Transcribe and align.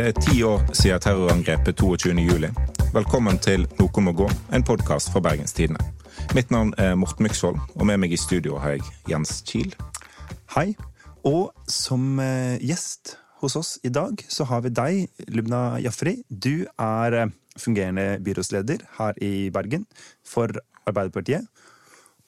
Det 0.00 0.08
er 0.08 0.20
ti 0.24 0.38
år 0.48 0.62
siden 0.72 1.00
terrorangrepet 1.04 1.82
22.07. 1.82 2.46
Velkommen 2.94 3.36
til 3.44 3.66
Noe 3.76 4.00
må 4.00 4.14
gå, 4.16 4.28
en 4.48 4.62
podkast 4.64 5.10
fra 5.12 5.20
Bergenstidene. 5.20 5.76
Mitt 6.32 6.48
navn 6.48 6.70
er 6.80 6.94
Morten 6.96 7.26
Myksvold, 7.26 7.58
og 7.74 7.84
med 7.84 8.00
meg 8.00 8.14
i 8.16 8.20
studio 8.22 8.56
har 8.62 8.78
jeg 8.78 8.94
Jens 9.10 9.42
Kiel. 9.44 9.74
Hei. 10.54 10.72
Og 11.28 11.52
som 11.68 12.16
eh, 12.16 12.56
gjest 12.64 13.18
hos 13.42 13.58
oss 13.60 13.74
i 13.84 13.92
dag 13.92 14.24
så 14.24 14.48
har 14.48 14.64
vi 14.64 14.72
deg, 14.72 15.20
Lubna 15.28 15.76
Jafri. 15.84 16.22
Du 16.32 16.64
er 16.80 17.18
eh, 17.20 17.36
fungerende 17.60 18.16
byrådsleder 18.24 18.88
her 18.96 19.20
i 19.20 19.50
Bergen 19.52 19.84
for 20.24 20.48
Arbeiderpartiet. 20.88 21.44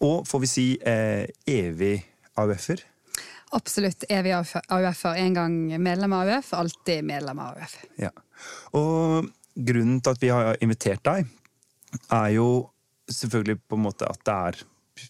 Og 0.04 0.28
får 0.28 0.44
vi 0.44 0.56
si 0.58 0.70
eh, 0.76 1.24
evig 1.48 2.02
AUF-er. 2.36 2.84
Absolutt 3.52 4.06
evig 4.08 4.32
AUF-er. 4.32 5.18
En 5.20 5.34
gang 5.36 5.56
medlem 5.82 6.12
av 6.16 6.28
AUF, 6.28 6.52
alltid 6.56 7.04
medlem 7.04 7.40
av 7.42 7.58
AUF. 7.58 7.76
Ja. 8.00 8.10
Og 8.78 9.28
grunnen 9.54 10.00
til 10.00 10.14
at 10.14 10.22
vi 10.22 10.30
har 10.32 10.60
invitert 10.64 11.02
deg, 11.04 11.26
er 12.08 12.30
jo 12.32 12.46
selvfølgelig 13.12 13.60
på 13.68 13.76
en 13.76 13.84
måte 13.84 14.08
at 14.08 14.22
det 14.24 14.36
er 14.48 14.62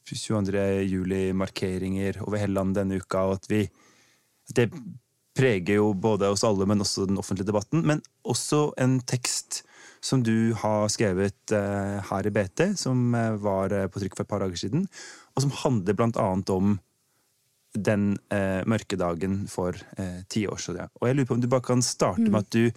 22. 0.09 0.65
juli-markeringer 0.89 2.23
over 2.25 2.41
hele 2.41 2.57
landet 2.57 2.83
denne 2.83 2.99
uka, 3.03 3.29
og 3.29 3.41
at 3.41 3.51
vi 3.51 3.69
Det 4.53 4.67
preger 5.39 5.79
jo 5.79 5.93
både 5.95 6.29
oss 6.29 6.43
alle, 6.45 6.67
men 6.67 6.83
også 6.83 7.07
den 7.09 7.17
offentlige 7.17 7.47
debatten. 7.49 7.87
Men 7.87 8.03
også 8.29 8.73
en 8.77 8.99
tekst 9.01 9.63
som 10.03 10.23
du 10.27 10.53
har 10.59 10.91
skrevet 10.93 11.55
eh, 11.55 12.03
her 12.05 12.27
i 12.27 12.33
BT, 12.35 12.75
som 12.77 13.15
eh, 13.15 13.39
var 13.41 13.73
eh, 13.73 13.87
på 13.89 14.03
trykk 14.03 14.17
for 14.19 14.27
et 14.27 14.29
par 14.29 14.43
dager 14.43 14.59
siden, 14.59 14.85
og 15.33 15.45
som 15.45 15.55
handler 15.63 15.97
blant 15.97 16.19
annet 16.21 16.51
om 16.53 16.75
den 17.73 18.17
eh, 18.33 18.61
mørke 18.69 18.98
dagen 19.01 19.47
for 19.48 19.77
eh, 19.97 20.23
ti 20.28 20.45
år 20.47 20.61
siden. 20.61 20.91
Og 21.01 21.09
jeg 21.09 21.17
lurer 21.17 21.28
på 21.31 21.37
om 21.39 21.45
du 21.45 21.48
bare 21.51 21.65
kan 21.65 21.84
starte 21.84 22.27
med 22.27 22.42
at 22.42 22.51
du 22.53 22.69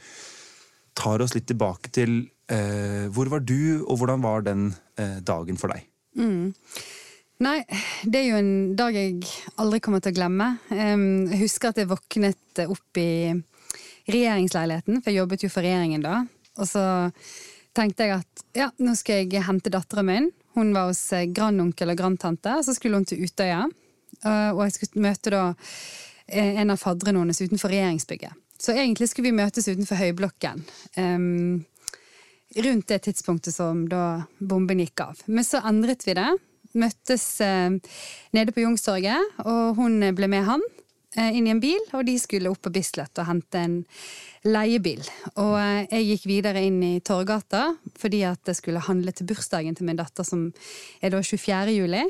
tar 0.96 1.24
oss 1.24 1.36
litt 1.36 1.48
tilbake 1.50 1.92
til 1.96 2.22
eh, 2.52 3.08
hvor 3.12 3.32
var 3.32 3.44
du, 3.44 3.84
og 3.84 4.00
hvordan 4.00 4.24
var 4.24 4.46
den 4.48 4.70
eh, 4.96 5.20
dagen 5.26 5.60
for 5.60 5.74
deg? 5.74 5.84
Nei, 7.44 7.58
det 8.08 8.22
er 8.22 8.30
jo 8.30 8.38
en 8.40 8.54
dag 8.80 8.96
jeg 8.96 9.18
aldri 9.60 9.82
kommer 9.84 10.00
til 10.00 10.14
å 10.14 10.20
glemme. 10.22 10.54
Um, 10.72 11.26
Jeg 11.34 11.42
husker 11.42 11.74
at 11.74 11.82
jeg 11.82 11.92
våknet 11.92 12.64
opp 12.64 13.02
i 13.02 13.36
regjeringsleiligheten, 14.08 15.02
for 15.02 15.12
jeg 15.12 15.20
jobbet 15.20 15.44
jo 15.44 15.52
for 15.52 15.66
regjeringen 15.66 16.06
da. 16.06 16.22
Og 16.56 16.70
så 16.70 16.86
tenkte 17.76 18.08
jeg 18.08 18.22
at 18.22 18.46
ja, 18.56 18.70
nå 18.80 18.96
skal 18.96 19.26
jeg 19.26 19.44
hente 19.44 19.74
datteren 19.74 20.08
min. 20.08 20.30
Hun 20.56 20.72
var 20.72 20.88
hos 20.88 21.02
eh, 21.12 21.28
grandonkel 21.28 21.92
og 21.92 22.00
grandtante, 22.00 22.56
så 22.64 22.76
skulle 22.78 23.02
hun 23.02 23.10
til 23.10 23.26
Utøya. 23.28 23.66
Eh, 24.24 24.52
Og 24.54 24.64
jeg 24.66 24.76
skulle 24.78 25.06
møte 25.06 25.34
da 25.34 25.44
eh, 26.28 26.56
en 26.62 26.74
av 26.74 26.82
fadderne 26.82 27.24
hennes 27.24 27.42
utenfor 27.42 27.74
regjeringsbygget. 27.74 28.42
Så 28.62 28.76
egentlig 28.76 29.10
skulle 29.12 29.32
vi 29.32 29.42
møtes 29.42 29.68
utenfor 29.68 30.00
Høyblokken. 30.00 30.62
Um, 30.96 31.66
rundt 32.56 32.88
det 32.88 33.02
tidspunktet 33.04 33.52
som 33.52 33.84
da 33.92 34.24
bomben 34.40 34.80
gikk 34.80 35.04
av. 35.04 35.20
Men 35.28 35.44
så 35.44 35.60
endret 35.68 36.06
vi 36.08 36.16
det. 36.16 36.30
Møttes 36.80 37.26
uh, 37.44 37.76
nede 38.36 38.56
på 38.56 38.64
Youngstorget, 38.64 39.36
og 39.44 39.76
hun 39.82 40.00
ble 40.16 40.32
med 40.32 40.48
han 40.48 40.64
inn 41.16 41.46
i 41.48 41.52
en 41.54 41.62
bil, 41.64 41.80
og 41.96 42.02
de 42.04 42.18
skulle 42.20 42.50
opp 42.52 42.66
på 42.66 42.74
Bislett 42.76 43.22
og 43.22 43.30
hente 43.30 43.60
en 43.64 43.76
leiebil. 44.44 45.00
Og 45.40 45.54
jeg 45.88 46.10
gikk 46.10 46.26
videre 46.28 46.64
inn 46.68 46.82
i 46.84 46.98
Torgata 47.00 47.70
fordi 47.96 48.20
at 48.28 48.52
jeg 48.52 48.60
skulle 48.60 48.84
handle 48.84 49.14
til 49.16 49.30
bursdagen 49.30 49.78
til 49.78 49.88
min 49.88 49.96
datter, 49.96 50.28
som 50.28 50.50
er 51.00 51.16
da 51.16 51.22
24. 51.24 51.72
juli. 51.72 52.04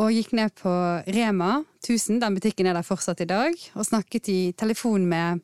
Og 0.00 0.08
gikk 0.14 0.30
ned 0.32 0.54
på 0.56 0.70
Rema 1.12 1.58
1000, 1.84 2.20
den 2.22 2.36
butikken 2.38 2.68
er 2.70 2.78
der 2.78 2.86
fortsatt 2.86 3.20
i 3.20 3.28
dag, 3.28 3.52
og 3.76 3.84
snakket 3.84 4.30
i 4.32 4.38
telefon 4.56 5.04
med 5.10 5.42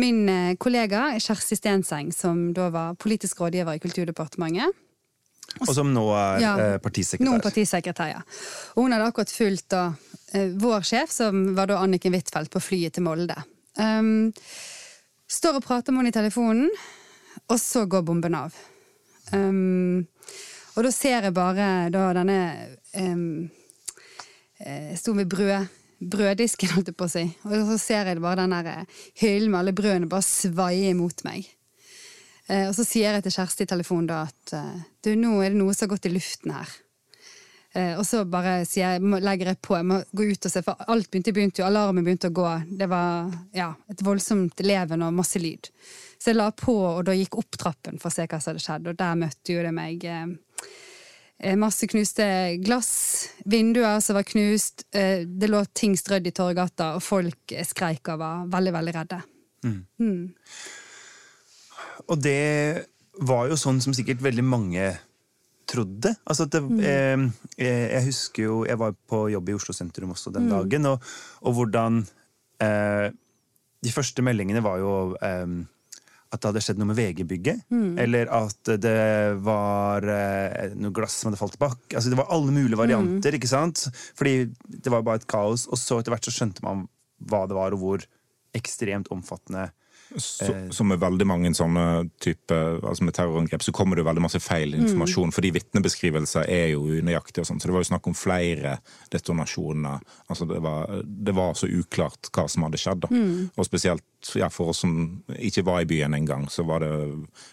min 0.00 0.22
eh, 0.28 0.54
kollega 0.58 1.12
Kjersti 1.20 1.58
Stenseng, 1.58 2.10
som 2.16 2.48
da 2.56 2.70
var 2.74 2.96
politisk 2.98 3.42
rådgiver 3.44 3.76
i 3.76 3.82
Kulturdepartementet. 3.82 4.72
Og 5.60 5.72
som 5.76 5.90
nå 5.92 6.02
er 6.16 6.40
Ja. 6.40 6.52
eh, 6.58 6.78
partisekretær. 6.82 7.28
Nå 7.28 7.38
partisekretær, 7.44 8.08
ja. 8.08 8.22
Og 8.74 8.82
hun 8.86 8.92
hadde 8.96 9.06
akkurat 9.12 9.30
fulgt 9.30 9.68
da, 9.68 9.92
eh, 10.32 10.48
vår 10.58 10.80
sjef, 10.82 11.10
som 11.12 11.54
var 11.54 11.66
da 11.66 11.76
Anniken 11.82 12.14
Huitfeldt, 12.16 12.50
på 12.50 12.62
flyet 12.62 12.94
til 12.94 13.04
Molde. 13.04 13.36
Um, 13.78 14.32
står 15.28 15.56
og 15.60 15.64
prater 15.64 15.92
med 15.92 16.02
henne 16.04 16.08
i 16.08 16.18
telefonen, 16.18 16.70
og 17.48 17.58
så 17.60 17.86
går 17.88 18.02
bomben 18.04 18.34
av. 18.34 18.52
Um, 19.32 20.06
og 20.72 20.86
da 20.86 20.92
ser 20.94 21.26
jeg 21.26 21.34
bare 21.36 21.68
da 21.92 22.08
denne 22.16 22.38
um, 22.96 23.48
sto 24.96 25.14
ved 25.16 25.28
brød, 25.30 25.72
brøddisken, 26.12 26.72
holdt 26.74 26.92
jeg 26.92 26.98
på 26.98 27.08
å 27.08 27.12
si. 27.12 27.24
Og 27.48 27.66
så 27.72 27.78
ser 27.80 28.12
jeg 28.12 28.22
bare 28.22 28.42
den 28.44 28.54
der 28.56 28.70
eh, 28.72 29.00
hyllen 29.20 29.52
med 29.52 29.60
alle 29.60 29.74
brødene 29.76 30.10
bare 30.10 30.26
svaie 30.26 30.92
imot 30.94 31.24
meg. 31.26 31.48
Uh, 32.48 32.68
og 32.68 32.76
så 32.76 32.86
sier 32.86 33.14
jeg 33.14 33.26
til 33.26 33.36
Kjersti 33.36 33.66
i 33.66 33.70
telefonen 33.70 34.08
da 34.10 34.24
at 34.26 34.54
du, 35.04 35.12
nå 35.18 35.36
er 35.42 35.52
det 35.52 35.60
noe 35.60 35.74
som 35.76 35.86
har 35.86 35.92
gått 35.94 36.08
i 36.10 36.14
luften 36.14 36.54
her. 36.56 36.72
Uh, 37.72 37.94
og 37.96 38.04
så 38.04 38.22
bare 38.28 38.66
sier 38.68 38.98
jeg, 38.98 39.20
legger 39.24 39.52
jeg 39.52 39.60
på, 39.64 39.76
jeg 39.78 39.88
må 39.88 40.00
gå 40.12 40.26
ut 40.28 40.48
og 40.48 40.52
se, 40.52 40.60
for 40.64 40.88
alt 40.92 41.08
begynte, 41.08 41.32
begynte 41.32 41.62
jo, 41.62 41.68
alarmen 41.68 42.04
begynte 42.04 42.28
å 42.28 42.36
gå. 42.36 42.48
Det 42.80 42.88
var 42.90 43.32
ja, 43.56 43.70
et 43.88 44.04
voldsomt 44.04 44.60
leven 44.66 45.04
og 45.06 45.14
masse 45.16 45.40
lyd. 45.40 45.70
Så 46.22 46.30
jeg 46.30 46.38
la 46.38 46.50
på, 46.54 46.74
og 46.76 47.00
da 47.08 47.16
gikk 47.16 47.38
opp 47.40 47.56
trappen 47.58 47.96
for 47.98 48.12
å 48.12 48.14
se 48.14 48.28
hva 48.28 48.38
som 48.38 48.52
hadde 48.52 48.62
skjedd, 48.62 48.90
og 48.92 48.98
der 49.00 49.16
møtte 49.18 49.56
jo 49.56 49.64
det 49.64 49.72
meg 49.74 50.04
eh, 50.06 50.28
masse 51.58 51.88
knuste 51.90 52.24
glass, 52.62 52.92
vinduer 53.44 54.00
som 54.00 54.18
var 54.18 54.26
knust, 54.28 54.86
eh, 54.94 55.24
det 55.26 55.50
lå 55.50 55.64
ting 55.74 55.96
strødd 55.98 56.28
i 56.28 56.34
Torgata, 56.34 56.94
og 56.96 57.02
folk 57.04 57.54
eh, 57.54 57.66
skreik 57.66 58.12
og 58.12 58.22
var 58.22 58.46
veldig, 58.52 58.74
veldig 58.78 58.94
redde. 58.98 59.20
Og 62.10 62.18
det 62.22 62.86
var 63.22 63.48
jo 63.50 63.58
sånn 63.60 63.80
som 63.84 63.94
sikkert 63.94 64.22
veldig 64.24 64.44
mange 64.46 64.86
trodde. 65.68 66.14
Altså 66.26 66.46
det, 66.50 66.62
mm. 66.62 67.26
eh, 67.56 67.90
jeg 67.92 68.06
husker 68.08 68.42
jo 68.48 68.56
Jeg 68.68 68.78
var 68.80 68.94
på 69.08 69.26
jobb 69.32 69.48
i 69.48 69.54
Oslo 69.56 69.74
sentrum 69.76 70.14
også 70.14 70.32
den 70.34 70.50
dagen, 70.50 70.88
og, 70.90 71.12
og 71.42 71.54
hvordan 71.58 72.02
eh, 72.60 73.08
De 73.82 73.92
første 73.94 74.24
meldingene 74.24 74.64
var 74.64 74.82
jo 74.82 74.92
eh, 75.22 75.46
at 76.32 76.40
det 76.40 76.48
hadde 76.48 76.62
skjedd 76.64 76.78
noe 76.80 76.88
med 76.88 76.96
VG-bygget. 76.96 77.66
Eller 78.00 78.30
at 78.32 78.70
det 78.80 79.36
var 79.44 80.06
eh, 80.08 80.72
noe 80.80 80.94
glass 80.96 81.18
som 81.20 81.28
hadde 81.28 81.40
falt 81.42 81.58
tilbake. 81.58 81.92
Altså, 81.92 82.08
det 82.08 82.16
var 82.16 82.32
alle 82.32 82.54
mulige 82.56 82.80
varianter. 82.80 83.36
ikke 83.36 83.50
sant? 83.50 83.84
Fordi 84.16 84.48
det 84.64 84.92
var 84.92 85.04
bare 85.04 85.20
et 85.20 85.28
kaos. 85.28 85.66
Og 85.68 85.76
så 85.80 86.00
etter 86.00 86.14
hvert 86.14 86.24
så 86.24 86.32
skjønte 86.32 86.64
man 86.64 86.86
hva 87.28 87.44
det 87.46 87.58
var, 87.58 87.76
og 87.76 87.84
hvor 87.84 88.06
ekstremt 88.56 89.12
omfattende 89.12 89.70
Så, 90.12 90.44
så, 90.76 90.84
med 90.84 90.98
veldig 91.00 91.24
mange 91.24 91.50
sånne 91.56 91.84
type, 92.20 92.52
altså 92.84 93.04
med 93.06 93.14
terrorangrep, 93.16 93.62
så 93.64 93.72
kommer 93.72 93.96
det 93.96 94.02
jo 94.02 94.08
veldig 94.10 94.24
masse 94.26 94.40
feil 94.44 94.74
informasjon. 94.76 95.32
Fordi 95.32 95.52
vitnebeskrivelser 95.56 96.50
er 96.52 96.66
jo 96.74 96.82
unøyaktige. 96.84 97.40
og 97.44 97.48
sånn, 97.48 97.60
Så 97.60 97.68
det 97.70 97.76
var 97.76 97.84
jo 97.84 97.90
snakk 97.92 98.08
om 98.10 98.16
flere 98.16 98.74
detonasjoner. 99.12 100.00
altså 100.28 100.48
Det 100.48 100.60
var, 100.60 101.00
det 101.04 101.34
var 101.36 101.54
så 101.56 101.68
uklart 101.68 102.28
hva 102.32 102.48
som 102.48 102.66
hadde 102.66 102.80
skjedd. 102.82 103.06
da. 103.06 103.08
Og 103.56 103.64
spesielt 103.68 104.04
ja, 104.38 104.48
for 104.52 104.72
oss 104.72 104.82
som 104.84 105.22
ikke 105.38 105.64
var 105.66 105.82
i 105.82 105.88
byen 105.88 106.14
engang, 106.14 106.48
så 106.50 106.64
var 106.66 106.84
det 106.84 106.90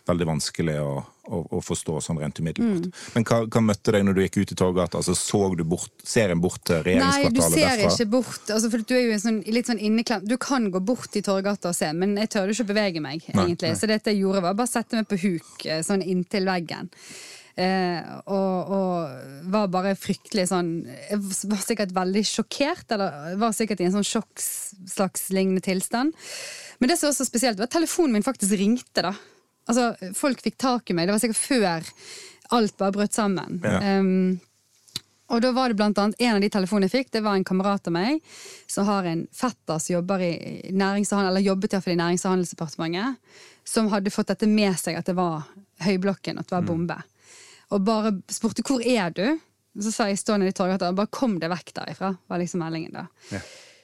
veldig 0.09 0.28
vanskelig 0.30 0.75
å, 0.84 0.91
å, 1.30 1.40
å 1.57 1.62
forstå 1.66 1.96
sånn 2.06 2.19
rent 2.22 2.41
umiddelbart. 2.41 2.90
Men 3.16 3.25
hva, 3.28 3.40
hva 3.47 3.63
møtte 3.66 3.94
deg 3.96 4.06
når 4.06 4.18
du 4.18 4.22
gikk 4.25 4.40
ut 4.41 4.53
i 4.53 4.57
Torgata? 4.59 5.02
Altså, 5.02 5.16
så 5.18 5.41
du 5.58 5.63
bort, 5.68 5.91
ser 6.03 6.34
en 6.34 6.44
bort 6.44 6.62
til 6.69 6.85
Nei, 7.00 7.29
du 7.34 7.41
ser 7.41 7.56
derfra? 7.58 7.90
ikke 7.94 8.09
bort. 8.13 8.44
Altså, 8.47 8.69
for 8.74 8.85
du 8.85 8.96
er 8.97 9.08
jo 9.08 9.18
sånn, 9.24 9.41
litt 9.50 9.72
sånn 9.72 9.81
inneklemt. 9.81 10.29
Du 10.29 10.38
kan 10.41 10.69
gå 10.74 10.84
bort 10.84 11.18
i 11.18 11.24
Torgata 11.25 11.74
og 11.74 11.78
se, 11.78 11.91
men 11.97 12.16
jeg 12.22 12.34
tør 12.35 12.52
jo 12.52 12.58
ikke 12.59 12.72
bevege 12.74 13.03
meg. 13.03 13.25
Egentlig. 13.34 13.74
nei. 13.74 13.79
Så 13.79 13.90
dette 13.90 14.13
jeg 14.13 14.24
gjorde, 14.24 14.46
var 14.46 14.58
bare 14.59 14.72
sette 14.72 15.00
meg 15.00 15.09
på 15.09 15.19
huk 15.25 15.68
eh, 15.68 15.84
sånn 15.85 16.06
inntil 16.06 16.50
veggen. 16.50 16.94
Eh, 17.59 18.12
og, 18.31 18.70
og 18.72 19.47
var 19.52 19.72
bare 19.73 19.91
fryktelig 20.00 20.46
sånn 20.47 20.70
Jeg 20.88 21.17
var 21.20 21.59
sikkert 21.59 21.91
veldig 21.91 22.22
sjokkert, 22.23 22.85
eller 22.96 23.35
var 23.41 23.56
sikkert 23.58 23.82
i 23.84 23.90
en 23.90 23.97
sånn 23.97 24.08
sjokk 24.08 24.40
slags 24.40 25.28
lignende 25.35 25.64
tilstand. 25.66 26.16
Men 26.79 26.91
det 26.91 27.00
som 27.00 27.09
var 27.09 27.17
så 27.17 27.28
spesielt, 27.28 27.59
var 27.59 27.67
at 27.67 27.76
telefonen 27.76 28.16
min 28.16 28.26
faktisk 28.26 28.56
ringte, 28.59 29.03
da. 29.03 29.11
Altså, 29.70 29.91
folk 30.16 30.40
fikk 30.41 30.56
tak 30.61 30.90
i 30.90 30.96
meg. 30.96 31.09
Det 31.09 31.17
var 31.17 31.23
sikkert 31.26 31.41
før 31.41 31.90
alt 32.56 32.78
bare 32.79 32.96
brøt 32.96 33.17
sammen. 33.17 33.59
Ja. 33.61 34.00
Um, 34.00 34.40
og 35.29 35.44
da 35.44 35.52
var 35.53 35.70
det 35.70 35.78
blant 35.78 36.00
annet 36.02 36.17
En 36.26 36.40
av 36.40 36.41
de 36.41 36.50
telefonene 36.50 36.88
jeg 36.90 36.96
fikk, 36.96 37.11
det 37.14 37.22
var 37.26 37.38
en 37.38 37.46
kamerat 37.46 37.85
av 37.85 37.94
meg 37.94 38.23
som 38.70 38.88
har 38.88 39.06
en 39.06 39.28
fetter 39.35 39.78
som 39.78 39.94
jobber 40.00 40.23
i 40.26 40.32
nærings- 40.73 41.14
eller 41.14 41.44
jobbet 41.44 41.70
i, 41.70 41.76
hvert 41.76 41.85
fall 41.85 41.94
i 41.94 42.02
Nærings- 42.02 42.26
og 42.26 42.34
handelsdepartementet, 42.34 43.38
som 43.67 43.91
hadde 43.94 44.14
fått 44.14 44.32
dette 44.32 44.50
med 44.50 44.73
seg 44.79 44.97
at 44.97 45.06
det 45.09 45.17
var 45.20 45.46
Høyblokken, 45.85 46.40
at 46.40 46.50
det 46.50 46.56
var 46.58 46.66
bombe. 46.66 46.97
Og 47.70 47.86
bare 47.86 48.14
spurte 48.30 48.64
'hvor 48.64 48.82
er 48.82 49.10
du?' 49.10 49.40
Så 49.80 49.92
sa 49.92 50.06
jeg 50.08 50.18
stående 50.18 50.48
i 50.48 50.52
torget, 50.52 50.76
i 50.76 50.78
Torgata, 50.80 50.96
bare 50.96 51.08
'kom 51.08 51.40
deg 51.40 51.50
vekk 51.50 51.74
derifra', 51.74 52.18
var 52.28 52.38
liksom 52.40 52.60
meldingen 52.60 52.92
da. 52.92 53.08
Ja. 53.32 53.40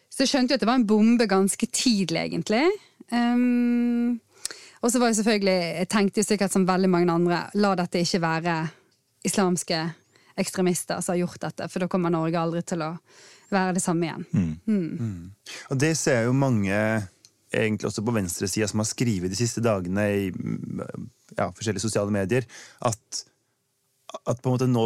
Så 0.09 0.23
jeg 0.23 0.27
skjønte 0.27 0.51
jo 0.51 0.55
at 0.55 0.59
det 0.59 0.67
var 0.67 0.75
en 0.75 0.87
bombe 0.87 1.27
ganske 1.27 1.67
tidlig, 1.67 2.19
egentlig. 2.31 2.71
Um, 3.11 4.19
og 4.81 4.91
så 4.91 4.99
var 4.99 5.07
jeg 5.07 5.15
selvfølgelig, 5.15 5.59
jeg 5.77 5.89
tenkte 5.89 6.19
jo 6.19 6.23
sikkert 6.23 6.51
som 6.51 6.67
veldig 6.67 6.89
mange 6.89 7.11
andre, 7.11 7.49
la 7.53 7.75
dette 7.75 7.99
ikke 7.99 8.21
være 8.21 8.69
islamske 9.25 9.93
ekstremister 10.37 11.01
som 11.01 11.13
har 11.13 11.23
gjort 11.25 11.41
dette, 11.41 11.67
for 11.71 11.79
da 11.79 11.87
kommer 11.87 12.13
Norge 12.13 12.39
aldri 12.39 12.61
til 12.61 12.83
å 12.85 12.91
være 13.51 13.75
det 13.77 13.83
samme 13.83 14.07
igjen. 14.07 14.25
Og 15.69 15.79
det 15.79 15.97
ser 15.97 16.25
jo 16.27 16.33
mange 16.33 16.75
egentlig 17.55 17.87
også 17.87 18.03
på 18.05 18.15
venstresida 18.15 18.67
som 18.67 18.81
har 18.83 18.89
skrevet 18.89 19.31
de 19.31 19.39
siste 19.39 19.63
dagene 19.63 20.05
i 20.11 20.25
ja, 21.37 21.49
forskjellige 21.49 21.85
sosiale 21.85 22.11
medier, 22.13 22.47
at, 22.85 23.23
at 24.23 24.41
på 24.41 24.49
en 24.49 24.55
måte 24.55 24.67
nå, 24.69 24.85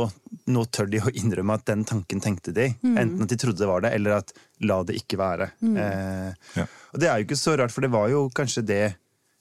nå, 0.50 0.66
tør 0.74 0.90
de 0.92 1.02
å 1.04 1.12
innrømme 1.14 1.58
at 1.58 1.66
den 1.70 1.86
tanken 1.88 2.22
tenkte 2.24 2.54
de. 2.56 2.70
Mm. 2.82 2.96
Enten 2.96 3.26
at 3.26 3.34
de 3.34 3.40
trodde 3.40 3.62
det 3.62 3.70
var 3.70 3.84
det, 3.86 3.94
eller 3.98 4.20
at 4.20 4.34
la 4.66 4.82
det 4.88 4.98
ikke 5.00 5.20
være. 5.22 5.52
Mm. 5.62 5.76
Eh, 5.84 6.54
ja. 6.60 6.68
Og 6.94 7.04
det 7.04 7.10
er 7.10 7.20
jo 7.20 7.28
ikke 7.30 7.40
så 7.40 7.58
rart, 7.60 7.74
for 7.76 7.86
det 7.86 7.94
var 7.94 8.10
jo 8.12 8.28
kanskje 8.36 8.66
det 8.66 8.84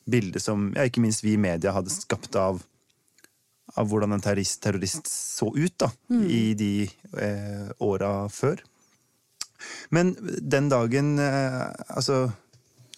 bildet 0.08 0.42
som 0.44 0.70
ja, 0.76 0.86
ikke 0.88 1.04
minst 1.04 1.24
vi 1.24 1.36
i 1.36 1.40
media 1.40 1.74
hadde 1.76 1.92
skapt 1.92 2.36
av 2.40 2.62
av 3.76 3.88
hvordan 3.90 4.14
en 4.16 4.22
terrorist, 4.24 4.60
terrorist 4.64 5.08
så 5.10 5.50
ut 5.54 5.74
da, 5.78 5.90
mm. 6.10 6.24
i 6.24 6.42
de 6.58 6.72
eh, 7.20 7.68
åra 7.84 8.12
før. 8.32 8.62
Men 9.94 10.12
den 10.22 10.68
dagen 10.70 11.16
eh, 11.18 11.64
Altså 11.88 12.28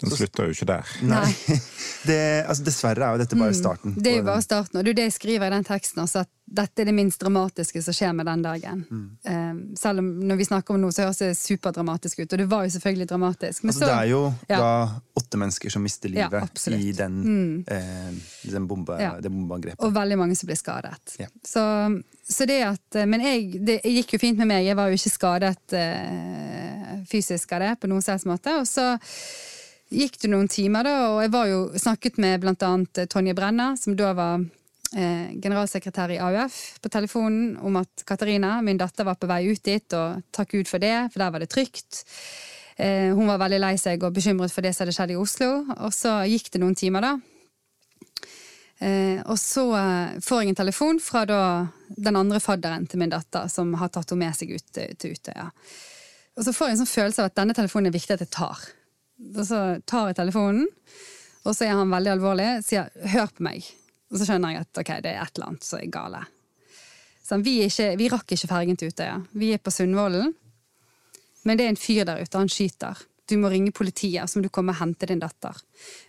den 0.00 0.12
slutter 0.16 0.48
jo 0.48 0.56
ikke 0.56 0.68
der. 0.70 0.96
Nei. 1.06 1.28
Det, 2.00 2.16
altså, 2.48 2.64
dessverre 2.64 3.04
er 3.04 3.16
jo 3.16 3.20
dette 3.20 3.36
bare 3.36 3.52
mm. 3.52 3.56
starten. 3.58 3.94
Det 3.96 4.08
er 4.14 4.14
jo 4.22 4.24
bare 4.24 4.40
starten, 4.40 4.78
og 4.80 4.86
det 4.86 4.94
er 4.94 4.96
det 5.02 5.04
jeg 5.10 5.16
skriver 5.18 5.50
i 5.50 5.52
den 5.52 5.66
teksten 5.68 6.00
også, 6.00 6.22
at 6.24 6.30
dette 6.50 6.82
er 6.82 6.88
det 6.88 6.94
minst 6.96 7.20
dramatiske 7.20 7.82
som 7.84 7.94
skjer 7.94 8.14
med 8.16 8.26
den 8.26 8.42
dagen. 8.42 8.80
Mm. 8.88 9.02
Um, 9.28 9.58
selv 9.78 10.02
om 10.02 10.08
når 10.26 10.40
vi 10.40 10.46
snakker 10.48 10.74
om 10.74 10.80
noe, 10.82 10.94
så 10.96 11.04
høres 11.04 11.20
det 11.20 11.28
superdramatisk 11.38 12.22
ut, 12.22 12.32
og 12.32 12.40
det 12.40 12.46
var 12.50 12.64
jo 12.64 12.72
selvfølgelig 12.74 13.08
dramatisk. 13.10 13.66
Altså, 13.66 13.78
så, 13.78 13.84
det 13.84 13.98
er 13.98 14.08
jo 14.10 14.22
ja. 14.48 14.62
da 14.62 14.72
åtte 15.20 15.42
mennesker 15.42 15.74
som 15.76 15.84
mister 15.84 16.14
livet 16.14 16.64
ja, 16.64 16.74
i 16.74 16.94
den, 16.96 17.20
mm. 17.20 17.52
eh, 17.76 18.32
den 18.56 18.66
bombe, 18.70 18.96
ja. 19.02 19.12
det 19.20 19.30
bombeangrepet. 19.30 19.84
Og 19.84 19.94
veldig 19.94 20.18
mange 20.18 20.38
som 20.40 20.50
blir 20.50 20.58
skadet. 20.58 21.14
Så, 21.44 21.62
så, 22.24 22.48
det 22.48 22.58
at 22.66 22.98
eh, 22.98 23.06
Men 23.06 23.28
jeg, 23.28 23.62
det 23.66 23.78
gikk 23.84 24.16
jo 24.16 24.24
fint 24.24 24.40
med 24.40 24.50
meg, 24.50 24.64
jeg 24.66 24.80
var 24.80 24.90
jo 24.90 24.98
ikke 24.98 25.14
skadet 25.14 25.78
eh, 25.78 26.98
fysisk 27.10 27.52
av 27.54 27.66
det 27.66 27.72
på 27.80 27.92
noen 27.92 28.04
slags 28.04 28.26
måte. 28.28 28.56
og 28.62 28.68
så 28.68 28.94
gikk 29.90 30.20
det 30.22 30.30
noen 30.30 30.48
timer, 30.50 30.86
da, 30.86 30.94
og 31.10 31.20
jeg 31.24 31.32
var 31.34 31.50
jo 31.50 31.60
snakket 31.78 32.20
med 32.22 32.40
blant 32.42 32.62
annet 32.66 33.04
Tonje 33.10 33.34
Brenna, 33.36 33.72
som 33.78 33.96
da 33.98 34.12
var 34.16 34.44
eh, 34.94 35.34
generalsekretær 35.42 36.14
i 36.14 36.20
AUF, 36.22 36.60
på 36.82 36.92
telefonen 36.92 37.56
om 37.58 37.80
at 37.80 38.04
Katarina, 38.06 38.58
min 38.62 38.78
datter, 38.80 39.06
var 39.08 39.18
på 39.18 39.30
vei 39.30 39.42
ut 39.50 39.64
dit, 39.66 39.98
og 39.98 40.22
takk 40.34 40.54
Gud 40.54 40.70
for 40.70 40.82
det, 40.82 40.94
for 41.10 41.22
der 41.22 41.34
var 41.34 41.42
det 41.42 41.50
trygt. 41.52 42.04
Eh, 42.80 43.10
hun 43.12 43.28
var 43.28 43.42
veldig 43.42 43.60
lei 43.60 43.74
seg 43.80 44.06
og 44.06 44.14
bekymret 44.16 44.54
for 44.54 44.64
det 44.64 44.72
som 44.72 44.86
hadde 44.86 44.96
skjedd 44.96 45.12
i 45.12 45.20
Oslo. 45.20 45.50
Og 45.84 45.92
så 45.92 46.20
gikk 46.30 46.48
det 46.54 46.62
noen 46.62 46.78
timer, 46.78 47.04
da. 47.04 47.12
Eh, 48.80 49.20
og 49.28 49.36
så 49.36 49.66
eh, 49.76 50.18
får 50.24 50.40
jeg 50.40 50.54
en 50.54 50.60
telefon 50.62 51.00
fra 51.04 51.26
da, 51.28 51.40
den 51.92 52.16
andre 52.16 52.40
fadderen 52.40 52.86
til 52.88 53.02
min 53.02 53.12
datter, 53.12 53.50
som 53.52 53.74
har 53.76 53.92
tatt 53.92 54.14
henne 54.14 54.30
med 54.30 54.38
seg 54.38 54.54
ut 54.56 54.70
til 54.72 55.16
Utøya. 55.16 55.50
Og 56.38 56.46
så 56.46 56.54
får 56.56 56.70
jeg 56.70 56.78
en 56.78 56.80
sånn 56.84 56.94
følelse 56.94 57.20
av 57.20 57.28
at 57.28 57.36
denne 57.42 57.56
telefonen 57.58 57.90
er 57.90 57.98
viktig 57.98 58.16
at 58.16 58.24
jeg 58.24 58.32
tar. 58.32 58.62
Og 59.20 59.44
så 59.46 59.60
tar 59.88 60.10
jeg 60.10 60.18
telefonen, 60.20 60.66
og 61.44 61.54
så 61.56 61.66
er 61.66 61.76
han 61.78 61.92
veldig 61.92 62.12
alvorlig, 62.16 62.48
sier 62.64 62.90
'hør 62.90 63.30
på 63.36 63.44
meg'. 63.44 63.70
Og 64.10 64.18
så 64.18 64.26
skjønner 64.26 64.54
jeg 64.54 64.60
at 64.64 64.78
ok, 64.82 64.90
det 65.04 65.12
er 65.12 65.22
et 65.22 65.36
eller 65.36 65.46
annet 65.46 65.64
som 65.64 65.78
er 65.78 65.92
gale. 65.92 66.24
Så 67.22 67.38
vi, 67.44 67.60
ikke, 67.62 67.96
vi 67.96 68.08
rakk 68.10 68.32
ikke 68.34 68.50
fergen 68.50 68.76
til 68.76 68.90
Utøya. 68.90 69.20
Vi 69.38 69.52
er 69.54 69.62
på 69.62 69.70
Sundvolden. 69.70 70.34
Men 71.46 71.56
det 71.56 71.64
er 71.64 71.72
en 71.72 71.78
fyr 71.78 72.04
der 72.04 72.22
ute, 72.22 72.38
han 72.38 72.50
skyter. 72.50 72.98
Du 73.30 73.36
må 73.38 73.48
ringe 73.52 73.72
politiet, 73.72 74.26
så 74.26 74.38
må 74.38 74.42
du 74.42 74.52
komme 74.52 74.74
og 74.74 74.80
hente 74.80 75.06
din 75.06 75.22
datter. 75.22 75.54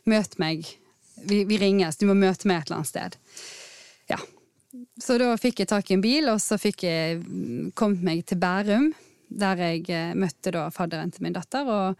Møt 0.09 0.39
meg. 0.41 0.65
Vi, 1.21 1.43
vi 1.45 1.59
ringes, 1.61 1.99
du 2.01 2.07
må 2.09 2.17
møte 2.17 2.49
meg 2.49 2.63
et 2.63 2.71
eller 2.71 2.81
annet 2.81 2.89
sted. 2.89 3.17
Ja. 4.09 4.17
Så 4.99 5.19
da 5.21 5.29
fikk 5.37 5.61
jeg 5.61 5.69
tak 5.69 5.91
i 5.91 5.97
en 5.99 6.03
bil, 6.03 6.31
og 6.31 6.41
så 6.41 6.57
fikk 6.57 6.87
jeg 6.87 7.21
kommet 7.77 8.01
meg 8.07 8.25
til 8.25 8.41
Bærum, 8.41 8.89
der 9.29 9.61
jeg 9.61 9.85
eh, 9.93 10.15
møtte 10.17 10.51
da 10.55 10.65
fadderen 10.73 11.13
til 11.13 11.27
min 11.27 11.37
datter. 11.37 11.69
og 11.69 11.99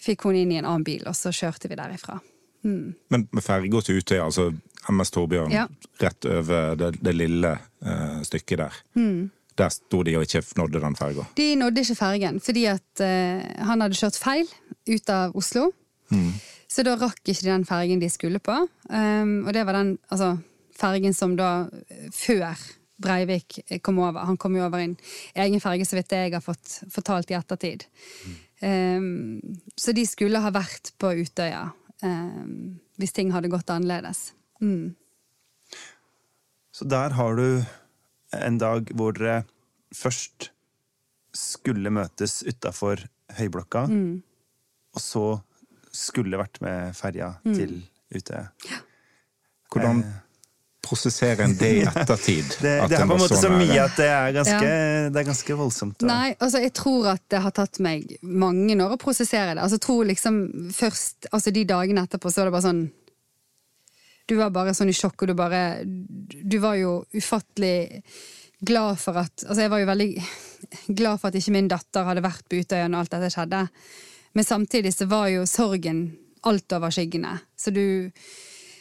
fikk 0.00 0.26
hun 0.28 0.38
inn 0.38 0.52
i 0.54 0.60
en 0.60 0.68
annen 0.68 0.86
bil, 0.86 1.04
og 1.08 1.16
så 1.16 1.32
kjørte 1.34 1.70
vi 1.70 1.78
derifra. 1.78 2.18
Mm. 2.64 2.94
Men 3.12 3.26
med 3.32 3.44
ferga 3.44 3.82
til 3.84 4.00
Utøya, 4.00 4.24
altså 4.26 4.50
MS 4.92 5.12
Torbjørn, 5.14 5.52
ja. 5.52 5.66
rett 6.00 6.28
over 6.28 6.74
det, 6.80 6.94
det 7.00 7.14
lille 7.16 7.52
uh, 7.56 8.20
stykket 8.26 8.64
der. 8.64 8.80
Mm. 8.96 9.30
Der 9.60 9.72
sto 9.74 10.02
de 10.06 10.16
og 10.16 10.24
ikke 10.24 10.42
nådde 10.56 10.80
den 10.82 10.96
ferga? 10.96 11.26
De 11.36 11.48
nådde 11.60 11.84
ikke 11.84 11.98
fergen, 11.98 12.40
fordi 12.40 12.64
at 12.70 13.04
uh, 13.04 13.44
han 13.68 13.84
hadde 13.84 13.98
kjørt 13.98 14.20
feil 14.20 14.50
ut 14.88 15.12
av 15.12 15.36
Oslo. 15.36 15.70
Mm. 16.10 16.32
Så 16.70 16.84
da 16.86 16.94
rakk 16.98 17.22
ikke 17.24 17.42
de 17.42 17.50
den 17.50 17.66
fergen 17.68 18.02
de 18.02 18.10
skulle 18.12 18.40
på. 18.42 18.56
Um, 18.90 19.40
og 19.46 19.54
det 19.54 19.64
var 19.66 19.78
den 19.80 19.96
altså, 20.08 20.36
fergen 20.78 21.16
som 21.16 21.34
da 21.38 21.66
før 22.14 22.54
Breivik 23.00 23.62
kom 23.82 23.98
over. 24.02 24.26
Han 24.28 24.36
kom 24.36 24.56
jo 24.58 24.66
over 24.66 24.82
en 24.82 24.94
egen 25.34 25.62
ferge, 25.62 25.86
så 25.88 25.96
vidt 25.96 26.12
jeg 26.12 26.34
har 26.34 26.44
fått 26.44 26.82
fortalt 26.92 27.32
i 27.32 27.36
ettertid. 27.38 27.86
Mm. 28.26 28.34
Um, 28.60 29.40
så 29.78 29.94
de 29.96 30.04
skulle 30.04 30.40
ha 30.42 30.50
vært 30.52 30.92
på 31.00 31.14
Utøya 31.22 31.70
um, 32.04 32.76
hvis 33.00 33.14
ting 33.16 33.32
hadde 33.32 33.48
gått 33.52 33.72
annerledes. 33.72 34.34
Mm. 34.60 34.92
Så 36.76 36.84
der 36.88 37.16
har 37.16 37.38
du 37.38 37.62
en 38.36 38.58
dag 38.60 38.92
hvor 38.96 39.16
dere 39.16 39.42
først 39.96 40.50
skulle 41.36 41.92
møtes 41.94 42.40
utafor 42.44 43.00
Høyblokka, 43.38 43.86
mm. 43.86 44.22
og 44.96 45.02
så 45.02 45.24
skulle 45.94 46.38
vært 46.40 46.60
med 46.64 46.96
ferja 46.98 47.32
mm. 47.44 47.54
til 47.54 47.76
Utøya. 48.12 48.48
Ja. 48.66 48.80
Hvordan 49.70 50.02
eh, 50.04 50.16
prosessere 50.82 51.44
en 51.44 51.56
det 51.58 51.70
i 51.78 51.82
ettertid. 51.84 52.54
det, 52.64 52.74
det 52.88 52.96
er 52.98 53.06
på 53.06 53.16
en 53.16 53.22
måte 53.22 53.38
så 53.38 53.50
mye 53.52 53.78
at 53.82 53.98
det 54.00 54.08
er 54.08 54.32
ganske, 54.36 54.70
ja. 54.70 55.10
det 55.12 55.20
er 55.22 55.28
ganske 55.28 55.56
voldsomt. 55.58 56.06
Nei, 56.08 56.32
altså 56.38 56.62
jeg 56.64 56.72
tror 56.76 57.10
at 57.14 57.24
det 57.32 57.42
har 57.44 57.54
tatt 57.56 57.80
meg 57.84 58.16
mange 58.22 58.76
år 58.80 58.96
å 58.96 59.00
prosessere 59.00 59.54
det. 59.54 59.64
Altså 59.64 59.78
jeg 59.78 59.86
tror 59.86 60.08
liksom 60.10 60.40
først, 60.74 61.30
altså 61.30 61.52
De 61.54 61.66
dagene 61.68 62.04
etterpå 62.06 62.32
så 62.32 62.42
var 62.42 62.50
det 62.50 62.56
bare 62.56 62.68
sånn 62.68 62.82
Du 64.30 64.36
var 64.38 64.52
bare 64.54 64.74
sånn 64.76 64.92
i 64.92 64.96
sjokk, 64.96 65.22
og 65.22 65.30
du 65.30 65.34
bare 65.38 65.62
Du 65.84 66.60
var 66.62 66.78
jo 66.80 67.00
ufattelig 67.12 67.90
glad 68.60 69.00
for 69.00 69.18
at 69.20 69.44
Altså 69.46 69.64
jeg 69.64 69.72
var 69.72 69.82
jo 69.82 69.90
veldig 69.90 70.10
glad 71.00 71.20
for 71.20 71.30
at 71.30 71.40
ikke 71.40 71.56
min 71.56 71.68
datter 71.70 72.06
hadde 72.06 72.24
vært 72.24 72.46
på 72.48 72.60
Utøya 72.60 72.88
når 72.88 73.04
alt 73.04 73.14
dette 73.14 73.30
skjedde. 73.32 73.60
Men 74.36 74.46
samtidig 74.46 74.92
så 74.94 75.08
var 75.10 75.30
jo 75.32 75.46
sorgen 75.48 76.02
altoverskyggende. 76.46 77.32
Så 77.58 77.72
du 77.74 78.10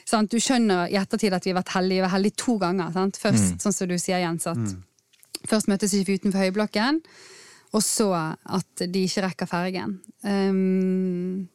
Sant? 0.09 0.31
Du 0.31 0.41
skjønner 0.41 0.89
i 0.89 0.97
ettertid 0.99 1.33
at 1.35 1.45
vi 1.45 1.53
har 1.53 1.59
vært 1.59 1.75
heldige. 1.75 2.01
Vi 2.01 2.05
var 2.07 2.15
heldige 2.15 2.39
to 2.41 2.57
ganger. 2.61 2.93
Sant? 2.95 3.19
Først, 3.21 3.51
mm. 3.53 3.59
sånn 3.63 3.75
som 3.75 3.91
du 3.91 3.97
sier, 4.01 4.23
Jens, 4.23 4.47
at 4.49 4.59
mm. 4.59 4.79
først 5.49 5.69
møtes 5.71 5.93
vi 5.93 6.17
utenfor 6.17 6.41
Høyblokken, 6.41 7.01
og 7.77 7.85
så 7.85 8.09
at 8.17 8.85
de 8.89 9.05
ikke 9.05 9.25
rekker 9.27 9.49
fergen. 9.49 9.99
Um, 10.25 11.47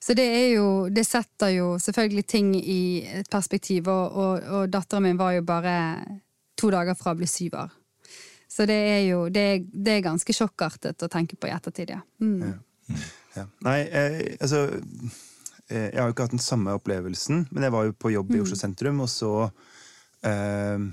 så 0.00 0.16
det 0.16 0.24
er 0.24 0.46
jo 0.54 0.88
Det 0.88 1.04
setter 1.04 1.52
jo 1.52 1.74
selvfølgelig 1.78 2.24
ting 2.26 2.54
i 2.56 3.04
et 3.20 3.28
perspektiv, 3.30 3.86
og, 3.92 4.16
og, 4.16 4.48
og 4.56 4.72
datteren 4.72 5.06
min 5.06 5.20
var 5.20 5.36
jo 5.36 5.44
bare 5.46 5.76
to 6.58 6.70
dager 6.72 6.96
fra 6.98 7.14
å 7.14 7.20
bli 7.20 7.28
syv 7.30 7.60
år. 7.60 7.76
Så 8.50 8.66
det 8.66 8.74
er 8.74 9.02
jo 9.06 9.28
det 9.30 9.42
er, 9.46 9.60
det 9.70 9.92
er 9.94 10.06
ganske 10.08 10.34
sjokkartet 10.34 11.06
å 11.06 11.10
tenke 11.12 11.38
på 11.38 11.46
i 11.46 11.54
ettertid, 11.54 11.94
ja. 11.94 12.00
Mm. 12.18 12.40
ja. 12.42 13.02
ja. 13.36 13.44
Nei, 13.68 13.78
eh, 13.86 14.22
altså 14.40 14.66
jeg 15.70 16.00
har 16.00 16.08
jo 16.08 16.14
ikke 16.14 16.26
hatt 16.26 16.34
den 16.34 16.42
samme 16.42 16.74
opplevelsen, 16.78 17.46
men 17.50 17.66
jeg 17.66 17.74
var 17.74 17.86
jo 17.86 17.94
på 17.94 18.12
jobb 18.14 18.34
i 18.34 18.40
mm. 18.40 18.42
Oslo 18.44 18.58
sentrum, 18.58 19.04
og 19.04 19.10
så 19.12 19.32
eh, 20.26 20.88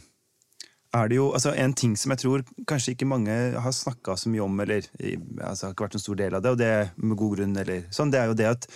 er 0.98 1.10
det 1.10 1.18
jo 1.18 1.32
altså 1.36 1.52
En 1.58 1.74
ting 1.78 1.98
som 2.00 2.14
jeg 2.14 2.24
tror 2.24 2.46
kanskje 2.70 2.94
ikke 2.96 3.10
mange 3.10 3.34
har 3.34 3.74
snakka 3.76 4.16
så 4.20 4.32
mye 4.32 4.46
om, 4.46 4.62
eller 4.64 4.86
altså, 5.42 5.68
har 5.68 5.76
ikke 5.76 5.88
vært 5.88 6.00
en 6.00 6.06
stor 6.06 6.22
del 6.22 6.38
av 6.38 6.46
det, 6.46 6.54
og 6.54 6.62
det 6.62 6.72
med 6.96 7.20
god 7.20 7.36
grunn, 7.38 7.60
eller 7.64 7.84
sånn, 7.94 8.14
det 8.14 8.22
er 8.22 8.32
jo 8.32 8.40
det 8.40 8.50
at 8.54 8.72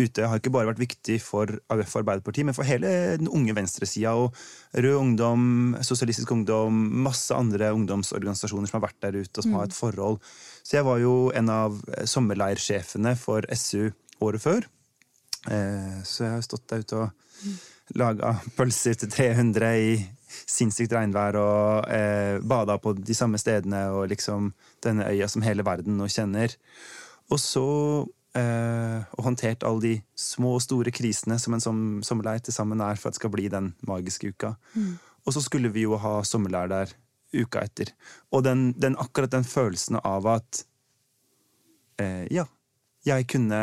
Utøya 0.00 0.30
har 0.30 0.40
ikke 0.40 0.52
bare 0.54 0.70
vært 0.70 0.80
viktig 0.80 1.18
for 1.20 1.50
AUF 1.72 1.94
og 1.94 2.00
Arbeiderpartiet, 2.00 2.46
men 2.48 2.56
for 2.56 2.64
hele 2.64 2.88
den 3.20 3.28
unge 3.28 3.52
venstresida. 3.56 4.14
Og 4.16 4.32
Rød 4.72 4.96
Ungdom, 4.96 5.42
Sosialistisk 5.84 6.32
Ungdom, 6.32 6.78
masse 7.04 7.36
andre 7.36 7.72
ungdomsorganisasjoner 7.76 8.70
som 8.70 8.78
har 8.78 8.86
vært 8.88 9.00
der 9.04 9.18
ute, 9.20 9.34
og 9.34 9.44
som 9.44 9.52
mm. 9.52 9.58
har 9.58 9.68
et 9.68 9.76
forhold. 9.76 10.20
Så 10.64 10.78
jeg 10.78 10.86
var 10.88 11.02
jo 11.02 11.14
en 11.36 11.52
av 11.52 11.76
sommerleirsjefene 12.08 13.12
for 13.20 13.44
SU 13.52 13.90
året 14.24 14.44
før. 14.44 14.68
Eh, 15.48 16.00
så 16.04 16.26
jeg 16.26 16.36
har 16.36 16.44
stått 16.44 16.66
der 16.68 16.84
ute 16.84 17.00
og 17.00 17.96
laga 17.96 18.34
pølser 18.58 18.98
til 19.00 19.10
300 19.10 19.70
i 19.80 19.92
sinnssykt 20.30 20.92
regnvær 20.94 21.38
og 21.40 21.90
eh, 21.90 22.38
bada 22.46 22.76
på 22.82 22.92
de 22.98 23.16
samme 23.16 23.40
stedene 23.40 23.86
og 23.94 24.10
liksom 24.12 24.52
denne 24.84 25.08
øya 25.10 25.28
som 25.30 25.44
hele 25.46 25.64
verden 25.66 25.98
nå 25.98 26.08
kjenner. 26.12 26.54
Og 27.30 27.40
så 27.42 27.66
eh, 28.38 28.98
og 29.16 29.26
håndtert 29.26 29.66
alle 29.66 29.84
de 29.84 29.94
små 30.18 30.56
og 30.58 30.64
store 30.64 30.94
krisene 30.94 31.38
som 31.42 31.56
en 31.56 31.64
som, 31.64 31.78
sommerleir 32.06 32.42
til 32.44 32.54
sammen 32.54 32.82
er 32.84 32.98
for 33.00 33.10
at 33.10 33.16
det 33.16 33.22
skal 33.22 33.34
bli 33.34 33.48
den 33.52 33.72
magiske 33.86 34.34
uka. 34.34 34.54
Mm. 34.74 34.98
Og 35.26 35.36
så 35.36 35.42
skulle 35.44 35.72
vi 35.72 35.86
jo 35.86 35.98
ha 36.00 36.20
sommerleir 36.26 36.70
der 36.70 36.94
uka 37.34 37.62
etter. 37.66 37.92
Og 38.34 38.44
den, 38.46 38.70
den, 38.78 38.98
akkurat 38.98 39.32
den 39.32 39.46
følelsen 39.46 40.00
av 40.02 40.26
at 40.30 40.64
eh, 42.02 42.26
Ja, 42.30 42.46
jeg 43.06 43.26
kunne 43.30 43.60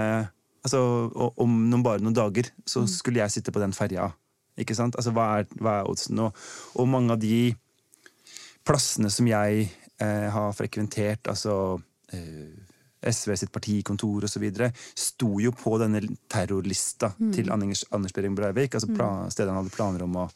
altså, 0.67 1.31
Om 1.39 1.57
noen, 1.71 1.83
bare 1.85 2.03
noen 2.03 2.15
dager 2.15 2.51
så 2.67 2.83
mm. 2.83 2.91
skulle 2.91 3.23
jeg 3.23 3.37
sitte 3.37 3.53
på 3.55 3.63
den 3.63 3.75
ferja. 3.75 4.11
Ikke 4.57 4.75
sant? 4.77 4.97
Altså, 4.97 5.13
hva 5.15 5.27
er, 5.39 5.49
hva 5.61 5.79
er 5.79 5.89
oddsen? 5.89 6.19
Og, 6.25 6.47
og, 6.75 6.87
mange 6.89 7.15
av 7.15 7.21
de 7.21 7.41
plassene 8.67 9.11
som 9.13 9.27
jeg 9.29 9.67
eh, 10.03 10.27
har 10.33 10.55
frekventert, 10.57 11.29
altså 11.31 11.77
eh, 12.13 12.67
SV 13.05 13.35
sitt 13.37 13.53
partikontor 13.53 14.25
osv., 14.27 14.45
sto 14.97 15.29
jo 15.41 15.53
på 15.55 15.77
denne 15.81 16.01
terrorlista 16.31 17.11
til 17.33 17.51
Anders, 17.53 17.85
Anders 17.95 18.15
Behring 18.15 18.35
Breivik. 18.35 18.75
altså 18.75 18.89
plan, 18.89 19.31
stedet 19.31 19.53
han 19.53 19.61
hadde 19.61 19.75
planer 19.75 20.03
om 20.03 20.17
å, 20.23 20.27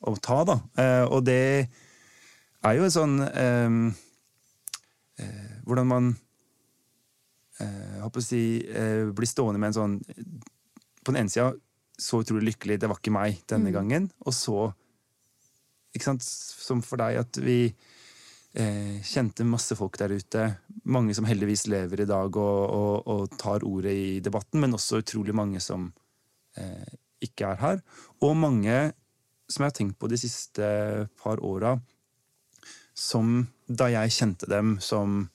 å 0.00 0.16
ta. 0.16 0.42
da. 0.48 0.58
Eh, 0.82 1.04
og 1.04 1.24
det 1.28 1.68
er 2.66 2.78
jo 2.78 2.86
en 2.86 2.94
sånn 2.94 3.18
eh, 3.26 3.76
eh, 5.22 5.52
Hvordan 5.66 5.90
man 5.90 6.14
eh, 7.62 7.98
håper 8.02 8.22
å 8.22 8.24
si, 8.24 8.42
eh, 8.66 9.06
blir 9.16 9.30
stående 9.30 9.60
med 9.62 9.72
en 9.72 9.78
sånn 9.80 9.96
På 11.04 11.12
den 11.12 11.22
ene 11.22 11.32
sida 11.32 11.52
så 11.96 12.20
utrolig 12.20 12.50
lykkelig, 12.50 12.80
det 12.80 12.88
var 12.90 12.98
ikke 13.00 13.14
meg 13.14 13.38
denne 13.48 13.70
gangen. 13.72 14.10
Og 14.26 14.34
så, 14.36 14.66
ikke 15.96 16.10
sant, 16.10 16.24
som 16.26 16.82
for 16.84 17.00
deg, 17.00 17.22
at 17.22 17.38
vi 17.40 17.70
eh, 18.56 18.98
kjente 19.06 19.46
masse 19.48 19.76
folk 19.78 19.96
der 20.00 20.12
ute. 20.16 20.44
Mange 20.84 21.16
som 21.16 21.24
heldigvis 21.28 21.66
lever 21.72 22.04
i 22.04 22.08
dag 22.08 22.36
og, 22.36 22.60
og, 22.68 23.08
og 23.12 23.38
tar 23.40 23.64
ordet 23.64 23.94
i 23.96 24.10
debatten, 24.20 24.60
men 24.60 24.76
også 24.76 25.00
utrolig 25.00 25.32
mange 25.36 25.62
som 25.64 25.88
eh, 26.60 26.96
ikke 27.24 27.52
er 27.54 27.62
her. 27.62 27.82
Og 28.20 28.36
mange 28.36 28.76
som 29.48 29.62
jeg 29.62 29.70
har 29.70 29.78
tenkt 29.78 29.98
på 30.00 30.10
de 30.10 30.18
siste 30.20 30.68
par 31.20 31.40
åra, 31.44 31.76
som 32.96 33.46
da 33.68 33.88
jeg 33.92 34.14
kjente 34.16 34.48
dem 34.50 34.76
som, 34.82 35.28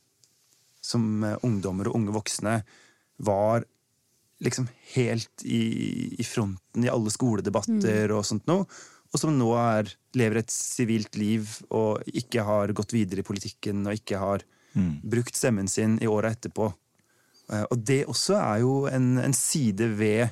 som 0.82 1.24
eh, 1.24 1.38
ungdommer 1.48 1.90
og 1.90 2.00
unge 2.00 2.16
voksne, 2.16 2.62
var 3.22 3.66
liksom 4.42 4.66
helt 4.96 5.44
i, 5.46 5.62
i 6.18 6.26
fronten 6.26 6.86
i 6.86 6.90
alle 6.90 7.14
skoledebatter 7.14 8.10
og 8.16 8.26
sånt 8.26 8.48
noe 8.50 8.66
og 9.12 9.20
som 9.20 9.34
nå 9.36 9.50
er, 9.60 9.90
lever 10.16 10.40
et 10.40 10.54
sivilt 10.54 11.18
liv 11.20 11.50
og 11.76 12.04
ikke 12.08 12.46
har 12.48 12.72
gått 12.76 12.94
videre 12.96 13.24
i 13.24 13.28
politikken 13.28 13.84
og 13.84 13.98
ikke 13.98 14.20
har 14.22 14.46
mm. 14.74 15.02
brukt 15.12 15.36
stemmen 15.36 15.68
sin 15.72 15.98
i 16.00 16.08
åra 16.08 16.32
etterpå. 16.32 16.70
Eh, 17.52 17.66
og 17.66 17.84
det 17.88 18.06
også 18.08 18.38
er 18.40 18.62
jo 18.64 18.76
en, 18.88 19.18
en 19.20 19.36
side 19.36 19.90
ved, 20.00 20.32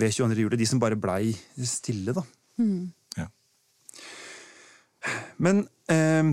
ved 0.00 0.16
22. 0.16 0.40
juli, 0.40 0.60
de 0.62 0.70
som 0.70 0.80
bare 0.80 0.96
blei 0.96 1.34
stille, 1.68 2.16
da. 2.16 2.24
Mm. 2.62 2.88
Ja. 3.18 3.28
Men 5.36 5.66
eh, 5.92 6.32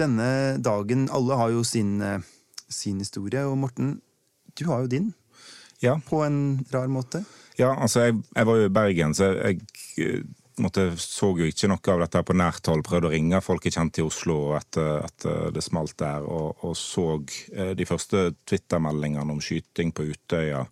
denne 0.00 0.58
dagen 0.62 1.08
Alle 1.12 1.38
har 1.38 1.52
jo 1.54 1.64
sin, 1.64 2.00
eh, 2.02 2.20
sin 2.68 2.98
historie, 2.98 3.44
og 3.46 3.58
Morten, 3.58 4.00
du 4.58 4.66
har 4.66 4.80
jo 4.84 4.86
din. 4.86 5.12
Ja. 5.80 6.00
På 6.08 6.24
en 6.24 6.64
rar 6.72 6.88
måte. 6.88 7.24
Ja, 7.58 7.74
altså 7.74 8.00
jeg, 8.00 8.20
jeg, 8.36 8.46
var 8.46 8.56
jo 8.56 8.68
i 8.68 8.72
Bergen, 8.72 9.14
så 9.14 9.30
jeg, 9.32 9.60
jeg 9.96 10.24
måtte, 10.60 10.90
så 11.00 11.32
jo 11.38 11.48
ikke 11.48 11.70
noe 11.70 11.94
av 11.94 12.02
dette 12.04 12.22
på 12.24 12.36
nært 12.36 12.68
hold. 12.68 12.84
Prøvde 12.84 13.08
å 13.08 13.12
ringe 13.14 13.40
folk 13.44 13.64
jeg 13.64 13.76
kjente 13.76 14.02
i 14.02 14.04
Oslo 14.04 14.52
etter 14.58 15.06
at 15.06 15.26
det 15.54 15.64
smalt 15.64 15.96
der, 16.00 16.24
og, 16.24 16.60
og 16.66 16.76
så 16.76 17.06
eh, 17.54 17.72
de 17.76 17.88
første 17.88 18.30
Twitter-meldingene 18.44 19.36
om 19.36 19.40
skyting 19.44 19.92
på 19.96 20.10
Utøya. 20.12 20.66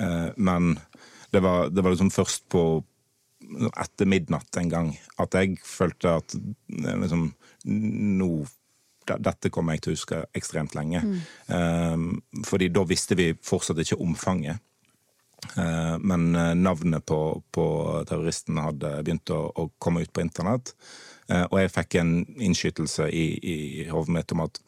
Eh, 0.00 0.30
men 0.36 0.74
det 1.34 1.42
var, 1.44 1.68
det 1.68 1.84
var 1.84 1.94
liksom 1.94 2.12
først 2.14 2.48
på 2.52 2.64
etter 3.80 4.08
midnatt 4.08 4.56
en 4.60 4.70
gang 4.72 4.90
at 5.22 5.36
jeg 5.38 5.58
følte 5.64 6.18
at 6.20 6.36
eh, 6.36 6.98
liksom 7.00 7.30
nå 7.64 8.30
dette 9.04 9.50
kommer 9.52 9.76
jeg 9.76 9.84
til 9.84 9.92
å 9.92 9.96
huske 9.98 10.20
ekstremt 10.36 10.74
lenge. 10.76 11.02
Mm. 11.04 11.18
Um, 11.52 12.44
fordi 12.46 12.70
da 12.72 12.86
visste 12.88 13.16
vi 13.18 13.34
fortsatt 13.36 13.82
ikke 13.82 14.00
omfanget. 14.00 14.62
Uh, 15.58 16.00
men 16.00 16.30
eh, 16.40 16.54
navnet 16.56 17.04
på, 17.04 17.18
på 17.52 17.64
terroristen 18.08 18.56
hadde 18.64 18.94
begynt 19.04 19.28
å, 19.34 19.42
å, 19.52 19.66
komme 19.76 20.06
ut 20.06 20.12
på 20.14 20.24
internett. 20.24 20.72
Uh, 21.28 21.44
og 21.50 21.58
jeg 21.60 21.74
fikk 21.74 21.98
en 22.00 22.14
innskytelse 22.48 23.10
i, 23.12 23.26
i 23.44 23.56
hodet 23.90 24.16
mitt 24.16 24.32
om 24.32 24.46
at 24.46 24.62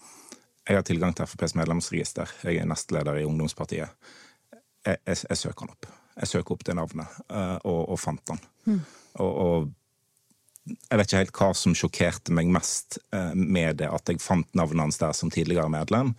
jeg 0.67 0.77
har 0.77 0.85
tilgang 0.85 1.17
til 1.17 1.29
FrPs 1.31 1.57
medlemsregister. 1.57 2.37
Jeg 2.45 2.61
er 2.61 2.69
nestleder 2.69 3.23
i 3.23 3.25
ungdomspartiet. 3.25 4.13
Jeg, 4.53 4.99
jeg, 4.99 5.23
jeg 5.31 5.41
søker 5.47 5.65
han 5.65 5.79
opp. 5.79 5.89
Jeg 6.17 6.31
søker 6.31 6.55
opp 6.57 6.65
det 6.65 6.77
navnet, 6.79 7.17
og, 7.29 7.81
og 7.93 7.99
fant 8.01 8.23
den. 8.31 8.39
Mm. 8.65 8.79
Og, 9.21 9.33
og, 9.47 9.67
jeg 10.67 10.99
vet 10.99 11.11
ikke 11.11 11.21
helt 11.21 11.37
hva 11.37 11.49
som 11.55 11.75
sjokkerte 11.77 12.33
meg 12.35 12.49
mest 12.51 12.97
med 13.37 13.83
det, 13.83 13.91
at 13.93 14.09
jeg 14.09 14.23
fant 14.25 14.49
navnet 14.57 14.87
hans 14.87 14.99
der 15.03 15.13
som 15.15 15.31
tidligere 15.31 15.69
medlem, 15.71 16.15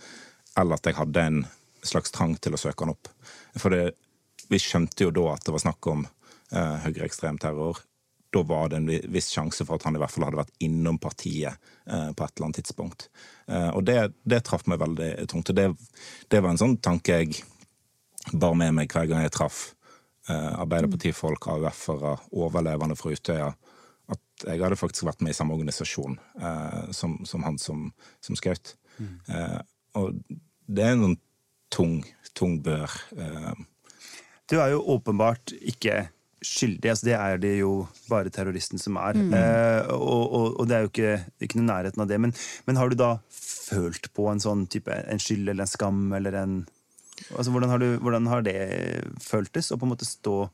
eller 0.57 0.77
at 0.77 0.85
jeg 0.87 0.99
hadde 0.99 1.25
en 1.31 1.41
slags 1.87 2.13
trang 2.13 2.35
til 2.41 2.55
å 2.55 2.61
søke 2.61 2.85
han 2.85 2.93
opp. 2.93 3.09
For 3.57 3.73
det, 3.73 3.95
vi 4.51 4.59
skjønte 4.61 5.07
jo 5.07 5.13
da 5.15 5.33
at 5.33 5.45
det 5.45 5.53
var 5.55 5.63
snakk 5.63 5.89
om 5.91 6.05
eh, 6.05 6.75
høyreekstrem 6.85 7.39
terror. 7.41 7.81
Da 8.33 8.43
var 8.47 8.71
det 8.71 8.81
en 8.81 8.89
viss 9.13 9.29
sjanse 9.33 9.65
for 9.65 9.77
at 9.77 9.87
han 9.87 9.97
i 9.97 10.01
hvert 10.01 10.13
fall 10.13 10.27
hadde 10.27 10.41
vært 10.41 10.63
innom 10.63 10.99
partiet 11.01 11.55
eh, 11.87 12.09
på 12.11 12.25
et 12.25 12.33
eller 12.35 12.47
annet 12.47 12.59
tidspunkt. 12.61 13.07
Eh, 13.47 13.69
og 13.71 13.85
det, 13.87 13.99
det 14.27 14.43
traff 14.47 14.67
meg 14.67 14.81
veldig 14.83 15.11
tungt. 15.31 15.53
Og 15.53 15.57
det, 15.57 15.69
det, 16.27 16.41
var 16.41 16.53
en 16.53 16.61
sånn 16.61 16.77
tanke 16.83 17.21
jeg 17.21 17.41
bar 18.33 18.57
med 18.59 18.75
meg 18.75 18.91
hver 18.91 19.07
gang 19.09 19.23
jeg 19.23 19.35
traff 19.37 19.61
eh, 19.71 19.76
Arbeiderpartifolk, 20.33 21.47
AUF-ere, 21.53 22.17
overlevende 22.35 22.97
fra 22.99 23.13
Utøya. 23.15 23.51
At 24.07 24.45
jeg 24.47 24.63
hadde 24.63 24.79
faktisk 24.79 25.07
vært 25.07 25.23
med 25.23 25.33
i 25.33 25.37
samme 25.37 25.55
organisasjon 25.55 26.17
eh, 26.39 26.91
som, 26.95 27.17
som, 27.27 27.43
han 27.47 27.57
som, 27.61 27.87
som 28.23 28.37
skjøt. 28.39 28.75
Mm. 28.97 29.15
Eh, 29.31 29.57
og 29.99 30.19
det 30.67 30.85
er 30.85 30.95
en 30.95 31.17
tung, 31.73 31.99
tung 32.37 32.59
bør. 32.63 32.91
Eh, 33.17 33.65
du 34.47 34.59
er 34.61 34.71
jo 34.75 34.85
åpenbart 34.95 35.51
ikke 35.59 36.05
skyldig. 36.43 36.91
Altså, 36.91 37.07
det 37.09 37.15
er 37.17 37.41
det 37.41 37.53
jo 37.59 37.71
bare 38.07 38.31
terroristen 38.33 38.81
som 38.81 38.99
er. 39.01 39.17
Mm. 39.17 39.33
Eh, 39.35 39.91
og, 39.95 40.23
og, 40.23 40.47
og, 40.61 40.63
det 40.69 40.77
er 40.77 40.85
jo 40.85 40.91
ikke, 40.91 41.13
ikke 41.43 41.59
noe 41.59 41.69
nærheten 41.71 42.03
av 42.03 42.09
det. 42.09 42.19
Men, 42.23 42.33
men, 42.67 42.79
har 42.79 42.91
du 42.91 42.97
da 42.99 43.11
følt 43.33 44.11
på 44.15 44.29
en 44.31 44.41
sånn 44.43 44.65
type 44.71 44.93
en 44.93 45.21
skyld 45.21 45.49
eller 45.49 45.65
en 45.65 45.73
skam 45.73 46.03
eller 46.17 46.37
en 46.39 46.57
altså, 47.35 47.51
hvordan, 47.51 47.69
har 47.73 47.81
du, 47.83 47.87
hvordan 48.03 48.29
har 48.31 48.45
det 48.45 48.59
føltes 49.23 49.71
å 49.71 49.79
på 49.79 49.87
en 49.87 49.95
måte 49.95 50.07
stå 50.07 50.47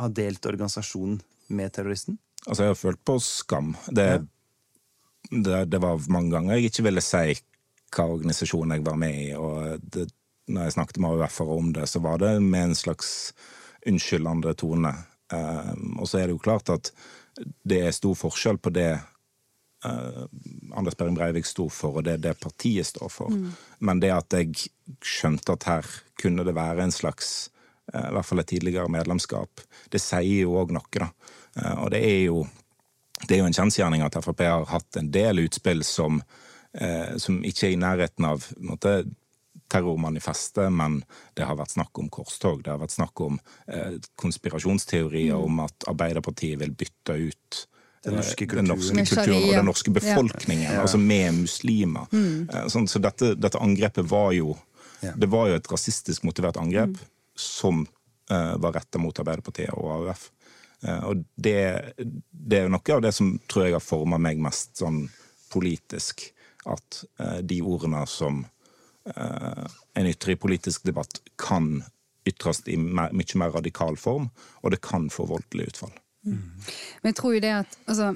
Ha 0.00 0.06
delt 0.14 0.46
organisasjonen 0.46 1.18
med 1.50 1.72
terroristen? 1.74 2.18
Altså, 2.46 2.62
jeg 2.62 2.70
har 2.70 2.78
følt 2.78 3.00
på 3.04 3.16
skam. 3.20 3.72
Det, 3.90 4.06
ja. 4.06 4.20
det, 5.30 5.64
det 5.72 5.80
var 5.82 5.98
mange 6.08 6.30
ganger 6.36 6.56
jeg 6.56 6.70
ikke 6.70 6.84
ville 6.86 7.02
si 7.04 7.34
hva 7.90 8.06
organisasjon 8.06 8.76
jeg 8.76 8.84
var 8.86 9.00
med 9.02 9.16
i. 9.18 9.26
og 9.34 9.82
det, 9.82 10.06
når 10.50 10.68
jeg 10.68 10.76
snakket 10.76 11.00
med 11.02 11.10
AUF-ere 11.10 11.56
om 11.58 11.72
det, 11.74 11.86
så 11.90 12.02
var 12.02 12.22
det 12.22 12.32
med 12.42 12.70
en 12.70 12.78
slags 12.78 13.10
unnskyldende 13.86 14.54
tone. 14.58 14.92
Um, 15.32 15.98
og 16.00 16.08
så 16.10 16.20
er 16.20 16.28
det 16.28 16.36
jo 16.36 16.42
klart 16.42 16.70
at 16.72 16.90
det 17.66 17.82
er 17.86 17.94
stor 17.94 18.16
forskjell 18.18 18.58
på 18.62 18.72
det 18.74 18.92
Anders 19.82 20.96
Behring 20.98 21.16
Breivik 21.16 21.46
sto 21.48 21.68
for, 21.72 22.00
og 22.00 22.04
det 22.04 22.18
det 22.24 22.34
partiet 22.40 22.86
står 22.86 23.12
for. 23.12 23.32
Mm. 23.32 23.52
Men 23.86 24.02
det 24.02 24.12
at 24.12 24.36
jeg 24.36 24.68
skjønte 25.00 25.56
at 25.56 25.68
her 25.68 25.88
kunne 26.20 26.44
det 26.44 26.56
være 26.56 26.84
en 26.84 26.92
slags 26.92 27.50
uh, 27.94 28.10
I 28.10 28.12
hvert 28.16 28.28
fall 28.28 28.42
et 28.42 28.50
tidligere 28.52 28.92
medlemskap, 28.92 29.62
det 29.90 30.02
sier 30.02 30.44
jo 30.44 30.58
òg 30.60 30.74
noe, 30.76 30.90
da. 30.92 31.08
Uh, 31.56 31.76
og 31.86 31.90
det 31.94 32.02
er 32.04 32.20
jo 32.28 32.44
det 33.20 33.36
er 33.36 33.42
jo 33.42 33.48
en 33.50 33.56
kjensgjerning 33.56 34.04
at 34.04 34.16
Frp 34.24 34.46
har 34.48 34.68
hatt 34.70 34.96
en 34.96 35.10
del 35.12 35.42
utspill 35.42 35.82
som, 35.84 36.22
som 37.20 37.34
ikke 37.44 37.66
er 37.66 37.74
i 37.74 37.76
nærheten 37.76 38.24
av 38.24 38.46
måte, 38.64 38.94
terrormanifestet, 39.70 40.72
men 40.72 41.00
det 41.38 41.46
har 41.46 41.58
vært 41.58 41.74
snakk 41.76 41.98
om 42.02 42.10
korstog. 42.12 42.64
Det 42.64 42.72
har 42.72 42.80
vært 42.82 42.96
snakk 42.96 43.22
om 43.24 43.38
eh, 43.70 43.98
konspirasjonsteorier 44.20 45.36
mm. 45.36 45.44
om 45.46 45.62
at 45.66 45.90
Arbeiderpartiet 45.90 46.60
vil 46.60 46.74
bytte 46.74 47.16
ut 47.30 47.60
den 48.04 48.16
norske 48.16 48.46
kulturen, 48.46 48.68
den 48.68 48.76
norske 48.76 49.04
kulturen 49.04 49.44
og 49.44 49.54
den 49.54 49.68
norske 49.68 49.92
befolkningen, 49.94 50.66
ja. 50.72 50.80
altså 50.82 50.98
med 50.98 51.34
muslimer. 51.42 52.10
Mm. 52.12 52.48
Eh, 52.48 52.66
sånn, 52.72 52.88
så 52.88 53.02
dette, 53.02 53.34
dette, 53.36 53.60
angrepet 53.60 54.08
var 54.08 54.34
jo 54.36 54.56
ja. 55.00 55.14
Det 55.16 55.30
var 55.32 55.46
jo 55.48 55.56
et 55.56 55.68
rasistisk 55.72 56.26
motivert 56.28 56.58
angrep 56.60 56.90
mm. 56.92 57.04
som 57.40 57.78
uh, 58.28 58.56
var 58.60 58.74
retta 58.76 59.00
mot 59.00 59.16
Arbeiderpartiet 59.16 59.72
og 59.72 59.86
AUF. 59.94 60.26
Uh, 60.84 60.90
eh, 60.90 61.06
og 61.08 61.22
det, 61.40 61.54
det, 62.28 62.58
er 62.58 62.68
noe 62.68 62.92
av 62.92 63.00
det 63.06 63.14
som 63.16 63.30
tror 63.48 63.64
jeg 63.64 63.78
har 63.78 63.80
forma 63.80 64.18
meg 64.20 64.42
mest 64.44 64.76
sånn 64.82 65.06
politisk. 65.48 66.26
At 66.68 67.00
uh, 67.16 67.40
de 67.40 67.62
ordene 67.64 68.04
som 68.12 68.42
Eh, 69.16 69.66
en 69.94 70.06
ytre 70.06 70.36
politisk 70.36 70.84
debatt 70.84 71.22
kan 71.40 71.80
ytres 72.28 72.62
i 72.68 72.76
mye 72.76 73.38
mer 73.40 73.54
radikal 73.54 73.96
form, 73.96 74.28
og 74.60 74.74
det 74.74 74.82
kan 74.84 75.08
få 75.10 75.26
voldelig 75.30 75.72
utfall. 75.72 75.92
Mm. 76.26 76.42
Men 77.00 77.12
jeg 77.12 77.16
tror 77.16 77.34
jo 77.34 77.40
det 77.40 77.52
at 77.62 77.76
altså, 77.88 78.10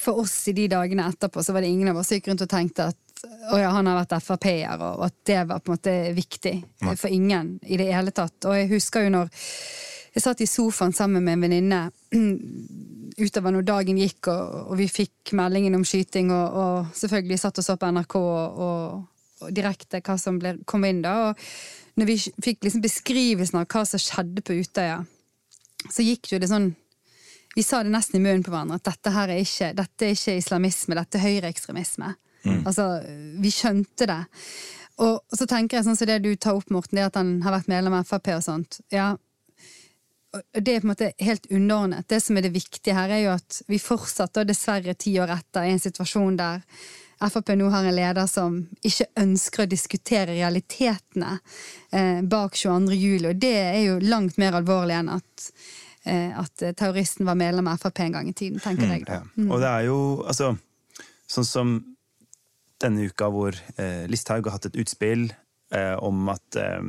For 0.00 0.18
oss 0.24 0.32
i 0.50 0.54
de 0.56 0.64
dagene 0.72 1.06
etterpå 1.06 1.42
så 1.44 1.54
var 1.54 1.62
det 1.62 1.70
ingen 1.70 1.92
av 1.92 2.00
oss 2.00 2.10
som 2.10 2.18
gikk 2.18 2.32
rundt 2.32 2.42
og 2.42 2.50
tenkte 2.50 2.88
at 2.90 2.98
å 3.24 3.58
ja, 3.60 3.70
han 3.72 3.86
har 3.88 4.02
vært 4.02 4.18
Frp-er, 4.20 4.80
og 4.82 5.04
at 5.06 5.14
det 5.24 5.38
var 5.48 5.62
på 5.62 5.70
en 5.70 5.78
måte 5.78 5.94
viktig 6.16 6.54
Nei. 6.84 6.94
for 7.00 7.12
ingen 7.12 7.54
i 7.64 7.78
det 7.80 7.86
hele 7.92 8.12
tatt. 8.12 8.36
Og 8.48 8.56
jeg 8.58 8.70
husker 8.72 9.06
jo 9.06 9.14
når 9.14 9.30
jeg 10.14 10.22
satt 10.22 10.42
i 10.44 10.48
sofaen 10.48 10.94
sammen 10.94 11.24
med 11.24 11.38
en 11.38 11.46
venninne 11.46 11.80
utover 13.24 13.54
når 13.54 13.66
dagen 13.68 14.00
gikk, 14.00 14.28
og, 14.32 14.58
og, 14.68 14.76
vi 14.80 14.88
fikk 14.90 15.34
meldingen 15.38 15.78
om 15.78 15.86
skyting, 15.86 16.32
og, 16.34 16.58
og 16.60 16.98
selvfølgelig 16.98 17.40
satt 17.42 17.62
og 17.62 17.66
så 17.66 17.78
på 17.80 17.90
NRK 17.94 18.16
og, 18.20 19.02
direkte 19.54 20.00
hva 20.00 20.14
som 20.16 20.38
ble, 20.40 20.54
kom 20.64 20.86
inn. 20.88 21.02
da, 21.04 21.30
og 21.30 21.98
Når 22.00 22.08
vi 22.08 22.16
fikk 22.42 22.64
liksom 22.64 22.84
beskrivelsen 22.84 23.60
av 23.60 23.66
hva 23.68 23.82
som 23.88 24.00
skjedde 24.00 24.44
på 24.46 24.56
Utøya, 24.62 25.02
så 25.90 26.04
gikk 26.06 26.32
jo 26.32 26.40
det 26.40 26.50
sånn 26.50 26.72
Vi 27.54 27.62
sa 27.62 27.82
det 27.84 27.92
nesten 27.92 28.18
i 28.18 28.22
munnen 28.24 28.42
på 28.42 28.50
hverandre 28.50 28.80
at 28.80 28.88
dette 28.88 29.12
her 29.14 29.30
er 29.30 29.38
ikke, 29.38 29.68
dette 29.78 30.06
er 30.06 30.16
ikke 30.16 30.32
islamisme, 30.40 30.96
dette 30.98 31.20
er 31.20 31.22
høyreekstremisme. 31.22 32.08
Altså, 32.66 32.86
vi 33.38 33.52
skjønte 33.54 34.08
det. 34.10 34.22
Og 35.04 35.20
så 35.38 35.46
tenker 35.46 35.78
jeg 35.78 35.86
sånn 35.86 35.98
som 36.00 36.08
det 36.10 36.16
du 36.24 36.32
tar 36.34 36.58
opp, 36.58 36.66
Morten, 36.74 36.98
det 36.98 37.06
at 37.06 37.20
han 37.20 37.36
har 37.44 37.54
vært 37.54 37.70
medlem 37.70 37.94
av 37.94 38.08
Frp 38.08 38.32
og 38.34 38.42
sånt. 38.42 38.80
Ja, 38.90 39.12
det 40.34 40.72
er 40.72 40.82
på 40.82 40.88
en 40.88 40.92
måte 40.92 41.12
helt 41.22 41.46
underordnet. 41.46 42.08
Det 42.10 42.20
som 42.22 42.36
er 42.36 42.46
det 42.46 42.54
viktige 42.54 42.96
her, 42.96 43.10
er 43.14 43.22
jo 43.22 43.32
at 43.36 43.60
vi 43.70 43.78
fortsatt, 43.82 44.34
og 44.40 44.50
dessverre 44.50 44.96
ti 44.98 45.14
år 45.22 45.30
etter, 45.36 45.66
i 45.66 45.74
en 45.74 45.82
situasjon 45.82 46.38
der 46.40 46.62
Frp 47.32 47.54
nå 47.58 47.70
har 47.72 47.86
en 47.86 47.96
leder 47.96 48.26
som 48.30 48.58
ikke 48.82 49.06
ønsker 49.20 49.64
å 49.64 49.70
diskutere 49.70 50.34
realitetene 50.34 51.38
eh, 51.92 52.20
bak 52.22 52.58
22. 52.58 52.98
juli, 52.98 53.30
og 53.30 53.40
det 53.40 53.54
er 53.62 53.80
jo 53.86 53.96
langt 54.02 54.38
mer 54.40 54.58
alvorlig 54.58 54.98
enn 54.98 55.10
at, 55.14 55.48
eh, 56.04 56.30
at 56.36 56.66
terroristen 56.76 57.28
var 57.28 57.38
medlem 57.40 57.70
av 57.70 57.80
Frp 57.82 58.04
en 58.06 58.18
gang 58.18 58.30
i 58.30 58.36
tiden, 58.36 58.60
tenker 58.62 58.90
jeg 58.90 59.06
da. 59.08 59.22
Ja. 59.22 59.48
Og 59.48 59.60
det 59.62 59.72
er 59.72 59.90
jo 59.90 59.98
altså 60.26 60.54
Sånn 61.24 61.46
som 61.48 61.70
denne 62.82 63.06
uka 63.08 63.30
hvor 63.32 63.56
eh, 63.80 64.04
Listhaug 64.12 64.44
har 64.44 64.58
hatt 64.58 64.68
et 64.68 64.78
utspill 64.82 65.30
eh, 65.72 65.94
om 66.04 66.28
at 66.32 66.58
eh, 66.60 66.82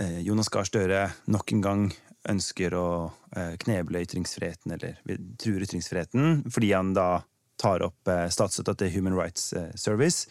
eh 0.00 0.20
Jonas 0.24 0.48
Gahr 0.48 0.64
Støre 0.68 1.02
nok 1.28 1.52
en 1.52 1.64
gang 1.64 1.82
ønsker 2.28 2.74
å 2.76 2.88
eh, 3.36 3.54
kneble 3.62 4.02
ytringsfriheten, 4.04 4.74
eller 4.74 4.98
truer 5.40 5.64
ytringsfriheten, 5.66 6.48
fordi 6.52 6.72
han 6.72 6.94
da 6.96 7.08
tar 7.60 7.84
opp 7.86 8.10
eh, 8.10 8.26
statsstøtta 8.32 8.76
til 8.78 8.92
Human 8.96 9.16
Rights 9.18 9.52
eh, 9.58 9.70
Service. 9.78 10.28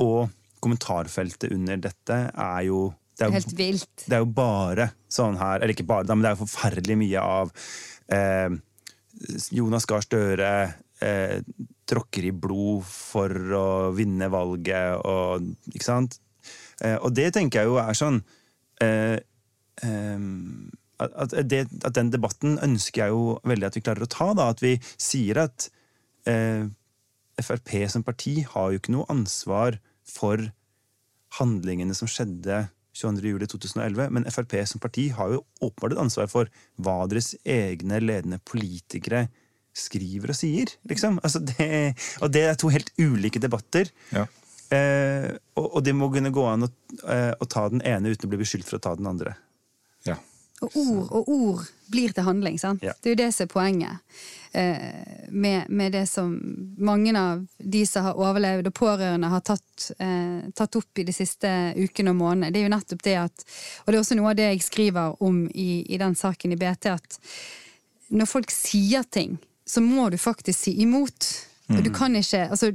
Og 0.00 0.30
kommentarfeltet 0.60 1.52
under 1.54 1.80
dette 1.80 2.18
er 2.30 2.64
jo 2.68 2.90
det 3.20 3.26
er 3.26 3.34
Helt 3.36 3.56
vilt. 3.58 4.04
Det 4.06 4.16
er 4.16 4.22
jo 4.22 4.30
bare 4.32 4.86
sånn 5.12 5.36
her 5.36 5.60
Eller 5.60 5.74
ikke 5.74 5.84
bare, 5.88 6.06
men 6.08 6.24
det 6.24 6.30
er 6.30 6.38
jo 6.38 6.46
forferdelig 6.46 6.94
mye 7.02 7.24
av 7.24 7.50
eh, 8.16 8.54
Jonas 9.52 9.84
Gahr 9.88 10.04
Støre 10.06 10.52
eh, 11.04 11.42
tråkker 11.90 12.30
i 12.30 12.32
blod 12.32 12.86
for 12.88 13.34
å 13.58 13.68
vinne 13.92 14.30
valget 14.32 15.04
og 15.04 15.50
Ikke 15.74 15.84
sant? 15.84 16.16
Eh, 16.80 16.96
og 16.96 17.12
det 17.16 17.28
tenker 17.36 17.60
jeg 17.60 17.68
jo 17.68 17.76
er 17.82 17.98
sånn 17.98 18.22
eh, 18.80 19.18
eh, 19.84 20.24
at, 21.00 21.34
det, 21.48 21.66
at, 21.82 21.92
den 21.96 22.12
debatten 22.12 22.56
ønsker 22.64 23.04
jeg 23.04 23.14
jo 23.14 23.36
veldig 23.48 23.68
at 23.68 23.76
vi 23.76 23.84
klarer 23.84 24.04
å 24.04 24.10
ta. 24.10 24.30
Da. 24.36 24.48
At 24.54 24.64
vi 24.64 24.74
sier 25.00 25.44
at 25.46 25.68
eh, 26.28 26.66
Frp 27.40 27.72
som 27.88 28.04
parti 28.04 28.40
har 28.44 28.72
jo 28.72 28.80
ikke 28.80 28.94
noe 28.94 29.08
ansvar 29.12 29.78
for 30.08 30.50
handlingene 31.38 31.94
som 31.96 32.10
skjedde 32.10 32.66
22.07.2011, 32.96 34.10
men 34.10 34.26
Frp 34.28 34.56
som 34.66 34.82
parti 34.82 35.08
har 35.14 35.36
jo 35.36 35.44
åpenbart 35.62 35.94
et 35.94 36.02
ansvar 36.02 36.30
for 36.32 36.50
hva 36.82 37.04
deres 37.10 37.32
egne 37.46 38.00
ledende 38.02 38.40
politikere 38.44 39.28
skriver 39.76 40.32
og 40.32 40.36
sier. 40.36 40.72
Liksom. 40.90 41.20
Altså 41.22 41.42
det, 41.52 41.94
og 42.20 42.32
det 42.34 42.44
er 42.48 42.58
to 42.58 42.72
helt 42.74 42.90
ulike 42.98 43.42
debatter. 43.42 43.90
Ja. 44.10 44.26
Eh, 44.70 45.30
og, 45.58 45.66
og, 45.66 45.80
det 45.86 45.94
må 45.98 46.10
kunne 46.14 46.30
gå 46.34 46.44
an 46.46 46.66
å, 46.66 46.70
eh, 47.10 47.32
å, 47.34 47.46
ta 47.50 47.64
den 47.72 47.82
ene 47.86 48.12
uten 48.12 48.28
å 48.28 48.30
bli 48.30 48.42
beskyldt 48.42 48.68
for 48.68 48.78
å 48.78 48.84
ta 48.84 48.94
den 48.98 49.08
andre. 49.10 49.34
Og 50.60 50.76
ord, 50.76 51.06
og 51.16 51.28
ord 51.32 51.68
blir 51.88 52.12
til 52.12 52.26
handling. 52.26 52.58
sant? 52.60 52.82
Ja. 52.84 52.92
Det 53.00 53.10
er 53.10 53.14
jo 53.14 53.20
det 53.22 53.30
som 53.32 53.46
er 53.46 53.52
poenget. 53.52 54.16
Eh, 54.52 55.28
med, 55.28 55.68
med, 55.68 55.92
det 55.92 56.06
som 56.10 56.34
mange 56.78 57.14
av 57.16 57.46
de 57.58 57.84
som 57.86 58.04
har 58.04 58.18
overlevd 58.18 58.68
og 58.68 58.74
pårørende 58.74 59.30
har 59.30 59.44
tatt, 59.46 59.90
eh, 59.98 60.50
tatt, 60.54 60.76
opp 60.76 60.98
i 60.98 61.06
de 61.06 61.14
siste 61.16 61.50
ukene 61.78 62.12
og 62.12 62.18
månedene. 62.20 62.52
Det 62.52 62.60
er 62.60 62.68
jo 62.68 62.74
nettopp 62.74 63.04
det 63.06 63.16
at 63.22 63.46
Og 63.84 63.92
det 63.92 63.96
er 63.96 64.02
også 64.02 64.18
noe 64.18 64.32
av 64.32 64.40
det 64.40 64.50
jeg 64.50 64.66
skriver 64.66 65.22
om 65.22 65.44
i, 65.54 65.70
i 65.88 66.00
den 66.02 66.18
saken 66.18 66.52
i 66.52 66.60
BT, 66.60 66.90
at 66.92 67.20
når 68.10 68.26
folk 68.26 68.50
sier 68.50 69.06
ting 69.06 69.38
så 69.70 69.80
må 69.80 70.08
du 70.10 70.18
faktisk 70.18 70.58
si 70.58 70.72
imot. 70.82 71.26
Mm. 71.70 71.82
Du 71.84 71.90
kan 71.94 72.16
ikke 72.16 72.48
altså, 72.50 72.72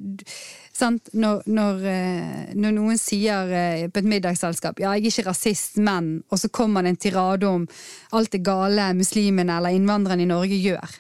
når, 0.82 1.46
når, 1.48 1.86
eh, 1.88 2.52
når, 2.56 2.76
noen 2.76 3.00
sier 3.00 3.52
eh, 3.56 3.86
på 3.88 4.02
et 4.02 4.10
middagsselskap 4.12 4.82
ja, 4.82 4.92
jeg 4.96 5.06
er 5.06 5.12
ikke 5.12 5.30
rasist, 5.30 5.78
men 5.78 6.24
Og 6.30 6.40
så 6.42 6.50
kommer 6.50 6.84
det 6.84 6.94
en 6.94 7.02
tirade 7.08 7.48
om 7.48 7.68
alt 8.12 8.32
det 8.32 8.44
gale 8.44 8.92
muslimene 8.94 9.58
eller 9.58 9.76
innvandrerne 9.76 10.26
i 10.26 10.30
Norge 10.30 10.60
gjør. 10.60 11.00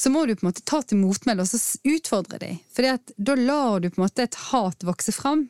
Så 0.00 0.10
må 0.10 0.24
du 0.24 0.34
på 0.34 0.46
en 0.46 0.50
måte 0.50 0.64
ta 0.64 0.80
til 0.82 1.00
motmæle 1.02 1.44
og 1.44 1.50
så 1.50 1.58
utfordre 1.84 2.38
dem. 2.40 2.60
For 2.72 2.86
da 3.16 3.34
lar 3.36 3.80
du 3.80 3.90
på 3.90 4.00
en 4.00 4.06
måte 4.06 4.24
et 4.24 4.38
hat 4.50 4.86
vokse 4.86 5.12
fram. 5.12 5.48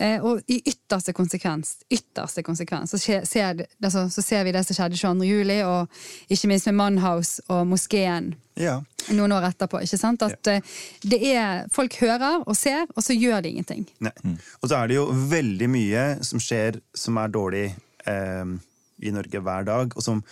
Eh, 0.00 0.22
og 0.24 0.40
i 0.48 0.56
ytterste 0.64 1.12
konsekvens, 1.12 1.74
ytterste 1.92 2.42
konsekvens 2.42 2.94
så, 2.94 2.98
ser, 2.98 3.58
altså, 3.84 4.06
så 4.08 4.22
ser 4.24 4.46
vi 4.46 4.54
det 4.56 4.62
som 4.64 4.76
skjedde 4.78 4.96
22. 4.96 5.26
juli, 5.28 5.58
og 5.66 6.32
ikke 6.32 6.48
minst 6.48 6.70
med 6.70 6.78
Mannhouse 6.78 7.44
og 7.52 7.66
moskeen 7.68 8.30
ja. 8.56 8.78
noen 9.12 9.34
år 9.36 9.50
etterpå. 9.50 9.82
ikke 9.84 10.00
sant? 10.00 10.24
At 10.24 10.48
ja. 10.48 10.56
Eh, 10.56 10.70
det 11.04 11.20
er, 11.34 11.66
Folk 11.74 11.98
hører 12.00 12.46
og 12.46 12.56
ser, 12.56 12.86
og 12.94 13.04
så 13.04 13.16
gjør 13.16 13.44
de 13.44 13.52
ingenting. 13.52 13.84
Mm. 14.00 14.38
Og 14.62 14.70
så 14.70 14.78
er 14.78 14.88
det 14.88 14.96
jo 14.96 15.04
veldig 15.12 15.68
mye 15.68 16.06
som 16.24 16.40
skjer 16.40 16.80
som 16.96 17.20
er 17.20 17.36
dårlig 17.36 17.66
eh, 18.08 18.56
i 19.04 19.12
Norge 19.12 19.44
hver 19.44 19.68
dag, 19.68 19.92
og 19.92 20.06
som 20.06 20.24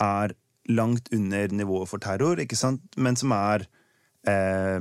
er 0.00 0.32
langt 0.72 1.12
under 1.12 1.52
nivået 1.52 1.90
for 1.90 2.00
terror, 2.00 2.40
ikke 2.40 2.56
sant? 2.56 2.84
men 2.96 3.18
som 3.18 3.34
er 3.36 3.66
eh, 4.24 4.72
Eh, 4.72 4.80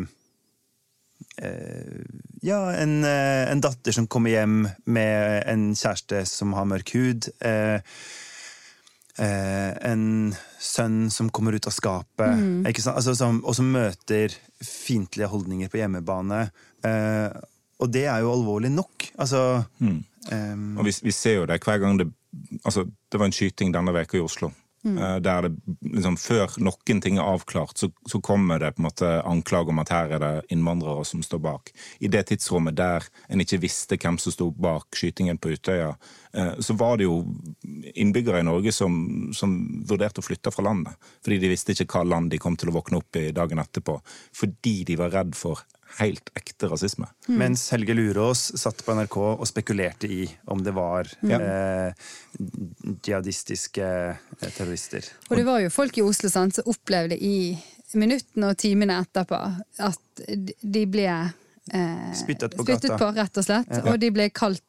ja, 2.42 2.60
en, 2.74 3.04
eh, 3.04 3.52
en, 3.52 3.62
datter 3.62 3.96
som 3.96 4.08
kommer 4.08 4.34
hjem 4.34 4.68
med 4.86 5.44
en 5.50 5.72
kjæreste 5.78 6.24
som 6.30 6.54
har 6.58 6.68
mørk 6.70 6.94
hud. 6.98 7.30
Eh, 7.40 7.80
en 9.22 10.06
sønn 10.60 11.12
som 11.14 11.30
kommer 11.30 11.54
ut 11.54 11.68
av 11.68 11.74
skapet, 11.76 12.40
mm. 12.40 12.64
altså, 12.66 13.14
som, 13.18 13.42
og 13.46 13.54
som 13.58 13.68
møter 13.70 14.34
fiendtlige 14.66 15.30
holdninger 15.30 15.70
på 15.70 15.82
hjemmebane. 15.82 16.40
og 17.82 17.92
det 17.92 18.06
er 18.08 18.24
jo 18.24 18.32
alvorlig 18.34 18.72
nok. 18.72 19.12
Altså, 19.20 19.62
mm. 19.78 20.00
um, 20.32 20.66
og 20.80 20.88
vi, 20.88 20.96
vi, 21.04 21.14
ser 21.14 21.42
jo 21.42 21.46
det 21.50 21.60
hver 21.62 21.78
gang 21.84 22.00
det 22.00 22.08
altså, 22.64 22.88
Det 23.12 23.20
var 23.20 23.30
en 23.30 23.36
skyting 23.36 23.74
denne 23.76 23.94
veka 23.94 24.18
i 24.18 24.24
Oslo. 24.24 24.52
Mm. 24.84 24.98
Eh, 24.98 25.16
der 25.22 25.42
det 25.42 25.52
liksom, 25.82 26.18
Før 26.18 26.56
noen 26.58 27.02
ting 27.02 27.20
er 27.20 27.28
avklart, 27.28 27.78
så, 27.78 27.92
så, 28.10 28.22
kommer 28.22 28.60
det 28.60 28.74
på 28.76 28.82
en 28.82 28.88
måte 28.88 29.10
anklag 29.30 29.70
om 29.70 29.82
at 29.84 29.92
her 29.94 30.16
er 30.16 30.24
det 30.24 30.32
innvandrere 30.56 31.06
som 31.06 31.22
står 31.24 31.42
bak. 31.44 31.70
I 32.00 32.10
det 32.10 32.24
tidsrommet 32.32 32.78
der 32.80 33.06
en 33.30 33.44
ikke 33.44 33.62
visste 33.62 34.00
hvem 34.02 34.18
som 34.22 34.34
sto 34.34 34.50
bak 34.52 34.90
skytingen 34.98 35.38
på 35.38 35.54
Utøya, 35.54 35.94
eh, 36.34 36.54
så 36.60 36.74
var 36.80 36.98
det 36.98 37.06
jo 37.06 37.22
innbyggere 37.94 38.42
i 38.42 38.48
Norge 38.48 38.74
som, 38.74 38.96
som, 39.38 39.58
vurderte 39.86 40.22
å 40.22 40.26
flytte 40.26 40.54
fra 40.54 40.66
landet. 40.66 40.98
Fordi 41.22 41.38
de 41.42 41.52
visste 41.54 41.76
ikke 41.76 41.90
hva 41.94 42.08
land 42.08 42.32
de 42.34 42.42
kom 42.42 42.58
til 42.58 42.72
å 42.72 42.78
våkne 42.80 43.02
opp 43.02 43.22
i 43.22 43.30
dagen 43.36 43.62
etterpå. 43.62 44.00
Fordi 44.34 44.76
de 44.88 44.98
var 44.98 45.14
redd 45.14 45.38
for 45.38 45.62
helt 46.00 46.32
ekte 46.38 46.70
rasisme. 46.72 47.08
Mm. 47.28 47.36
Mens 47.42 47.66
Helge 47.74 47.96
Lurås 47.98 48.44
satt 48.60 48.84
på 48.86 48.96
NRK 48.98 49.18
og 49.22 49.44
spekulerte 49.50 50.10
i 50.12 50.24
om 50.52 50.64
det 50.64 50.74
var 50.76 51.10
mm. 51.22 51.34
eh, 51.38 52.08
jihadistiske 53.06 53.92
eh, 54.14 54.48
terrorister. 54.48 55.06
Og 55.30 55.38
det 55.40 55.46
var 55.48 55.62
jo 55.64 55.74
folk 55.74 56.00
i 56.00 56.06
Oslo 56.06 56.32
sant, 56.32 56.58
som 56.58 56.72
opplevde 56.72 57.18
i 57.18 57.54
minuttene 58.00 58.54
og 58.54 58.60
timene 58.62 59.02
etterpå 59.04 59.40
at 59.84 60.26
de 60.62 60.84
ble 60.88 61.10
eh, 61.12 62.12
spyttet, 62.16 62.56
på, 62.56 62.66
spyttet 62.66 62.96
på, 62.96 63.12
rett 63.18 63.42
og 63.42 63.48
slett. 63.48 63.72
Ja. 63.82 63.86
Og 63.92 64.00
de 64.02 64.12
ble 64.16 64.30
kalt 64.36 64.64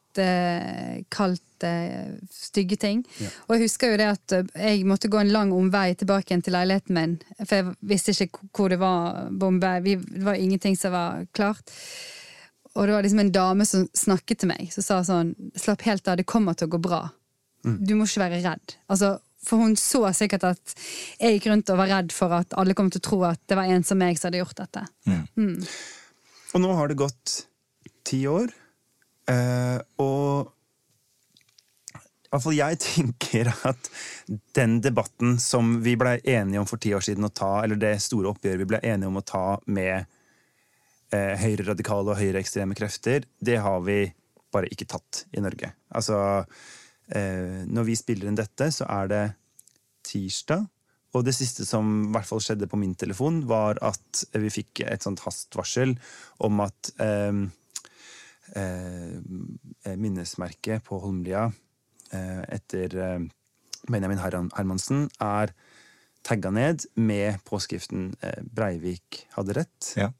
kalt 1.09 1.63
eh, 1.63 2.13
stygge 2.31 2.77
ting. 2.77 3.03
Ja. 3.17 3.29
Og 3.47 3.55
jeg 3.55 3.65
husker 3.65 3.93
jo 3.93 3.99
det 4.01 4.09
at 4.11 4.35
eh, 4.37 4.73
jeg 4.73 4.87
måtte 4.89 5.09
gå 5.11 5.19
en 5.21 5.33
lang 5.33 5.53
omvei 5.55 5.93
tilbake 5.97 6.31
igjen 6.31 6.43
til 6.45 6.55
leiligheten 6.57 6.97
min, 6.97 7.15
for 7.43 7.55
jeg 7.57 7.75
visste 7.93 8.15
ikke 8.15 8.49
hvor 8.53 8.73
det 8.73 8.79
var 8.81 9.29
bombe. 9.31 9.71
Vi, 9.85 9.97
det 9.97 10.25
var 10.25 10.39
ingenting 10.39 10.77
som 10.79 10.95
var 10.95 11.25
klart. 11.33 11.73
Og 12.73 12.87
det 12.87 12.95
var 12.95 13.05
liksom 13.05 13.21
en 13.21 13.33
dame 13.33 13.65
som 13.69 13.85
snakket 13.93 14.43
til 14.43 14.49
meg, 14.49 14.71
som 14.73 14.85
sa 14.85 15.03
sånn 15.05 15.35
Slapp 15.59 15.85
helt 15.85 16.07
av, 16.09 16.17
det 16.17 16.29
kommer 16.29 16.57
til 16.57 16.69
å 16.69 16.73
gå 16.73 16.81
bra. 16.81 17.03
Mm. 17.63 17.77
Du 17.85 17.93
må 17.95 18.07
ikke 18.07 18.25
være 18.25 18.41
redd. 18.43 18.77
Altså, 18.91 19.15
for 19.43 19.61
hun 19.61 19.75
så 19.79 20.07
sikkert 20.15 20.47
at 20.47 20.73
jeg 21.19 21.37
gikk 21.37 21.51
rundt 21.51 21.69
og 21.69 21.79
var 21.79 21.91
redd 21.91 22.15
for 22.15 22.33
at 22.35 22.55
alle 22.59 22.75
kom 22.77 22.89
til 22.91 23.03
å 23.03 23.07
tro 23.09 23.19
at 23.27 23.41
det 23.49 23.59
var 23.59 23.69
en 23.69 23.85
som 23.85 23.99
meg 23.99 24.17
som 24.17 24.29
hadde 24.29 24.41
gjort 24.41 24.59
dette. 24.63 24.85
Mm. 25.05 25.23
Mm. 25.37 25.55
Og 26.53 26.63
nå 26.63 26.73
har 26.79 26.89
det 26.89 26.99
gått 27.01 27.37
ti 28.07 28.23
år. 28.29 28.51
Uh, 29.29 29.79
og 30.03 30.53
i 32.33 32.35
hvert 32.35 32.45
fall 32.47 32.57
jeg 32.57 32.79
tenker 32.87 33.51
at 33.69 33.89
den 34.57 34.79
debatten 34.81 35.37
som 35.41 35.77
vi 35.85 35.93
ble 35.99 36.15
enige 36.17 36.63
om 36.63 36.69
for 36.69 36.81
ti 36.81 36.95
år 36.97 37.05
siden 37.05 37.27
å 37.27 37.33
ta, 37.33 37.59
eller 37.61 37.77
det 37.77 37.99
store 38.01 38.31
oppgjøret 38.33 38.63
vi 38.63 38.69
ble 38.73 38.81
enige 38.81 39.11
om 39.11 39.21
å 39.21 39.27
ta 39.27 39.45
med 39.69 40.07
eh, 41.13 41.35
høyreradikale 41.37 42.09
og 42.09 42.17
høyreekstreme 42.17 42.73
krefter, 42.77 43.27
det 43.37 43.59
har 43.61 43.85
vi 43.85 44.07
bare 44.53 44.69
ikke 44.73 44.89
tatt 44.89 45.27
i 45.33 45.45
Norge. 45.45 45.69
Altså, 45.93 46.17
eh, 47.13 47.61
når 47.69 47.89
vi 47.91 48.01
spiller 48.01 48.31
inn 48.31 48.41
dette, 48.41 48.71
så 48.73 48.89
er 48.89 49.13
det 49.13 49.23
tirsdag. 50.09 50.65
Og 51.13 51.21
det 51.27 51.35
siste 51.37 51.67
som 51.69 51.99
i 52.07 52.11
hvert 52.15 52.25
fall 52.25 52.41
skjedde 52.41 52.65
på 52.69 52.79
min 52.81 52.97
telefon, 52.97 53.43
var 53.45 53.77
at 53.85 54.25
vi 54.33 54.49
fikk 54.53 54.81
et 54.87 55.05
sånt 55.05 55.21
hastvarsel 55.21 55.93
om 56.41 56.65
at 56.65 56.95
eh, 56.97 57.45
Eh, 58.55 59.17
eh, 59.85 60.79
på 60.85 60.99
Holmlia 61.01 61.51
eh, 62.11 62.43
etter 62.53 63.29
Benjamin 63.89 64.19
Hermansen 64.19 65.07
er 65.19 65.53
tagga 66.23 66.51
ned 66.51 66.85
med 66.95 67.41
påskriften 67.43 68.13
'Breivik 68.43 69.25
hadde 69.35 69.53
rett'. 69.57 69.93
Ja. 69.97 70.13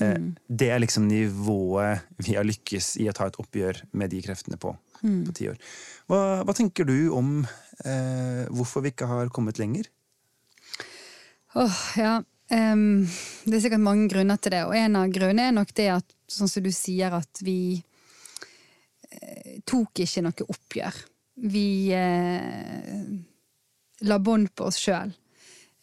Eh, 0.00 0.18
Det 0.48 0.70
er 0.70 0.78
liksom 0.78 1.08
nivået 1.08 2.04
vi 2.18 2.36
har 2.36 2.44
lykkes 2.44 2.96
i 3.00 3.08
å 3.08 3.14
ta 3.16 3.26
et 3.26 3.38
oppgjør 3.40 3.82
med 3.92 4.10
de 4.10 4.22
kreftene 4.22 4.58
på 4.58 4.76
på 4.98 5.32
ti 5.34 5.46
år. 5.46 5.58
Hva, 6.10 6.42
hva 6.42 6.54
tenker 6.54 6.84
du 6.84 7.10
om 7.14 7.44
eh, 7.84 8.46
hvorfor 8.50 8.82
vi 8.82 8.90
ikke 8.90 9.06
har 9.06 9.28
kommet 9.30 9.58
lenger? 9.58 9.86
Åh, 11.54 11.76
ja. 11.96 12.22
Em, 12.48 13.04
det 13.44 13.58
er 13.58 13.64
sikkert 13.66 13.84
mange 13.84 14.08
grunner 14.08 14.40
til 14.40 14.54
det, 14.56 14.64
og 14.64 14.76
en 14.76 14.96
av 14.96 15.12
grunnene 15.12 15.50
er 15.50 15.56
nok 15.56 15.74
det 15.76 15.88
at, 15.98 16.16
sånn 16.28 16.48
som 16.48 16.64
du 16.64 16.70
sier, 16.72 17.12
at 17.12 17.42
vi 17.44 17.76
eh, 19.10 19.58
tok 19.68 20.04
ikke 20.04 20.24
noe 20.24 20.48
oppgjør. 20.48 21.00
Vi 21.48 21.68
eh, 21.94 23.02
la 24.08 24.18
bånd 24.18 24.54
på 24.56 24.68
oss 24.70 24.80
sjøl. 24.80 25.12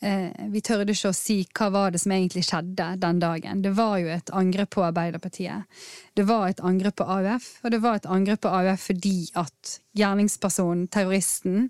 Eh, 0.05 0.33
vi 0.51 0.61
tørde 0.65 0.91
ikke 0.91 1.13
å 1.13 1.15
si 1.15 1.37
hva 1.55 1.69
var 1.71 1.93
det 1.93 2.01
som 2.03 2.11
egentlig 2.11 2.43
skjedde 2.45 2.91
den 3.01 3.21
dagen. 3.21 3.61
Det 3.63 3.71
var 3.77 3.95
jo 4.01 4.11
et 4.11 4.33
angrep 4.35 4.73
på 4.75 4.83
Arbeiderpartiet. 4.85 5.79
Det 6.17 6.25
var 6.27 6.49
et 6.49 6.61
angrep 6.65 6.97
på 6.99 7.07
AUF, 7.07 7.47
og 7.63 7.71
det 7.71 7.81
var 7.85 8.01
et 8.01 8.09
angrep 8.11 8.43
på 8.43 8.51
AUF 8.51 8.89
fordi 8.91 9.17
at 9.39 9.79
gjerningspersonen, 9.97 10.89
terroristen, 10.91 11.69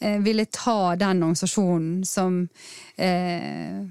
ville 0.00 0.44
ta 0.52 0.96
den 0.96 1.22
organisasjonen 1.22 2.04
som 2.04 2.42
eh, 2.96 3.86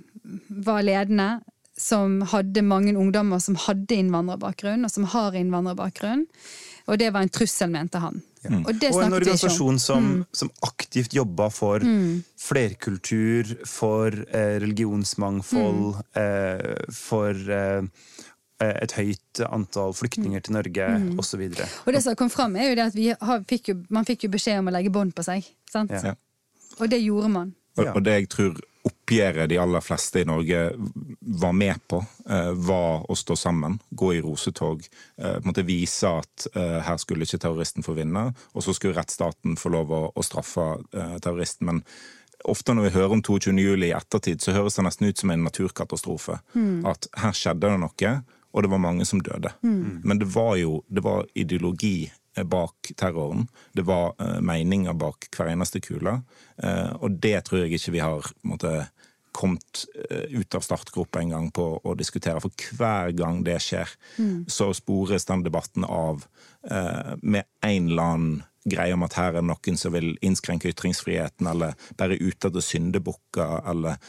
var 0.48 0.84
ledende, 0.86 1.40
som 1.78 2.22
hadde 2.32 2.62
mange 2.64 2.94
ungdommer 2.96 3.40
som 3.44 3.58
hadde 3.60 3.98
innvandrerbakgrunn, 4.00 4.86
og 4.86 4.92
som 4.94 5.04
har 5.12 5.36
innvandrerbakgrunn. 5.36 6.26
Og 6.88 7.00
det 7.02 7.10
var 7.16 7.26
en 7.26 7.34
trussel, 7.34 7.72
mente 7.74 7.98
han. 8.00 8.22
Og 8.46 8.70
det 8.78 8.92
Og 8.94 9.02
en 9.02 9.14
organisasjon 9.18 9.80
som. 9.82 10.04
Mm. 10.06 10.26
som, 10.32 10.52
aktivt 10.62 11.16
jobba 11.18 11.50
for 11.50 11.82
flerkultur, 12.38 13.56
for 13.66 14.14
eh, 14.30 14.60
religionsmangfold, 14.62 15.96
Mm. 15.96 16.22
eh, 16.22 16.76
for 16.94 17.34
eh, 17.34 17.82
et 18.64 18.92
høyt 18.96 19.42
antall 19.50 19.94
flyktninger 19.94 20.42
til 20.46 20.54
Norge, 20.56 20.86
Mm. 21.00 21.20
osv. 21.20 21.42
Og 21.86 21.94
det 21.94 22.04
som 22.04 22.16
kom 22.16 22.30
fram, 22.30 22.56
er 22.56 22.70
jo 22.70 22.76
det 22.76 22.86
at 22.86 23.22
har, 23.28 23.42
fikk 23.50 23.68
jo, 23.74 23.76
man 23.90 24.06
fikk 24.08 24.24
jo 24.24 24.30
beskjed 24.30 24.60
om 24.60 24.68
å 24.72 24.76
legge 24.78 24.92
bånd 24.96 25.14
på 25.16 25.24
seg. 25.24 25.44
Sant? 25.70 25.92
Ja. 25.92 26.16
Og 26.80 26.90
det 26.90 27.02
gjorde 27.04 27.30
man. 27.30 27.54
Og, 27.78 27.88
og 27.98 28.04
det 28.04 28.14
jeg 28.22 28.30
tror 28.32 28.62
oppgjøret 28.86 29.50
de 29.50 29.58
aller 29.60 29.82
fleste 29.82 30.22
i 30.22 30.28
Norge 30.30 30.60
var 31.42 31.52
med 31.58 31.82
på, 31.90 32.00
eh, 32.30 32.52
var 32.54 33.04
å 33.10 33.16
stå 33.18 33.36
sammen, 33.36 33.80
gå 33.92 34.14
i 34.16 34.22
rosetog, 34.22 34.86
eh, 35.18 35.34
på 35.40 35.42
en 35.44 35.50
måte 35.50 35.66
vise 35.66 36.08
at 36.08 36.48
eh, 36.56 36.80
her 36.86 36.98
skulle 37.02 37.26
ikke 37.26 37.42
terroristen 37.42 37.84
få 37.84 37.96
vinne, 37.98 38.28
og 38.54 38.64
så 38.64 38.74
skulle 38.78 38.96
rettsstaten 38.96 39.58
få 39.60 39.74
lov 39.74 39.92
å, 39.92 40.02
å 40.16 40.24
straffe 40.24 40.68
eh, 40.94 41.18
terroristen. 41.20 41.66
Men 41.66 41.82
ofte 42.46 42.76
når 42.78 42.88
vi 42.90 42.94
hører 43.00 43.18
om 43.18 43.24
22. 43.26 43.58
juli 43.58 43.90
i 43.90 43.96
ettertid, 43.98 44.40
så 44.46 44.54
høres 44.54 44.76
det 44.78 44.86
nesten 44.86 45.10
ut 45.10 45.18
som 45.18 45.32
en 45.34 45.44
naturkatastrofe. 45.50 46.40
At 46.86 47.08
her 47.18 47.34
skjedde 47.34 47.72
det 47.74 47.80
noe, 47.82 48.14
og 48.56 48.64
det 48.64 48.72
var 48.72 48.80
mange 48.80 49.06
som 49.06 49.22
døde. 49.22 49.52
Men 50.08 50.20
det 50.20 50.30
var 50.32 50.56
jo 50.56 50.80
det 50.88 51.04
var 51.04 51.28
ideologi 51.36 52.12
eh, 52.38 52.44
bak 52.44 52.94
terroren. 52.96 53.48
Det 53.76 53.84
var 53.84 54.16
uh, 54.22 54.40
meninger 54.40 54.96
bak 54.96 55.28
hver 55.36 55.52
eneste 55.52 55.82
kule. 55.84 56.22
Uh, 56.64 56.96
og 57.04 57.20
det 57.20 57.42
tror 57.46 57.66
jeg 57.66 57.76
ikke 57.76 57.98
vi 57.98 58.04
har 58.06 58.32
måtte, 58.48 58.88
kommet 59.36 59.84
uh, 60.08 60.32
ut 60.32 60.56
av 60.56 60.64
startgropa 60.64 61.20
en 61.20 61.36
gang 61.36 61.52
på 61.52 61.68
å 61.84 61.98
diskutere. 62.00 62.40
For 62.40 62.56
hver 62.80 63.12
gang 63.12 63.44
det 63.44 63.60
skjer, 63.60 63.92
så 64.48 64.72
spores 64.74 65.28
den 65.28 65.44
debatten 65.44 65.84
av 65.84 66.24
med 67.22 67.44
en 67.62 67.90
eller 67.92 68.02
annen 68.02 68.38
greie 68.66 68.96
om 68.96 69.04
at 69.06 69.14
her 69.20 69.36
er 69.38 69.44
noen 69.46 69.76
som 69.78 69.94
vil 69.94 70.16
innskrenke 70.26 70.72
ytringsfriheten, 70.72 71.46
eller 71.52 71.76
bare 72.00 72.18
ute 72.18 72.50
etter 72.50 72.64
syndebukker, 72.66 73.60
eller 73.70 74.00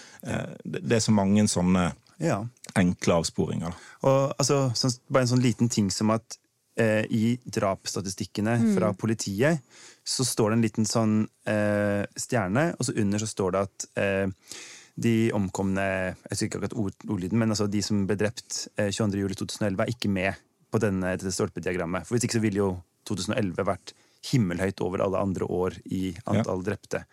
det, 0.64 0.80
det 0.80 0.96
er 0.96 1.04
så 1.04 1.12
mange 1.12 1.44
sånne 1.52 1.90
Ja. 2.22 2.40
enkle 2.76 3.20
avsporinger. 3.20 3.74
Og 4.06 4.34
altså, 4.38 4.70
så, 4.74 4.90
bare 5.12 5.26
en 5.26 5.34
sånn 5.34 5.44
liten 5.44 5.70
ting 5.72 5.90
som 5.92 6.12
at 6.14 6.38
eh, 6.80 7.04
i 7.12 7.36
drapsstatistikkene 7.44 8.56
fra 8.76 8.92
politiet 8.96 9.60
så 10.06 10.24
står 10.24 10.52
det 10.52 10.56
en 10.58 10.64
liten 10.64 10.88
sånn 10.88 11.18
eh, 11.48 12.04
stjerne, 12.16 12.70
og 12.76 12.88
så 12.88 12.96
under 13.02 13.22
så 13.22 13.28
står 13.30 13.54
det 13.54 13.62
at 13.66 13.86
eh, 14.00 14.56
de 14.96 15.14
omkomne 15.36 15.82
Jeg 15.84 16.30
husker 16.30 16.48
ikke 16.48 16.60
akkurat 16.62 16.76
ord, 16.80 17.06
ordlyden, 17.08 17.40
men 17.40 17.52
altså 17.52 17.66
de 17.68 17.82
som 17.84 18.06
ble 18.08 18.16
drept 18.20 18.66
eh, 18.78 18.88
22.07.2011, 18.88 19.82
er 19.82 19.92
ikke 19.92 20.12
med 20.12 20.44
på 20.72 20.80
denne, 20.82 21.16
dette 21.18 21.34
stolpediagrammet. 21.34 22.06
For 22.06 22.16
hvis 22.16 22.26
ikke 22.26 22.38
så 22.38 22.44
ville 22.44 22.62
jo 22.62 22.70
2011 23.08 23.66
vært 23.68 23.92
himmelhøyt 24.30 24.80
over 24.84 25.02
alle 25.04 25.20
andre 25.22 25.46
år 25.48 25.76
i 25.92 26.14
antall 26.26 26.62
drepte. 26.66 27.04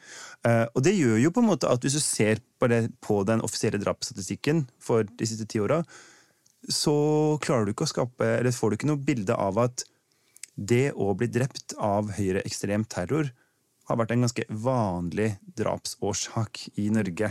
Eh, 0.47 0.65
og 0.73 0.84
det 0.86 0.95
gjør 0.97 1.19
jo 1.23 1.32
på 1.36 1.43
en 1.43 1.49
måte 1.52 1.69
at 1.69 1.84
hvis 1.86 1.97
du 1.99 2.04
ser 2.04 2.41
på, 2.60 2.67
det, 2.71 2.88
på 3.04 3.21
den 3.28 3.41
offisielle 3.45 3.82
drapsstatistikken 3.84 4.65
for 4.82 5.04
de 5.10 5.30
siste 5.30 5.45
ti 5.49 5.62
åra, 5.63 5.82
så 6.69 6.93
klarer 7.43 7.65
du 7.67 7.73
ikke 7.73 7.84
å 7.88 7.91
skape, 7.91 8.28
eller 8.39 8.56
får 8.56 8.69
du 8.71 8.78
ikke 8.80 8.88
noe 8.93 9.04
bilde 9.04 9.36
av 9.36 9.58
at 9.65 9.84
det 10.56 10.91
å 10.93 11.12
bli 11.17 11.28
drept 11.34 11.73
av 11.82 12.12
høyreekstrem 12.15 12.86
terror 12.88 13.32
har 13.89 13.97
vært 13.99 14.13
en 14.15 14.21
ganske 14.23 14.43
vanlig 14.63 15.34
drapsårsak 15.60 16.62
i 16.80 16.86
Norge. 16.93 17.28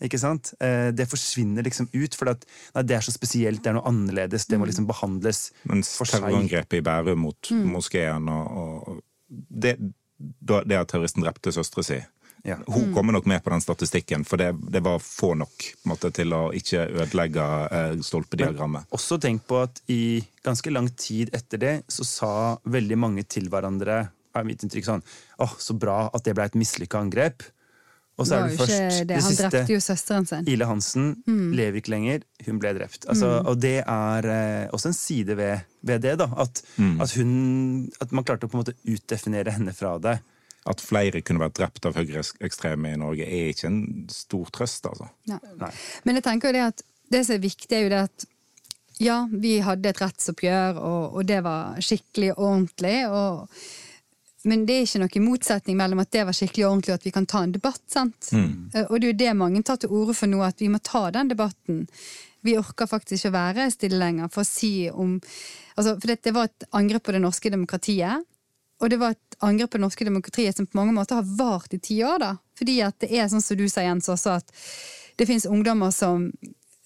Ikke 0.00 0.16
sant? 0.20 0.54
Eh, 0.62 0.88
Det 0.96 1.04
forsvinner 1.10 1.66
liksom 1.66 1.90
ut, 1.92 2.14
for 2.16 2.30
at, 2.32 2.46
nei, 2.74 2.82
det 2.88 2.96
er 2.96 3.04
så 3.04 3.12
spesielt, 3.12 3.60
det 3.60 3.72
er 3.72 3.76
noe 3.76 3.88
annerledes, 3.90 4.46
det 4.48 4.56
må 4.60 4.64
liksom 4.70 4.86
behandles 4.88 5.50
Mens 5.68 5.92
for 5.98 6.08
seg. 6.08 6.22
terrorangrepet 6.24 6.78
i 6.80 6.84
Bærum 6.86 7.20
mot 7.26 7.50
moskeen 7.74 8.30
og, 8.32 8.56
og 8.88 9.02
det, 9.32 9.76
det 9.78 10.78
at 10.78 10.90
terroristen 10.92 11.24
drepte 11.24 11.54
søstera 11.54 11.86
si 11.86 12.02
Ja. 12.42 12.56
Hun 12.66 12.94
kommer 12.94 13.14
nok 13.14 13.26
med 13.30 13.38
på 13.44 13.50
den 13.52 13.60
statistikken, 13.62 14.24
for 14.26 14.36
det, 14.36 14.48
det 14.74 14.80
var 14.82 14.98
få 14.98 15.34
nok 15.38 15.66
på 15.82 15.90
måte, 15.92 16.10
til 16.10 16.34
å 16.34 16.40
ikke 16.50 16.88
ødelegge 16.90 17.44
eh, 17.70 17.92
stolpediagrammet. 18.02 18.88
Også 18.90 19.18
tenk 19.22 19.44
på 19.46 19.60
at 19.62 19.78
i 19.86 20.24
ganske 20.42 20.72
lang 20.74 20.88
tid 20.98 21.30
etter 21.38 21.62
det 21.62 21.74
så 21.86 22.06
sa 22.08 22.32
veldig 22.66 22.98
mange 22.98 23.22
til 23.30 23.46
hverandre 23.52 24.00
er 24.10 24.48
mitt 24.48 24.64
inntrykk 24.64 24.88
sånn 24.88 25.04
åh, 25.44 25.54
så 25.60 25.76
bra 25.78 26.08
at 26.10 26.26
det 26.26 26.34
ble 26.34 26.48
et 26.50 26.58
mislykka 26.58 27.04
angrep. 27.04 27.46
Og 28.22 28.28
så 28.28 28.38
er 28.38 28.48
det 28.48 28.58
først 28.60 28.72
det. 28.72 29.06
det 29.10 29.18
Han 29.18 29.28
siste 29.28 29.50
drepte 29.50 29.74
jo 29.74 29.82
søsteren 29.82 30.28
sin. 30.30 30.48
Ile 30.52 30.68
Hansen 30.70 31.08
lever 31.58 31.80
ikke 31.82 31.94
lenger, 31.94 32.26
hun 32.46 32.60
ble 32.62 32.74
drept. 32.78 33.06
Altså, 33.10 33.32
Og 33.42 33.60
det 33.62 33.78
er 33.82 34.28
eh, 34.34 34.66
også 34.72 34.92
en 34.92 34.98
side 34.98 35.36
ved, 35.38 35.66
ved 35.82 36.04
det, 36.06 36.16
da. 36.22 36.28
At, 36.44 36.62
at, 36.78 37.16
hun, 37.18 37.32
at 38.00 38.14
man 38.14 38.26
klarte 38.28 38.48
å 38.48 38.52
på 38.52 38.58
en 38.58 38.64
måte 38.64 38.76
utdefinere 38.86 39.54
henne 39.58 39.74
fra 39.76 39.96
det. 40.02 40.20
At 40.70 40.78
flere 40.78 41.24
kunne 41.26 41.42
vært 41.42 41.56
drept 41.58 41.86
av 41.88 41.96
høyreekstreme 41.98 42.92
i 42.94 42.98
Norge, 43.00 43.26
er 43.26 43.50
ikke 43.50 43.66
en 43.66 43.80
stor 44.14 44.50
trøst, 44.54 44.86
altså. 44.86 45.08
Ja. 45.26 45.40
Nei. 45.58 45.72
Men 46.06 46.20
jeg 46.20 46.26
tenker 46.28 46.52
jo 46.52 46.58
det 46.60 46.66
at 46.68 46.84
det 47.12 47.24
som 47.26 47.36
er 47.36 47.42
viktig, 47.42 47.72
er 47.74 47.82
jo 47.82 47.90
det 47.92 48.04
at 48.06 48.28
ja, 49.02 49.16
vi 49.32 49.56
hadde 49.64 49.90
et 49.90 50.00
rettsoppgjør, 50.00 50.78
og, 50.78 51.16
og 51.18 51.26
det 51.26 51.40
var 51.42 51.80
skikkelig 51.82 52.34
og 52.36 52.44
ordentlig. 52.46 52.98
Og, 53.10 53.64
men 54.48 54.64
det 54.66 54.74
er 54.74 54.86
ikke 54.86 55.02
noen 55.02 55.26
motsetning 55.28 55.78
mellom 55.78 56.02
at 56.02 56.10
det 56.14 56.24
var 56.26 56.34
skikkelig 56.34 56.64
og 56.66 56.72
ordentlig, 56.72 56.92
og 56.92 56.98
at 56.98 57.06
vi 57.06 57.14
kan 57.14 57.28
ta 57.30 57.44
en 57.46 57.54
debatt. 57.54 57.82
sant? 57.90 58.30
Mm. 58.34 58.72
Og 58.88 58.94
det 58.96 59.06
er 59.06 59.12
jo 59.12 59.18
det 59.20 59.34
mange 59.38 59.62
tar 59.62 59.78
til 59.78 59.94
orde 59.94 60.16
for 60.18 60.30
nå, 60.30 60.42
at 60.42 60.60
vi 60.62 60.70
må 60.72 60.80
ta 60.82 61.04
den 61.14 61.30
debatten. 61.30 61.84
Vi 62.42 62.56
orker 62.58 62.90
faktisk 62.90 63.20
ikke 63.20 63.30
å 63.30 63.36
være 63.36 63.68
stille 63.70 64.00
lenger 64.00 64.30
for 64.32 64.42
å 64.42 64.48
si 64.48 64.90
om 64.90 65.14
altså, 65.76 65.94
For 65.94 66.10
det, 66.10 66.32
var 66.34 66.50
et 66.50 66.66
angrep 66.74 67.04
på 67.06 67.14
det 67.14 67.22
norske 67.22 67.52
demokratiet. 67.54 68.26
Og 68.82 68.90
det 68.90 68.98
var 68.98 69.14
et 69.14 69.36
angrep 69.46 69.70
på 69.70 69.78
det 69.78 69.84
norske 69.84 70.06
demokratiet 70.08 70.58
som 70.58 70.66
på 70.66 70.80
mange 70.80 70.96
måter 70.96 71.20
har 71.20 71.36
vart 71.38 71.74
i 71.74 71.78
ti 71.78 72.00
år. 72.02 72.18
da. 72.18 72.32
Fordi 72.58 72.80
at 72.82 72.98
det 73.04 73.12
er 73.14 73.30
sånn 73.30 73.44
som 73.44 73.56
du 73.56 73.68
sa, 73.70 73.86
Jens, 73.86 74.10
også 74.10 74.40
at 74.40 74.50
det 75.20 75.28
finnes 75.28 75.46
ungdommer 75.46 75.94
som, 75.94 76.32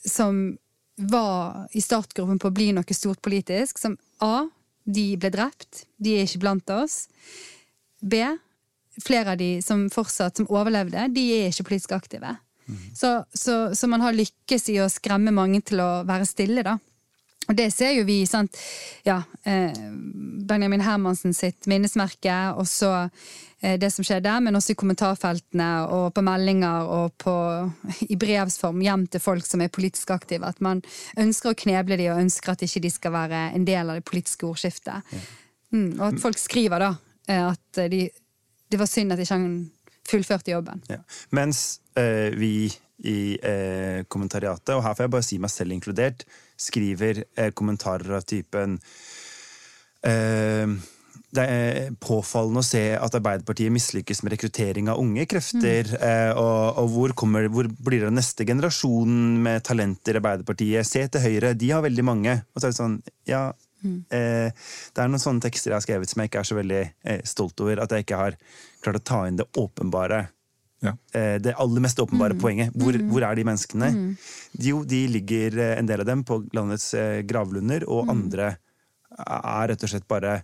som 0.05 0.59
var 0.97 1.71
i 1.73 1.81
startgruppen 1.81 2.39
på 2.41 2.51
å 2.51 2.57
bli 2.57 2.69
noe 2.77 2.97
stort 2.97 3.23
politisk, 3.25 3.81
som 3.81 3.97
A. 4.21 4.45
De 4.87 5.07
ble 5.21 5.31
drept. 5.35 5.85
De 5.99 6.17
er 6.17 6.27
ikke 6.27 6.43
blant 6.47 6.75
oss. 6.75 7.07
B. 8.01 8.23
Flere 9.03 9.35
av 9.35 9.41
de 9.41 9.57
som 9.65 9.87
fortsatt 9.93 10.39
som 10.39 10.49
overlevde, 10.49 11.09
de 11.13 11.25
er 11.37 11.51
ikke 11.51 11.69
politisk 11.69 11.97
aktive. 11.99 12.37
Så, 12.95 13.25
så, 13.35 13.75
så 13.75 13.87
man 13.87 14.03
har 14.03 14.17
lykkes 14.17 14.71
i 14.73 14.81
å 14.83 14.91
skremme 14.91 15.35
mange 15.35 15.61
til 15.67 15.83
å 15.83 15.91
være 16.09 16.27
stille, 16.27 16.65
da. 16.67 16.79
Og 17.47 17.55
det 17.55 17.69
ser 17.71 17.93
jo 17.95 18.07
vi, 18.09 18.25
sant. 18.27 18.57
Ja, 19.07 19.21
eh, 19.47 19.75
Benjamin 20.49 20.83
Hermansen 20.83 21.35
sitt 21.37 21.69
minnesmerke, 21.71 22.35
og 22.59 22.67
så 22.67 23.07
det 23.57 23.89
som 23.89 24.05
skjer 24.05 24.21
der, 24.21 24.43
men 24.45 24.59
også 24.59 24.75
i 24.75 24.77
kommentarfeltene 24.79 25.69
og 25.89 26.11
på 26.15 26.23
meldinger 26.27 26.91
og 26.93 27.15
på, 27.23 27.33
i 28.05 28.19
brevsform 28.21 28.83
hjem 28.85 29.07
til 29.09 29.23
folk 29.25 29.47
som 29.49 29.63
er 29.65 29.73
politisk 29.73 30.13
aktive. 30.13 30.45
At 30.45 30.61
man 30.65 30.83
ønsker 31.17 31.55
å 31.55 31.59
kneble 31.59 31.97
de 31.97 32.11
og 32.13 32.21
ønsker 32.21 32.53
at 32.53 32.67
ikke 32.67 32.85
de 32.85 32.93
skal 32.93 33.15
være 33.17 33.41
en 33.57 33.65
del 33.65 33.89
av 33.89 33.97
det 33.97 34.05
politiske 34.07 34.45
ordskiftet. 34.47 35.17
Mm, 35.73 35.97
og 35.97 36.05
at 36.11 36.21
folk 36.23 36.39
skriver 36.39 36.85
da 36.85 36.93
eh, 37.33 37.47
at 37.49 37.81
de, 37.91 38.05
det 38.69 38.81
var 38.81 38.91
synd 38.91 39.17
at 39.17 39.23
ikke 39.25 39.39
han 39.39 39.49
fullførte 40.07 40.53
jobben. 40.53 40.83
Ja. 40.93 41.01
Mens 41.35 41.81
eh, 41.99 42.31
vi 42.37 42.69
i 43.05 43.37
eh, 43.43 44.05
kommentariatet, 44.09 44.73
og 44.77 44.85
her 44.85 44.97
får 44.97 45.07
jeg 45.07 45.15
bare 45.17 45.27
si 45.27 45.39
meg 45.43 45.53
selv 45.53 45.77
inkludert, 45.77 46.25
skriver 46.57 47.25
eh, 47.37 47.51
kommentarer 47.57 48.17
av 48.17 48.25
typen 48.29 48.79
eh, 50.07 50.77
det 51.37 51.45
er 51.53 51.91
påfallende 52.03 52.63
å 52.63 52.67
se 52.67 52.83
at 52.97 53.15
Arbeiderpartiet 53.19 53.73
mislykkes 53.75 54.23
med 54.25 54.33
rekruttering 54.35 54.89
av 54.93 54.99
unge 55.03 55.27
krefter. 55.31 55.91
Mm. 55.93 56.03
Eh, 56.09 56.33
og, 56.41 56.81
og 56.83 56.91
hvor, 56.95 57.15
kommer, 57.23 57.49
hvor 57.53 57.69
blir 57.69 58.07
det 58.07 58.13
neste 58.17 58.47
generasjon 58.49 59.13
med 59.45 59.63
talenter 59.69 60.17
i 60.17 60.21
Arbeiderpartiet? 60.23 60.89
Se 60.89 61.05
til 61.09 61.21
Høyre, 61.25 61.55
de 61.59 61.71
har 61.75 61.85
veldig 61.85 62.05
mange. 62.09 62.39
Og 62.55 62.61
så 62.63 62.69
er 62.69 62.75
det 62.75 62.81
sånn, 62.83 62.99
ja, 63.31 63.47
Mm. 63.85 63.99
eh, 64.11 64.49
Det 64.97 65.03
er 65.03 65.11
noen 65.13 65.21
sånne 65.21 65.43
tekster 65.45 65.69
jeg 65.71 65.77
har 65.77 65.83
skrevet 65.85 66.09
som 66.09 66.23
jeg 66.23 66.31
ikke 66.31 66.41
er 66.41 66.47
så 66.49 66.57
veldig 66.57 66.79
eh, 67.05 67.19
stolt 67.29 67.61
over. 67.61 67.83
At 67.85 67.93
jeg 67.93 68.07
ikke 68.07 68.17
har 68.19 68.37
klart 68.83 68.97
å 68.99 69.03
ta 69.05 69.19
inn 69.29 69.37
det 69.37 69.45
åpenbare. 69.61 70.23
Ja. 70.83 70.95
Eh, 71.13 71.37
det 71.45 71.53
aller 71.61 71.85
mest 71.85 72.01
åpenbare 72.01 72.35
Mm. 72.35 72.41
poenget. 72.41 72.73
Hvor, 72.75 72.97
hvor 73.13 73.23
er 73.29 73.37
de 73.37 73.45
menneskene? 73.45 73.91
Jo, 74.59 74.81
de 74.83 75.03
ligger, 75.13 75.59
eh, 75.61 75.75
en 75.79 75.87
del 75.87 76.01
av 76.01 76.07
dem, 76.09 76.25
på 76.25 76.41
landets 76.57 76.89
eh, 76.95 77.21
gravlunder, 77.29 77.85
Mm. 77.85 77.93
og 77.93 78.09
andre 78.17 78.49
er 79.21 79.69
rett 79.69 79.85
og 79.85 79.93
slett 79.93 80.09
bare 80.09 80.43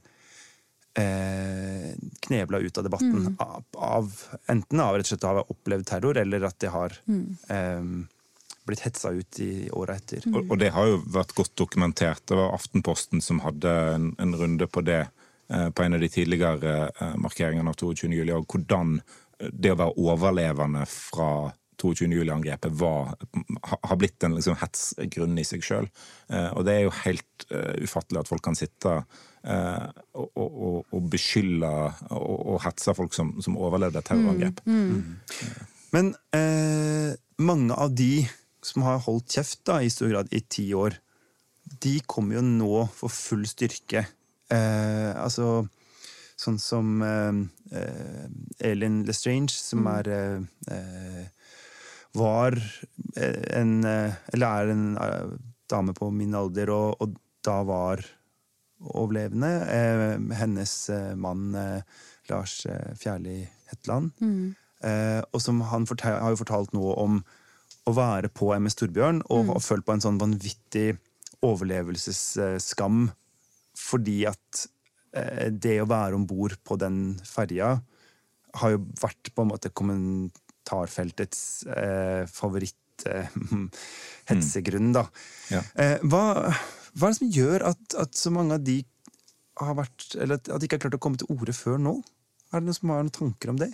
eh, 0.98 1.92
knebla 2.26 2.58
ut 2.58 2.78
av 2.78 2.84
debatten. 2.84 3.26
Mm. 3.26 3.36
Av, 3.38 3.64
av, 3.76 4.12
enten 4.52 4.80
av 4.80 4.96
rett 4.96 5.06
og 5.06 5.12
slett 5.14 5.24
å 5.28 5.34
ha 5.36 5.44
opplevd 5.54 5.86
terror, 5.88 6.18
eller 6.20 6.44
at 6.48 6.58
de 6.62 6.72
har 6.72 6.98
Mm. 7.08 7.36
eh, 7.48 8.08
blitt 8.66 8.80
hetsa 8.84 9.10
ut 9.10 9.40
i 9.40 9.70
åra 9.74 9.96
etter. 9.98 10.22
Og, 10.34 10.50
og 10.50 10.58
det 10.58 10.70
har 10.70 10.86
jo 10.86 11.00
vært 11.06 11.34
godt 11.34 11.56
dokumentert. 11.58 12.22
Det 12.26 12.36
var 12.38 12.54
Aftenposten 12.54 13.20
som 13.20 13.40
hadde 13.42 13.72
en, 13.94 14.12
en 14.22 14.34
runde 14.38 14.66
på 14.70 14.84
det 14.86 15.00
eh, 15.50 15.70
på 15.70 15.82
en 15.82 15.94
av 15.94 16.00
de 16.00 16.08
tidligere 16.08 16.76
eh, 17.00 17.16
markeringene 17.16 17.68
av 17.72 17.74
22. 17.80 18.12
juli, 18.12 18.32
og 18.32 18.46
hvordan 18.46 19.00
det 19.50 19.72
å 19.72 19.80
være 19.80 19.98
overlevende 19.98 20.84
fra 20.86 21.50
22. 21.82 22.06
juli-angrepet 22.14 22.70
var, 22.78 23.16
har 23.82 23.96
blitt 23.98 24.22
en 24.22 24.36
liksom 24.36 24.54
hetsgrunn 24.60 25.34
i 25.40 25.44
seg 25.44 25.64
sjøl. 25.66 25.88
Eh, 26.30 26.50
og 26.54 26.62
det 26.68 26.76
er 26.76 26.84
jo 26.84 26.92
helt 27.02 27.46
eh, 27.50 27.82
ufattelig 27.82 28.20
at 28.22 28.30
folk 28.30 28.44
kan 28.46 28.54
sitte 28.54 28.92
eh, 29.00 29.02
og, 29.42 30.28
og, 30.38 30.48
og, 30.48 30.76
og 30.94 31.08
beskylde 31.10 31.70
og, 32.14 32.36
og 32.54 32.60
hetse 32.62 32.94
folk 32.94 33.14
som, 33.16 33.34
som 33.42 33.58
overlevde 33.58 33.98
et 33.98 34.06
terrorangrep. 34.06 34.62
Men 35.92 36.12
eh, 36.36 37.12
mange 37.42 37.74
av 37.74 37.92
de 37.98 38.24
som 38.62 38.84
har 38.86 39.02
holdt 39.04 39.34
kjeft 39.34 39.64
da, 39.66 39.80
i 39.82 39.90
stor 39.90 40.12
grad 40.12 40.30
i 40.32 40.40
ti 40.46 40.68
år, 40.78 40.94
de 41.82 41.98
kommer 42.06 42.38
jo 42.38 42.44
nå 42.46 42.86
for 42.94 43.12
full 43.12 43.44
styrke. 43.50 44.04
Eh, 44.52 45.10
altså 45.18 45.64
sånn 46.42 46.58
som 46.62 47.02
eh, 47.06 47.42
eh, 47.78 48.24
Elin 48.70 49.02
Lestrange, 49.06 49.52
som 49.54 49.86
er 49.90 50.10
eh, 50.10 50.38
eh, 50.74 51.26
var 52.18 52.56
eh, 53.16 53.42
en 53.56 53.78
eh, 53.88 54.16
Eller 54.34 54.46
er 54.46 54.72
en 54.74 54.88
eh, 55.00 55.36
dame 55.70 55.94
på 55.96 56.10
min 56.12 56.34
alder, 56.36 56.72
og, 56.74 57.00
og 57.00 57.14
da 57.44 57.62
var 57.66 58.02
overlevende. 58.82 59.52
Eh, 59.70 60.16
hennes 60.38 60.74
eh, 60.90 61.12
mann 61.18 61.54
eh, 61.58 62.02
Lars 62.30 62.64
eh, 62.66 62.92
Fjærli 62.98 63.40
Hetland. 63.70 64.12
Eh, 64.82 65.22
og 65.30 65.40
som 65.42 65.62
han 65.70 65.86
har 66.02 66.30
jo 66.32 66.40
fortalt 66.42 66.74
noe 66.74 66.94
om 66.98 67.22
å 67.86 67.94
være 67.96 68.30
på 68.30 68.52
MS 68.54 68.78
Torbjørn 68.78 69.24
og, 69.28 69.56
og 69.56 69.62
følt 69.62 69.86
på 69.86 69.94
en 69.96 70.02
sånn 70.04 70.20
vanvittig 70.20 70.92
overlevelsesskam 71.42 73.08
fordi 73.78 74.20
at 74.30 74.66
eh, 75.16 75.48
det 75.50 75.80
å 75.82 75.88
være 75.90 76.18
om 76.18 76.26
bord 76.28 76.54
på 76.66 76.78
den 76.78 77.16
ferja 77.26 77.74
har 78.60 78.74
jo 78.74 78.82
vært 79.00 79.32
på 79.34 79.44
en 79.44 79.50
måte 79.50 79.72
kommentarfeltets 79.72 81.64
eh, 81.72 82.22
favoritt 82.30 83.06
eh, 83.08 83.32
hetsegrunn, 84.30 84.92
da. 84.94 85.06
Ja. 85.52 85.62
Eh, 85.74 85.96
hva, 86.04 86.52
hva 86.96 87.08
er 87.08 87.14
det 87.14 87.20
som 87.20 87.30
gjør 87.32 87.66
at, 87.72 87.84
at 88.02 88.18
så 88.18 88.32
mange 88.34 88.58
av 88.58 88.64
de 88.66 88.80
har 89.62 89.76
vært 89.76 90.14
Eller 90.16 90.38
at 90.38 90.48
de 90.48 90.66
ikke 90.66 90.78
har 90.78 90.84
klart 90.86 90.96
å 90.96 91.02
komme 91.02 91.20
til 91.20 91.30
orde 91.32 91.54
før 91.56 91.78
nå? 91.80 91.92
Er 92.52 92.60
det 92.60 92.68
noen 92.68 92.76
som 92.76 92.92
har 92.92 93.02
noen 93.04 93.14
tanker 93.14 93.52
om 93.52 93.60
det? 93.60 93.70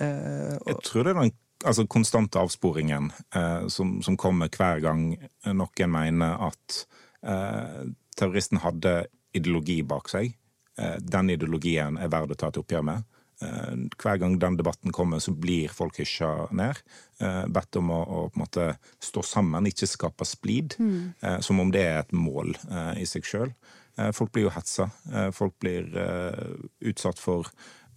Eh, 0.00 0.54
Jeg 0.68 0.80
tror 0.84 1.04
det 1.06 1.12
er 1.12 1.20
den 1.20 1.32
altså, 1.64 1.86
konstante 1.88 2.40
avsporingen 2.40 3.10
eh, 3.34 3.66
som, 3.72 3.96
som 4.04 4.16
kommer 4.20 4.52
hver 4.52 4.82
gang 4.84 5.06
noen 5.46 5.92
mener 5.92 6.48
at 6.48 6.80
eh, 7.24 7.82
terroristen 8.16 8.60
hadde 8.64 8.98
ideologi 9.36 9.82
bak 9.84 10.08
seg. 10.12 10.36
Eh, 10.80 10.96
den 11.00 11.32
ideologien 11.34 12.00
er 12.00 12.12
verd 12.12 12.32
å 12.32 12.38
ta 12.38 12.52
et 12.52 12.60
oppgjør 12.60 12.84
med. 12.88 13.04
Eh, 13.44 13.72
hver 14.00 14.20
gang 14.22 14.38
den 14.40 14.56
debatten 14.56 14.94
kommer, 14.96 15.20
så 15.20 15.34
blir 15.36 15.72
folk 15.72 15.98
hysja 16.00 16.48
ned. 16.56 16.80
Eh, 17.20 17.42
bedt 17.52 17.76
om 17.80 17.90
å, 17.92 18.02
å 18.02 18.20
på 18.30 18.40
en 18.40 18.44
måte 18.44 18.68
stå 19.02 19.24
sammen, 19.26 19.68
ikke 19.68 19.88
skape 19.90 20.28
splid. 20.28 20.78
Mm. 20.78 21.40
som 21.42 21.60
om 21.60 21.70
det 21.72 21.82
er 21.84 21.98
et 22.00 22.14
mål 22.16 22.54
eh, 22.70 23.02
i 23.02 23.08
seg 23.08 23.26
sjøl. 23.26 23.52
Eh, 23.98 24.12
folk 24.12 24.32
blir 24.32 24.46
jo 24.48 24.54
hetsa. 24.54 24.90
Eh, 25.12 25.30
folk 25.34 25.56
blir 25.62 25.88
eh, 25.96 26.56
utsatt 26.90 27.20
for, 27.20 27.48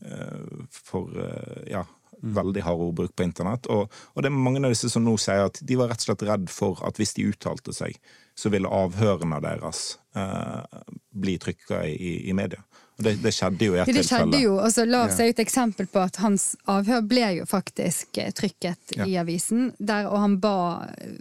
eh, 0.05 0.65
for 0.71 1.15
eh, 1.19 1.63
ja, 1.73 1.83
veldig 2.19 2.63
hard 2.63 2.85
ordbruk 2.89 3.15
på 3.15 3.25
internett. 3.27 3.67
Og, 3.71 3.91
og 4.13 4.23
det 4.23 4.31
er 4.31 4.37
mange 4.37 4.63
av 4.63 4.73
disse 4.73 4.91
som 4.91 5.03
nå 5.05 5.15
sier 5.21 5.47
at 5.47 5.59
de 5.63 5.79
var 5.79 5.91
rett 5.91 6.03
og 6.03 6.09
slett 6.09 6.25
redd 6.29 6.49
for 6.53 6.81
at 6.87 6.99
hvis 6.99 7.15
de 7.17 7.27
uttalte 7.31 7.75
seg, 7.75 7.99
så 8.39 8.51
ville 8.51 8.71
avhørene 8.71 9.41
deres 9.43 9.97
eh, 10.15 10.79
bli 11.11 11.35
trykka 11.41 11.83
i, 11.87 12.13
i 12.31 12.35
media. 12.35 12.63
Det, 12.99 13.15
det 13.23 13.31
skjedde 13.31 13.63
jo 13.69 13.75
i 13.75 13.79
ett 13.79 13.87
Det 13.87 13.93
tilfelle. 14.01 14.25
skjedde 14.27 14.41
jo, 14.43 14.55
og 14.59 14.71
så 14.75 14.83
Lars 14.85 15.19
er 15.19 15.29
jo 15.29 15.35
et 15.37 15.39
eksempel 15.45 15.87
på 15.87 16.01
at 16.03 16.17
hans 16.19 16.49
avhør 16.67 17.05
ble 17.07 17.29
jo 17.39 17.45
faktisk 17.47 18.17
eh, 18.19 18.31
trykket 18.35 18.95
Ja. 18.97 19.05
i 19.07 19.15
avisen. 19.21 19.69
Der, 19.79 20.09
og 20.11 20.19
han 20.19 20.39
ba 20.43 20.55
eh, 20.97 21.13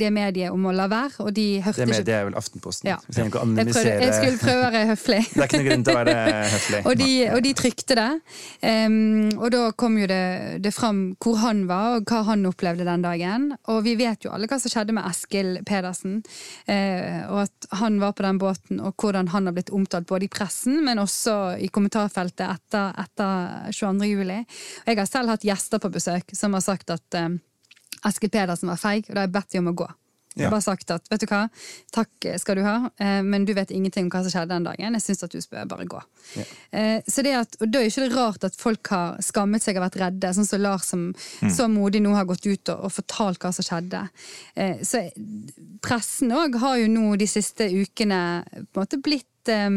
det 0.00 0.10
mediet 0.12 0.52
om 0.52 0.64
å 0.68 0.72
la 0.76 0.86
være, 0.92 1.20
og 1.24 1.30
de 1.36 1.44
hørte 1.64 1.80
ikke 1.82 1.86
det 1.86 1.96
mediet 1.98 2.16
er 2.16 2.24
vel 2.28 2.36
Aftenposten. 2.40 2.88
Ja. 2.90 2.96
Trenger 3.12 3.36
jeg, 3.36 3.68
prøvde, 3.72 3.94
jeg 4.00 4.14
skulle 4.16 4.40
prøve 4.40 4.60
å 4.60 4.64
være 4.70 4.82
høflig. 4.90 5.20
Det 5.34 5.40
er 5.40 5.46
ikke 5.48 5.60
noen 5.60 5.68
grunn 5.70 5.84
til 5.84 5.92
å 5.92 5.98
være 6.00 6.16
høflig. 6.54 6.80
Og 6.90 6.96
de, 7.00 7.10
og 7.34 7.40
de 7.46 7.52
trykte 7.60 7.96
det. 8.00 8.08
Um, 8.64 9.28
og 9.38 9.46
da 9.54 9.62
kom 9.76 9.96
jo 10.00 10.08
det, 10.10 10.22
det 10.64 10.72
fram 10.76 11.00
hvor 11.20 11.38
han 11.44 11.62
var, 11.68 11.98
og 12.00 12.10
hva 12.12 12.22
han 12.28 12.44
opplevde 12.48 12.84
den 12.88 13.04
dagen. 13.04 13.46
Og 13.72 13.82
vi 13.86 13.94
vet 14.00 14.24
jo 14.24 14.32
alle 14.34 14.48
hva 14.50 14.58
som 14.60 14.72
skjedde 14.72 14.96
med 14.96 15.04
Eskil 15.08 15.52
Pedersen. 15.68 16.20
uh, 16.68 17.20
og 17.30 17.38
at 17.46 17.70
han 17.80 18.00
var 18.00 18.12
på 18.16 18.24
den 18.26 18.38
båten, 18.40 18.80
og 18.84 18.94
hvordan 19.00 19.28
han 19.34 19.48
har 19.48 19.56
blitt 19.56 19.72
omtalt 19.74 20.08
både 20.08 20.28
i 20.28 20.32
pressen, 20.32 20.80
men 20.84 20.98
også 21.00 21.09
i 21.60 21.68
kommentarfeltet 21.68 22.46
etter, 22.48 22.92
etter 23.02 23.70
22. 23.72 24.10
juli. 24.10 24.40
Jeg 24.86 24.98
har 25.00 25.06
selv 25.10 25.28
hatt 25.34 25.44
gjester 25.46 25.82
på 25.82 25.92
besøk 25.92 26.34
som 26.36 26.54
har 26.56 26.64
sagt 26.64 26.90
at 26.94 27.14
eh, 27.18 27.28
Eskil 28.08 28.30
Pedersen 28.32 28.70
var 28.72 28.80
feig, 28.80 29.08
og 29.10 29.14
da 29.14 29.20
har 29.24 29.26
jeg 29.28 29.34
bedt 29.38 29.52
dem 29.56 29.66
om 29.66 29.74
å 29.74 29.80
gå. 29.84 29.90
Har 30.46 30.52
bare 30.54 30.62
sagt 30.62 30.90
at 30.94 31.08
vet 31.10 31.20
du 31.20 31.26
hva, 31.26 31.40
takk 31.92 32.26
skal 32.38 32.56
du 32.56 32.62
ha, 32.62 32.74
eh, 33.02 33.18
men 33.26 33.42
du 33.44 33.50
vet 33.52 33.72
ingenting 33.74 34.06
om 34.06 34.10
hva 34.14 34.20
som 34.22 34.30
skjedde 34.30 34.54
den 34.54 34.68
dagen. 34.68 34.94
Jeg 34.96 35.02
syns 35.02 35.24
at 35.26 35.34
du 35.34 35.40
bør 35.50 35.66
bare 35.72 35.86
gå. 35.90 36.00
Eh, 36.70 37.02
Så 37.10 37.24
det 37.26 37.32
at, 37.34 37.56
og 37.60 37.68
Da 37.68 37.80
er 37.80 37.88
jo 37.88 37.90
ikke 37.90 38.04
det 38.06 38.14
rart 38.16 38.44
at 38.46 38.56
folk 38.56 38.92
har 38.94 39.18
skammet 39.26 39.60
seg 39.66 39.76
og 39.76 39.84
vært 39.88 39.98
redde, 40.00 40.30
sånn 40.38 40.46
som 40.46 40.62
Lars 40.62 40.86
som 40.94 41.08
så 41.50 41.66
modig 41.68 42.00
nå 42.00 42.14
har 42.14 42.24
gått 42.30 42.46
ut 42.46 42.72
og, 42.72 42.86
og 42.86 42.92
fortalt 42.94 43.42
hva 43.42 43.50
som 43.52 43.66
skjedde. 43.66 44.04
Eh, 44.54 44.78
Så 44.86 45.02
pressen 45.82 46.30
òg 46.32 46.56
har 46.62 46.78
jo 46.78 46.88
nå 46.94 47.16
de 47.20 47.26
siste 47.28 47.66
ukene 47.68 48.22
på 48.70 48.78
en 48.80 48.84
måte 48.86 49.02
blitt 49.02 49.26
eh, 49.48 49.70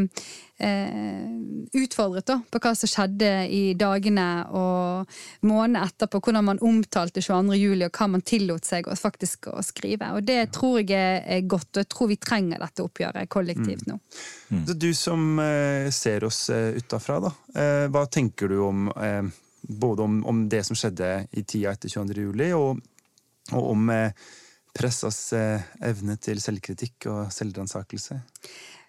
eh, 0.58 1.30
utfordret 1.72 2.26
da, 2.26 2.36
på 2.50 2.60
hva 2.62 2.72
som 2.76 2.88
skjedde 2.90 3.30
i 3.50 3.62
dagene 3.78 4.26
og 4.54 5.14
månedene 5.46 5.84
etterpå. 5.88 6.20
Hvordan 6.20 6.44
man 6.44 6.60
omtalte 6.64 7.22
22. 7.24 7.56
juli, 7.58 7.84
og 7.88 7.92
hva 7.98 8.08
man 8.10 8.22
tillot 8.26 8.64
seg 8.68 8.86
å 8.90 8.96
faktisk 8.98 9.48
å 9.52 9.62
skrive. 9.64 10.12
Og 10.16 10.24
Det 10.24 10.52
tror 10.52 10.80
jeg 10.82 11.22
er- 11.26 11.40
godt, 11.48 11.70
og 11.76 11.82
jeg 11.84 11.88
tror 11.88 12.08
vi 12.08 12.16
trenger 12.16 12.58
dette 12.58 12.82
oppgjøret 12.82 13.28
kollektivt 13.28 13.86
nå. 13.86 13.98
Så 14.66 14.78
Du 14.78 14.92
som 14.94 15.38
eh, 15.38 15.90
ser 15.90 16.24
oss 16.24 16.48
eh, 16.50 16.74
utafra, 16.78 17.20
da. 17.20 17.32
Eh, 17.54 17.88
hva 17.88 18.06
tenker 18.10 18.48
du 18.48 18.58
om 18.60 18.88
eh, 18.96 19.22
både 19.68 20.02
om, 20.02 20.24
om 20.26 20.48
det 20.48 20.64
som 20.66 20.76
skjedde 20.76 21.26
i 21.32 21.42
tida 21.42 21.72
etter 21.72 21.88
22. 21.88 22.20
juli, 22.20 22.52
og, 22.52 22.80
og 23.52 23.70
om 23.70 23.90
eh, 23.90 24.10
pressas 24.74 25.32
eh, 25.32 25.62
evne 25.86 26.16
til 26.20 26.40
selvkritikk 26.42 27.06
og 27.06 27.32
selvransakelse? 27.32 28.20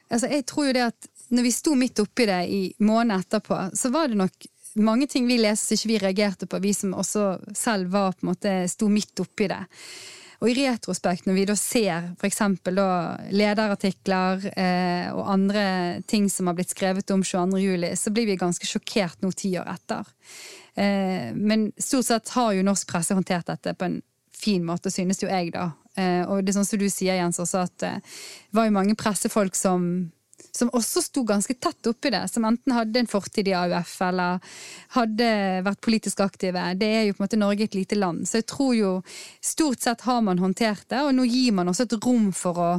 Altså, 0.09 0.29
jeg 0.31 0.45
tror 0.49 0.69
jo 0.69 0.75
det 0.77 0.87
at 0.91 1.07
når 1.33 1.47
vi 1.47 1.53
sto 1.55 1.73
midt 1.77 1.99
oppi 2.03 2.27
det 2.29 2.41
i 2.53 2.61
måneden 2.85 3.23
etterpå, 3.23 3.57
så 3.73 3.89
var 3.93 4.11
det 4.11 4.19
nok 4.19 4.49
mange 4.75 5.07
ting 5.07 5.27
vi 5.27 5.39
leste 5.39 5.71
som 5.71 5.77
ikke 5.79 5.93
vi 5.93 6.01
reagerte 6.03 6.49
på, 6.49 6.59
vi 6.61 6.73
som 6.75 6.93
også 6.93 7.29
selv 7.55 7.89
var 7.93 8.13
på 8.13 8.25
en 8.25 8.31
måte 8.33 8.53
sto 8.71 8.89
midt 8.91 9.23
oppi 9.23 9.47
det. 9.51 9.63
Og 10.43 10.51
i 10.51 10.55
retrospekt, 10.57 11.25
når 11.25 11.37
vi 11.37 11.45
da 11.47 11.55
ser 11.57 12.09
eksempel 12.27 12.77
lederartikler 13.33 14.49
eh, 14.51 15.07
og 15.15 15.29
andre 15.31 15.63
ting 16.11 16.27
som 16.29 16.51
har 16.51 16.57
blitt 16.57 16.73
skrevet 16.75 17.13
om 17.15 17.23
22. 17.23 17.61
juli, 17.63 17.93
så 17.95 18.11
blir 18.13 18.27
vi 18.27 18.37
ganske 18.39 18.67
sjokkert 18.67 19.23
nå 19.23 19.31
ti 19.31 19.53
år 19.57 19.71
etter. 19.71 20.11
Eh, 20.75 21.31
men 21.33 21.69
stort 21.79 22.09
sett 22.09 22.33
har 22.35 22.51
jo 22.53 22.67
norsk 22.67 22.91
presse 22.91 23.15
håndtert 23.15 23.47
dette 23.53 23.73
på 23.79 23.87
en 23.87 24.01
fin 24.37 24.65
måte, 24.65 24.91
synes 24.93 25.23
jo 25.23 25.31
jeg, 25.31 25.53
da. 25.55 25.69
Eh, 25.95 26.23
og 26.27 26.43
det 26.43 26.51
er 26.51 26.59
sånn 26.59 26.67
som 26.67 26.81
du 26.81 26.89
sier, 26.91 27.17
Jens, 27.19 27.39
også 27.41 27.63
at 27.65 27.77
det 27.81 27.95
var 28.55 28.67
jo 28.67 28.77
mange 28.77 28.97
pressefolk 28.99 29.57
som 29.57 30.11
som 30.55 30.71
også 30.75 31.01
sto 31.03 31.23
ganske 31.27 31.53
tett 31.59 31.87
oppi 31.89 32.11
det, 32.13 32.23
som 32.31 32.45
enten 32.47 32.75
hadde 32.75 33.01
en 33.01 33.09
fortid 33.09 33.49
i 33.49 33.55
AUF 33.57 33.95
eller 34.07 34.55
hadde 34.95 35.27
vært 35.65 35.81
politisk 35.83 36.21
aktive. 36.23 36.63
Det 36.79 36.87
er 36.87 37.03
jo 37.05 37.15
på 37.15 37.21
en 37.21 37.25
måte 37.25 37.39
Norge 37.39 37.67
et 37.67 37.75
lite 37.77 37.99
land, 37.99 38.23
så 38.27 38.39
jeg 38.39 38.47
tror 38.51 38.71
jo 38.77 38.91
stort 39.43 39.83
sett 39.83 40.05
har 40.07 40.21
man 40.25 40.39
håndtert 40.39 40.87
det, 40.91 41.01
og 41.03 41.15
nå 41.17 41.27
gir 41.27 41.55
man 41.57 41.71
også 41.71 41.87
et 41.87 41.97
rom 42.05 42.31
for 42.35 42.61
å 42.61 42.71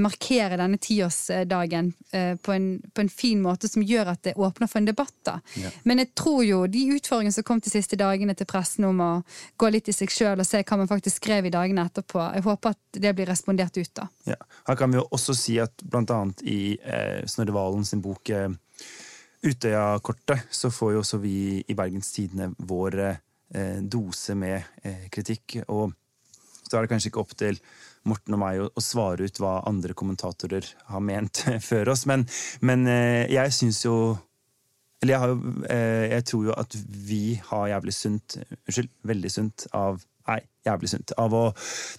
markere 0.00 0.56
denne 0.56 0.78
tiårsdagen 0.80 1.92
eh, 2.12 2.34
på, 2.36 2.52
en, 2.52 2.66
på 2.94 3.04
en 3.04 3.10
fin 3.12 3.40
måte 3.42 3.68
som 3.68 3.84
gjør 3.84 4.12
at 4.14 4.22
det 4.28 4.34
åpner 4.40 4.70
for 4.70 4.80
en 4.80 4.88
debatt. 4.88 5.14
da. 5.26 5.38
Ja. 5.60 5.72
Men 5.88 6.02
jeg 6.02 6.12
tror 6.18 6.42
jo 6.46 6.62
de 6.70 6.84
utfordringene 6.96 7.34
som 7.34 7.46
kom 7.46 7.60
de 7.62 7.72
siste 7.72 7.98
dagene 8.00 8.36
til 8.38 8.48
pressen 8.48 8.86
om 8.88 9.02
å 9.04 9.10
gå 9.60 9.70
litt 9.72 9.90
i 9.90 9.96
seg 9.96 10.12
sjøl 10.12 10.42
og 10.42 10.48
se 10.48 10.62
hva 10.62 10.80
man 10.80 10.90
faktisk 10.90 11.22
skrev 11.22 11.48
i 11.48 11.54
dagene 11.54 11.86
etterpå, 11.88 12.22
jeg 12.36 12.46
håper 12.46 12.76
at 12.76 13.00
det 13.04 13.14
blir 13.16 13.30
respondert 13.30 13.76
ut 13.76 13.94
da. 13.98 14.08
Ja. 14.28 14.38
Her 14.68 14.78
kan 14.78 14.92
vi 14.92 15.00
jo 15.00 15.06
også 15.10 15.36
si 15.36 15.58
at 15.62 15.84
blant 15.84 16.12
annet 16.14 16.44
i 16.46 16.76
eh, 16.78 17.22
Snorre 17.30 17.56
Valen 17.56 17.88
sin 17.88 18.04
bok 18.04 18.32
eh, 18.32 18.50
Utøya-kortet, 19.42 20.44
så 20.54 20.70
får 20.70 20.92
jo 20.94 21.00
også 21.02 21.18
vi 21.18 21.36
i 21.66 21.74
Bergens 21.74 22.12
Tidende 22.14 22.52
vår 22.62 22.98
eh, 23.02 23.80
dose 23.82 24.36
med 24.38 24.60
eh, 24.86 25.08
kritikk. 25.10 25.56
Og 25.66 25.90
så 26.62 26.78
er 26.78 26.84
det 26.84 26.92
kanskje 26.92 27.10
ikke 27.10 27.24
opp 27.24 27.34
til 27.36 27.58
Morten 28.08 28.36
og 28.36 28.42
meg 28.42 28.60
å, 28.62 28.68
å 28.74 28.82
svare 28.82 29.26
ut 29.26 29.40
hva 29.42 29.60
andre 29.68 29.94
kommentatorer 29.98 30.66
har 30.90 31.02
ment 31.04 31.44
før 31.70 31.92
oss, 31.94 32.04
men, 32.10 32.26
men 32.64 32.86
eh, 32.90 33.30
jeg 33.32 33.54
syns 33.54 33.82
jo 33.86 33.96
eller 35.02 35.16
jeg, 35.16 35.22
har 35.22 35.32
jo, 35.32 35.52
eh, 35.66 36.04
jeg 36.12 36.24
tror 36.30 36.44
jo 36.46 36.54
at 36.54 36.76
vi 37.08 37.24
har 37.48 37.72
jævlig 37.72 37.94
sunt 37.96 38.36
Unnskyld, 38.38 38.92
veldig 39.10 39.32
sunt 39.34 39.66
av 39.74 40.02
Nei, 40.30 40.36
jævlig 40.62 40.86
sunt. 40.92 41.10
Av 41.18 41.32
å 41.34 41.48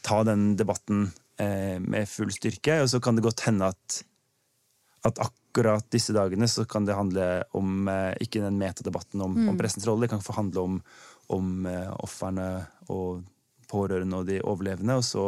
ta 0.07 0.21
den 0.23 0.53
debatten 0.55 1.09
eh, 1.35 1.75
med 1.83 2.07
full 2.07 2.29
styrke. 2.31 2.77
Og 2.79 2.87
så 2.87 3.01
kan 3.03 3.17
det 3.17 3.25
godt 3.25 3.43
hende 3.43 3.67
at, 3.73 3.97
at 5.03 5.19
akkurat 5.25 5.83
disse 5.91 6.15
dagene 6.15 6.47
så 6.47 6.63
kan 6.63 6.87
det 6.87 6.95
handle 6.95 7.25
om 7.59 7.91
ikke 8.23 8.39
den 8.45 8.55
metadebatten 8.61 9.25
om, 9.27 9.35
om 9.51 9.59
pressens 9.59 9.83
rolle, 9.89 10.07
det 10.07 10.13
kan 10.13 10.23
få 10.23 10.37
handle 10.37 10.63
om, 10.63 10.79
om 11.35 11.67
ofrene 12.07 12.47
og 12.87 13.25
pårørende 13.67 14.21
og 14.21 14.31
de 14.31 14.39
overlevende. 14.39 14.95
Og 15.01 15.03
så 15.03 15.27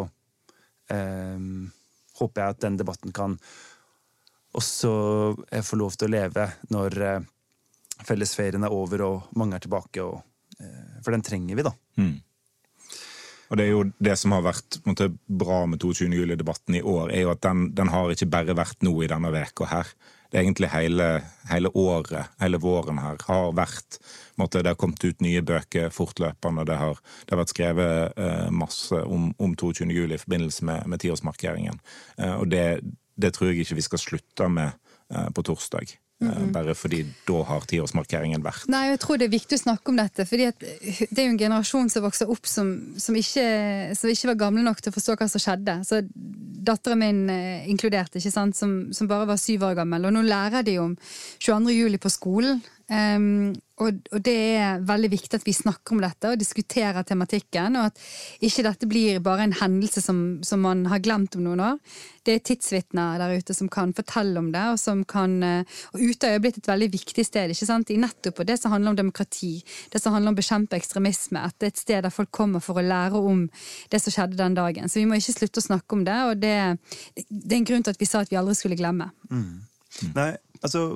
håper 0.90 2.42
jeg 2.42 2.56
at 2.56 2.62
den 2.62 2.78
debatten 2.80 3.14
kan 3.16 3.40
også 4.56 4.92
eh, 5.52 5.64
få 5.66 5.80
lov 5.80 5.96
til 5.98 6.10
å 6.10 6.16
leve 6.16 6.48
når 6.74 7.00
eh, 7.04 7.26
fellesferien 8.06 8.66
er 8.66 8.76
over 8.76 9.04
og 9.08 9.36
mange 9.40 9.58
er 9.58 9.66
tilbake. 9.66 10.04
Og, 10.04 10.22
eh, 10.60 11.02
for 11.04 11.16
den 11.16 11.26
trenger 11.26 11.60
vi, 11.60 11.66
da. 11.66 11.74
Mm. 12.00 12.16
Og 13.46 13.60
det 13.60 13.66
er 13.66 13.72
jo 13.72 13.84
det 14.02 14.16
som 14.18 14.34
har 14.34 14.46
vært 14.46 14.80
måte, 14.88 15.12
bra 15.28 15.64
med 15.70 15.82
22. 15.82 16.10
juli-debatten 16.18 16.80
i 16.80 16.82
år, 16.82 17.12
er 17.14 17.28
jo 17.28 17.34
at 17.36 17.44
den, 17.46 17.68
den 17.78 17.92
har 17.94 18.12
ikke 18.12 18.32
bare 18.32 18.58
vært 18.58 18.82
nå 18.86 18.96
i 19.04 19.10
denne 19.12 19.30
veka 19.36 19.70
her. 19.70 19.92
Egentlig 20.36 20.68
hele, 20.74 21.08
hele 21.50 21.70
året, 21.80 22.32
hele 22.42 22.60
våren 22.60 23.00
her, 23.00 23.20
har 23.28 23.54
vært 23.56 24.00
måtte, 24.36 24.62
Det 24.62 24.74
har 24.74 24.80
kommet 24.80 25.04
ut 25.04 25.22
nye 25.24 25.42
bøker 25.42 25.90
fortløpende. 25.96 26.66
Det 26.68 26.76
har, 26.76 27.00
det 27.26 27.36
har 27.36 27.40
vært 27.40 27.54
skrevet 27.54 28.18
eh, 28.20 28.50
masse 28.52 29.00
om, 29.00 29.30
om 29.40 29.56
22. 29.56 29.88
juli 29.96 30.18
i 30.18 30.22
forbindelse 30.22 30.66
med 30.68 31.00
tiårsmarkeringen. 31.00 31.80
Eh, 32.20 32.36
og 32.36 32.50
det, 32.52 32.82
det 33.16 33.34
tror 33.34 33.52
jeg 33.54 33.64
ikke 33.64 33.80
vi 33.80 33.88
skal 33.88 34.04
slutte 34.04 34.50
med 34.52 34.76
eh, 35.14 35.30
på 35.32 35.46
torsdag. 35.48 35.96
Eh, 36.24 36.46
Bare 36.56 36.76
fordi 36.78 37.02
da 37.28 37.42
har 37.44 37.66
tiårsmarkeringen 37.68 38.44
vært. 38.44 38.70
Nei, 38.72 38.86
jeg 38.94 39.02
tror 39.04 39.20
det 39.20 39.28
er 39.28 39.34
viktig 39.36 39.58
å 39.58 39.64
snakke 39.66 39.92
om 39.92 39.98
dette. 40.00 40.26
fordi 40.30 40.48
Det 40.56 41.18
er 41.20 41.26
jo 41.28 41.34
en 41.34 41.42
generasjon 41.42 41.92
som 41.92 42.06
vokser 42.06 42.32
opp 42.32 42.48
som, 42.48 42.72
som, 42.98 43.16
ikke, 43.20 43.96
som 44.00 44.10
ikke 44.10 44.32
var 44.32 44.40
gamle 44.46 44.64
nok 44.64 44.80
til 44.82 44.94
å 44.94 44.96
forstå 44.96 45.18
hva 45.20 45.28
som 45.32 45.44
skjedde. 45.44 45.80
Så 45.88 46.02
Datteren 46.66 46.98
min 46.98 47.30
eh, 47.30 47.68
inkludert, 47.70 48.16
som, 48.24 48.52
som 48.56 49.10
bare 49.12 49.28
var 49.30 49.38
syv 49.38 49.68
år 49.68 49.76
gammel. 49.78 50.08
Og 50.08 50.16
nå 50.16 50.24
lærer 50.26 50.64
de 50.66 50.80
om 50.82 50.96
22. 51.44 51.76
juli 51.76 52.00
på 52.02 52.10
skolen. 52.10 52.64
Um, 52.86 53.56
og, 53.82 53.96
og, 54.14 54.20
det 54.22 54.34
er 54.62 54.84
veldig 54.86 55.10
viktig 55.10 55.40
at 55.40 55.46
vi 55.48 55.56
snakker 55.58 55.96
om 55.96 56.02
dette 56.04 56.30
og 56.30 56.38
diskuterer 56.38 57.02
tematikken, 57.04 57.76
og 57.80 57.88
at 57.90 58.02
ikke 58.46 58.64
dette 58.68 58.88
blir 58.88 59.18
bare 59.26 59.48
en 59.48 59.56
hendelse 59.58 60.04
som, 60.06 60.20
som 60.46 60.62
man 60.62 60.84
har 60.92 61.02
glemt 61.04 61.34
om 61.36 61.42
noen 61.48 61.64
år. 61.66 61.80
Det 62.22 62.36
er 62.38 62.44
tidsvitner 62.46 63.18
der 63.20 63.34
ute 63.42 63.56
som 63.58 63.72
kan 63.74 63.92
fortelle 63.98 64.38
om 64.40 64.52
det, 64.54 64.62
og 64.70 64.78
som 64.80 65.02
kan 65.10 65.34
eh, 65.44 65.82
Og 65.98 66.06
Utøya 66.12 66.38
er 66.38 66.46
blitt 66.46 66.62
et 66.62 66.70
veldig 66.70 66.92
viktig 66.94 67.26
sted 67.26 67.52
ikke 67.52 67.68
sant? 67.68 67.90
i 67.90 68.00
nettopp 68.00 68.44
det 68.46 68.60
som 68.62 68.72
handler 68.76 68.94
om 68.94 69.02
demokrati, 69.02 69.58
det 69.92 70.02
som 70.02 70.14
handler 70.14 70.32
om 70.32 70.38
å 70.38 70.42
bekjempe 70.44 70.78
ekstremisme. 70.78 71.42
At 71.42 71.58
det 71.58 71.72
er 71.72 71.74
et 71.74 71.84
sted 71.84 72.06
der 72.06 72.14
folk 72.14 72.32
kommer 72.32 72.64
for 72.64 72.78
å 72.78 72.86
lære 72.86 73.18
om 73.18 73.48
det 73.90 74.04
som 74.04 74.14
skjedde 74.14 74.40
den 74.40 74.62
dagen. 74.62 74.90
Så 74.90 75.02
vi 75.02 75.10
må 75.10 75.18
ikke 75.18 75.40
slutte 75.40 75.66
å 75.66 75.70
snakke 75.72 75.98
om 75.98 76.06
det, 76.06 76.22
og 76.30 76.38
det, 76.38 76.56
det 77.28 77.52
er 77.52 77.60
en 77.64 77.70
grunn 77.74 77.86
til 77.86 77.98
at 77.98 78.02
vi 78.02 78.14
sa 78.14 78.22
at 78.22 78.32
vi 78.32 78.40
aldri 78.40 78.56
skulle 78.62 78.78
glemme. 78.80 79.10
Mm. 79.34 79.66
Nei, 80.16 80.32
altså 80.62 80.88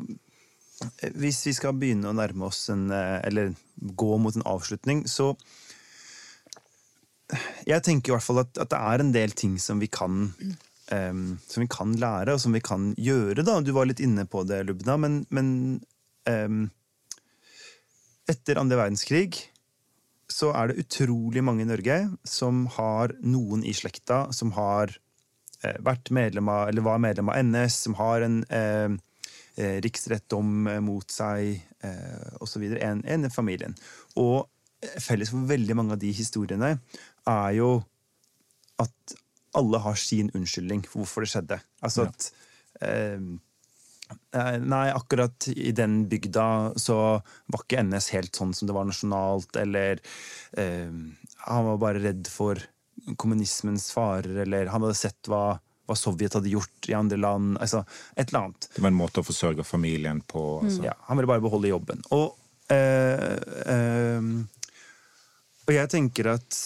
hvis 1.19 1.41
vi 1.47 1.55
skal 1.57 1.75
begynne 1.75 2.11
å 2.11 2.15
nærme 2.15 2.47
oss 2.47 2.69
en 2.71 2.87
Eller 2.91 3.51
gå 3.75 4.17
mot 4.21 4.35
en 4.35 4.45
avslutning, 4.47 5.03
så 5.07 5.33
Jeg 7.67 7.83
tenker 7.83 8.11
i 8.11 8.15
hvert 8.15 8.25
fall 8.25 8.41
at, 8.45 8.55
at 8.57 8.71
det 8.71 8.79
er 8.79 9.03
en 9.03 9.11
del 9.13 9.35
ting 9.35 9.57
som 9.59 9.81
vi 9.83 9.89
kan 9.91 10.31
um, 10.91 11.37
Som 11.43 11.65
vi 11.65 11.69
kan 11.71 11.93
lære, 11.99 12.33
og 12.33 12.41
som 12.41 12.55
vi 12.55 12.63
kan 12.63 12.93
gjøre. 12.97 13.43
da. 13.43 13.59
Du 13.61 13.73
var 13.75 13.89
litt 13.89 13.99
inne 14.03 14.25
på 14.25 14.43
det, 14.47 14.63
Lubna, 14.69 14.97
men, 14.97 15.21
men 15.29 15.51
um, 16.29 16.69
etter 18.29 18.59
andre 18.61 18.79
verdenskrig 18.79 19.49
så 20.29 20.51
er 20.53 20.69
det 20.69 20.83
utrolig 20.83 21.41
mange 21.45 21.65
i 21.65 21.69
Norge 21.69 21.99
som 22.27 22.67
har 22.75 23.15
noen 23.25 23.63
i 23.65 23.73
slekta 23.73 24.27
som 24.35 24.53
har 24.53 24.93
eh, 25.63 25.79
vært 25.85 26.11
medlem 26.13 26.51
av, 26.53 26.67
eller 26.69 26.85
var 26.85 27.01
medlem 27.01 27.31
av 27.33 27.39
NS, 27.41 27.79
som 27.87 27.97
har 27.97 28.25
en 28.27 28.43
eh, 28.45 28.93
eh, 29.59 29.77
riksrettdom 29.83 30.69
mot 30.85 31.11
seg, 31.11 31.59
eh, 31.85 32.29
osv. 32.41 32.65
enn 32.79 33.03
en 33.05 33.29
familien. 33.33 33.75
Og 34.19 34.47
felles 35.03 35.31
for 35.33 35.49
veldig 35.49 35.75
mange 35.75 35.95
av 35.97 36.01
de 36.01 36.11
historiene 36.15 36.77
er 37.27 37.51
jo 37.57 37.71
at 38.79 39.19
alle 39.57 39.81
har 39.83 39.99
sin 39.99 40.29
unnskyldning 40.37 40.85
for 40.87 41.03
hvorfor 41.03 41.25
det 41.25 41.31
skjedde. 41.33 41.59
Altså 41.83 42.07
at 42.07 42.31
eh, 42.85 43.21
Nei, 44.09 44.87
akkurat 44.89 45.45
i 45.53 45.69
den 45.77 46.07
bygda 46.09 46.73
så 46.81 46.95
var 47.45 47.61
ikke 47.61 47.83
NS 47.85 48.07
helt 48.15 48.39
sånn 48.39 48.55
som 48.57 48.65
det 48.65 48.73
var 48.73 48.87
nasjonalt, 48.89 49.53
eller 49.61 50.01
eh, 50.57 50.89
Han 51.45 51.67
var 51.67 51.81
bare 51.83 52.01
redd 52.01 52.29
for 52.31 52.57
kommunismens 53.21 53.91
farer, 53.93 54.41
eller 54.45 54.71
han 54.73 54.81
hadde 54.81 54.97
sett 54.97 55.29
hva 55.29 55.59
hva 55.89 55.97
Sovjet 55.97 56.37
hadde 56.37 56.51
gjort 56.53 56.89
i 56.89 56.95
andre 56.97 57.17
land. 57.17 57.57
altså 57.57 57.83
Et 58.15 58.29
eller 58.29 58.43
annet. 58.43 58.69
Det 58.75 58.83
var 58.83 58.93
en 58.93 58.99
måte 58.99 59.23
å 59.23 59.25
forsørge 59.25 59.65
familien 59.65 60.21
på. 60.21 60.61
Altså. 60.63 60.85
Ja, 60.85 60.93
Han 61.07 61.17
ville 61.17 61.31
bare 61.31 61.43
beholde 61.43 61.71
jobben. 61.71 62.03
Og, 62.15 62.37
øh, 62.71 63.37
øh, 63.73 64.29
og 65.65 65.73
jeg 65.73 65.89
tenker 65.89 66.33
at 66.35 66.59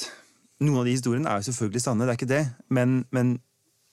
noen 0.64 0.84
av 0.84 0.88
de 0.88 0.96
historiene 0.96 1.30
er 1.30 1.42
jo 1.42 1.50
selvfølgelig 1.52 1.84
sanne, 1.84 2.06
det 2.06 2.14
er 2.14 2.20
ikke 2.20 2.34
det. 2.34 2.46
Men, 2.70 3.04
men 3.16 3.38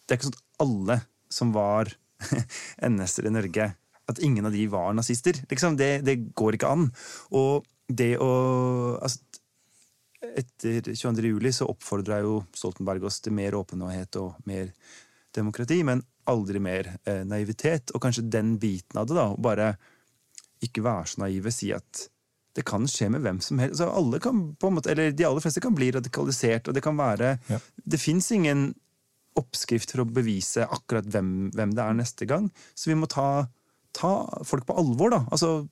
det 0.07 0.14
er 0.14 0.21
ikke 0.21 0.31
sånn 0.31 0.38
at 0.38 0.64
alle 0.66 1.01
som 1.31 1.55
var 1.55 1.93
NS-er 2.90 3.31
i 3.31 3.35
Norge, 3.35 3.73
at 4.11 4.23
ingen 4.27 4.47
av 4.47 4.55
de 4.55 4.66
var 4.71 4.95
nazister. 4.99 5.38
Liksom, 5.51 5.79
det, 5.79 6.01
det 6.07 6.19
går 6.38 6.59
ikke 6.59 6.71
an. 6.75 6.88
Og 7.38 7.66
det 7.90 8.16
å 8.23 8.31
altså, 8.99 9.23
etter 10.21 10.93
22. 10.93 11.31
juli 11.33 11.53
så 11.55 11.69
oppfordra 11.71 12.21
jo 12.25 12.40
Stoltenberg 12.55 13.07
oss 13.09 13.23
til 13.25 13.35
mer 13.37 13.57
åpenhet 13.57 14.19
og 14.21 14.37
mer 14.49 14.69
demokrati, 15.37 15.81
men 15.87 16.03
aldri 16.31 16.62
mer 16.62 16.95
eh, 17.05 17.23
naivitet. 17.27 17.93
Og 17.95 18.03
kanskje 18.03 18.29
den 18.31 18.57
biten 18.62 19.01
av 19.01 19.09
det, 19.09 19.16
da. 19.19 19.29
Bare 19.40 19.75
ikke 20.64 20.85
være 20.85 21.12
så 21.12 21.23
naive, 21.25 21.53
si 21.55 21.71
at 21.75 22.07
det 22.59 22.64
kan 22.66 22.87
skje 22.90 23.09
med 23.14 23.23
hvem 23.25 23.38
som 23.45 23.61
helst. 23.62 23.79
Altså, 23.79 23.90
alle 23.97 24.21
kan 24.23 24.43
på 24.59 24.69
en 24.71 24.77
måte, 24.77 24.90
eller 24.93 25.14
De 25.14 25.27
aller 25.27 25.43
fleste 25.45 25.62
kan 25.62 25.77
bli 25.77 25.93
radikalisert, 25.95 26.69
og 26.69 26.77
det 26.77 26.83
kan 26.85 26.99
være 26.99 27.38
Ja. 27.49 27.61
Det 27.85 28.01
fins 28.01 28.31
ingen 28.33 28.75
oppskrift 29.38 29.93
for 29.95 30.03
å 30.03 30.11
bevise 30.11 30.66
akkurat 30.66 31.07
hvem, 31.07 31.51
hvem 31.55 31.75
det 31.75 31.85
er 31.85 31.95
neste 31.95 32.27
gang. 32.27 32.51
Så 32.75 32.90
vi 32.90 32.99
må 32.99 33.07
ta, 33.07 33.47
ta 33.97 34.27
folk 34.45 34.66
på 34.66 34.77
alvor, 34.77 35.14
da. 35.14 35.21
Altså, 35.31 35.69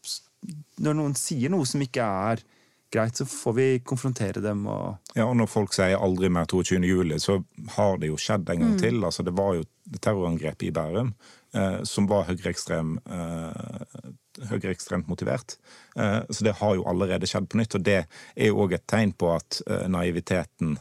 når 0.78 0.94
noen 0.94 1.16
sier 1.18 1.50
noe 1.50 1.66
som 1.66 1.82
ikke 1.82 2.06
er 2.06 2.44
greit, 2.92 3.16
så 3.16 3.26
får 3.28 3.56
vi 3.56 3.66
konfrontere 3.84 4.42
dem 4.44 4.66
og 4.66 5.16
Ja, 5.16 5.26
og 5.26 5.36
når 5.36 5.50
folk 5.50 5.74
sier 5.76 5.98
'aldri 5.98 6.28
mer 6.28 6.46
22. 6.46 6.84
juli', 6.84 7.18
så 7.18 7.42
har 7.76 7.98
det 7.98 8.08
jo 8.08 8.16
skjedd 8.16 8.48
en 8.50 8.60
gang 8.60 8.78
til. 8.78 9.04
Altså, 9.04 9.22
det 9.22 9.36
var 9.36 9.54
jo 9.54 9.64
terrorangrepet 9.64 10.00
terrorangrep 10.00 10.62
i 10.62 10.70
Bærum 10.70 11.14
eh, 11.54 11.82
som 11.82 12.06
var 12.06 12.26
høyreekstrem, 12.28 12.98
eh, 13.06 14.48
høyreekstremt 14.50 15.08
motivert. 15.08 15.56
Eh, 15.96 16.20
så 16.30 16.44
det 16.44 16.56
har 16.60 16.74
jo 16.74 16.86
allerede 16.88 17.26
skjedd 17.26 17.48
på 17.48 17.60
nytt, 17.60 17.74
og 17.74 17.84
det 17.84 18.06
er 18.36 18.46
jo 18.50 18.60
òg 18.64 18.74
et 18.74 18.86
tegn 18.86 19.12
på 19.12 19.32
at 19.36 19.62
eh, 19.66 19.88
naiviteten 19.88 20.78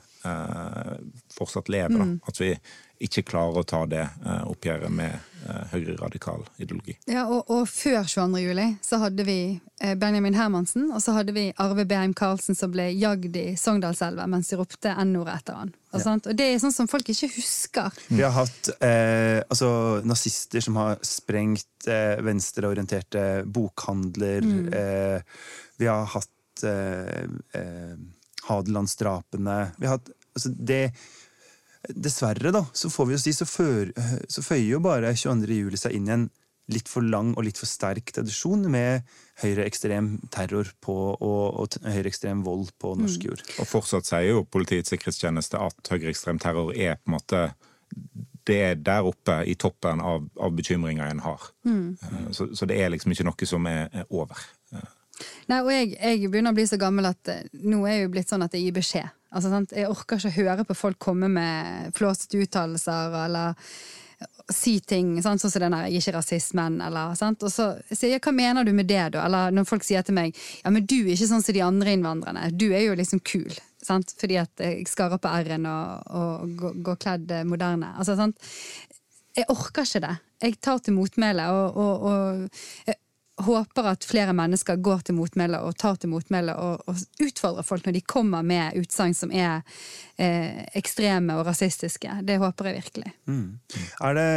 fortsatt 1.33 1.69
lever. 1.71 2.01
Mm. 2.03 2.19
At 2.27 2.41
vi 2.41 2.51
ikke 3.03 3.23
klarer 3.27 3.61
å 3.61 3.65
ta 3.67 3.83
det 3.89 4.03
eh, 4.03 4.43
oppgjøret 4.49 4.93
med 4.93 5.13
eh, 5.13 5.65
høyreradikal 5.73 6.43
ideologi. 6.57 6.95
Ja, 7.09 7.27
og, 7.29 7.49
og 7.53 7.67
før 7.69 8.07
22. 8.07 8.41
juli 8.41 8.67
så 8.85 8.99
hadde 9.03 9.25
vi 9.27 9.37
eh, 9.53 9.93
Benjamin 9.99 10.37
Hermansen, 10.37 10.89
og 10.91 11.01
så 11.03 11.13
hadde 11.17 11.35
vi 11.35 11.47
Arve 11.61 11.85
Beheim 11.89 12.15
Karlsen 12.17 12.57
som 12.57 12.73
ble 12.73 12.89
jagd 12.97 13.37
i 13.37 13.51
Sogndalselva 13.59 14.25
mens 14.29 14.49
de 14.51 14.59
ropte 14.59 14.93
N-ordet 15.05 15.37
etter 15.41 15.59
han. 15.61 15.73
Og, 15.93 16.01
sant? 16.03 16.29
og 16.29 16.37
det 16.37 16.49
er 16.49 16.59
sånn 16.61 16.73
som 16.73 16.89
folk 16.89 17.09
ikke 17.13 17.29
husker. 17.37 18.01
Vi 18.09 18.23
har 18.23 18.33
hatt 18.35 18.71
eh, 18.81 19.39
altså, 19.45 19.69
nazister 20.05 20.63
som 20.65 20.81
har 20.81 20.97
sprengt 21.05 21.89
eh, 21.89 22.17
venstreorienterte 22.25 23.27
bokhandler. 23.45 24.51
Eh, 24.81 25.39
vi 25.77 25.89
har 25.89 26.09
hatt 26.17 26.65
eh, 26.65 27.25
eh, 27.61 27.97
Hadelandsdrapene. 28.47 29.59
Vi 29.77 29.87
har 29.87 29.99
hatt 29.99 30.11
altså, 30.33 30.51
det 30.51 30.83
dessverre, 31.87 32.51
da, 32.51 32.65
så 32.75 32.89
får 32.91 33.07
vi 33.07 33.15
jo 33.15 33.21
si, 33.21 33.33
så, 33.35 33.45
før, 33.47 33.93
så 34.27 34.43
føyer 34.43 34.73
jo 34.73 34.83
bare 34.83 35.13
22. 35.15 35.55
juli 35.55 35.79
seg 35.79 35.95
inn 35.95 36.09
i 36.09 36.15
en 36.17 36.27
litt 36.73 36.89
for 36.91 37.05
lang 37.05 37.31
og 37.37 37.45
litt 37.47 37.59
for 37.59 37.69
sterk 37.69 38.11
tradisjon 38.11 38.65
med 38.71 39.05
høyreekstrem 39.39 40.09
terror 40.33 40.67
på, 40.83 40.95
og, 41.13 41.61
og 41.61 41.77
høyreekstrem 41.87 42.41
vold 42.43 42.73
på 42.81 42.91
norsk 42.99 43.27
jord. 43.29 43.43
Mm. 43.45 43.53
Og 43.63 43.69
fortsatt 43.69 44.09
sier 44.09 44.33
jo 44.33 44.43
Politiets 44.51 44.91
sikkerhetstjeneste 44.91 45.61
at 45.63 45.93
høyreekstrem 45.93 46.41
terror 46.43 46.73
er 46.75 46.99
på 46.99 47.11
en 47.11 47.15
måte 47.15 47.45
det 48.47 48.57
er 48.63 48.77
der 48.79 49.07
oppe 49.07 49.41
i 49.47 49.55
toppen 49.59 49.99
av, 50.03 50.27
av 50.39 50.53
bekymringer 50.55 51.09
en 51.11 51.23
har. 51.23 51.49
Mm. 51.67 51.97
Så, 52.31 52.47
så, 52.55 52.67
det 52.67 52.77
er 52.79 52.91
liksom 52.93 53.11
ikke 53.11 53.25
noe 53.27 53.47
som 53.49 53.67
er, 53.67 53.89
er 53.91 54.07
over. 54.07 54.39
Nei, 55.49 55.61
og 55.61 55.71
jeg, 55.71 55.93
jeg, 55.97 56.31
begynner 56.31 56.53
å 56.53 56.57
bli 56.57 56.67
så 56.69 56.79
gammel 56.81 57.09
at 57.09 57.31
eh, 57.33 57.45
nå 57.65 57.83
er 57.85 57.97
jeg 57.97 58.07
jo 58.07 58.15
blitt 58.15 58.33
sånn 58.33 58.45
at 58.45 58.53
jeg 58.53 58.67
gir 58.67 58.75
beskjed. 58.77 59.13
Altså, 59.35 59.61
jeg 59.75 59.91
orker 59.91 60.19
ikke 60.19 60.31
å 60.31 60.37
høre 60.37 60.65
på 60.67 60.75
folk 60.77 60.99
komme 61.03 61.29
med 61.31 61.95
flåsete 61.97 62.39
uttalelser 62.45 63.15
eller 63.25 63.57
si 64.49 64.77
ting 64.79 65.17
sånn 65.21 65.39
som 65.39 65.51
den 65.51 65.73
der 65.75 65.87
'jeg 65.87 65.95
er 65.95 66.01
ikke 66.01 66.17
rasist, 66.17 66.53
men' 66.53 66.81
eller 66.81 67.15
sant? 67.15 67.43
Og 67.43 67.51
så 67.51 67.77
sier 67.91 68.11
jeg 68.11 68.21
'hva 68.21 68.33
mener 68.33 68.63
du 68.63 68.71
med 68.73 68.87
det', 68.87 69.11
da? 69.11 69.25
Eller 69.25 69.51
når 69.51 69.67
folk 69.67 69.83
sier 69.83 70.01
til 70.01 70.15
meg 70.15 70.33
'ja, 70.33 70.71
men 70.71 70.85
du 70.85 70.95
er 70.95 71.13
ikke 71.13 71.27
sånn 71.27 71.43
som 71.43 71.53
de 71.53 71.61
andre 71.61 71.93
innvandrerne', 71.93 72.57
du 72.57 72.71
er 72.71 72.87
jo 72.87 72.95
liksom 72.95 73.19
kul. 73.19 73.51
Sant? 73.81 74.13
Fordi 74.17 74.37
at 74.37 74.51
jeg 74.57 74.87
skarrer 74.87 75.19
på 75.19 75.27
r-en 75.27 75.65
og, 75.65 76.03
og 76.09 76.57
går, 76.57 76.83
går 76.83 76.95
kledd 76.95 77.45
moderne. 77.45 77.93
Altså, 77.97 78.15
sant? 78.15 78.37
Jeg 79.35 79.45
orker 79.49 79.83
ikke 79.83 80.07
det. 80.07 80.17
Jeg 80.41 80.61
tar 80.61 80.79
til 80.79 80.93
motmæle, 80.93 81.43
og, 81.49 81.77
og, 81.77 82.03
og 82.03 82.95
håper 83.37 83.89
at 83.91 84.05
flere 84.07 84.33
mennesker 84.33 84.79
går 84.81 85.03
til 85.07 85.17
motmæle 85.17 85.59
og 85.61 85.75
tar 85.77 85.99
til 86.01 86.09
motmæle 86.09 86.55
og, 86.57 86.81
og, 86.89 87.03
utfordrer 87.21 87.65
folk 87.65 87.85
når 87.85 87.97
de 87.97 88.01
kommer 88.01 88.45
med 88.45 88.79
utsagn 88.81 89.13
som 89.17 89.31
er 89.31 89.61
eh, 90.17 90.63
ekstreme 90.77 91.37
og 91.37 91.45
rasistiske. 91.47 92.19
Det 92.25 92.39
håper 92.41 92.71
jeg 92.71 92.79
virkelig. 92.81 93.13
Mm. 93.29 93.59
Det 94.17 94.27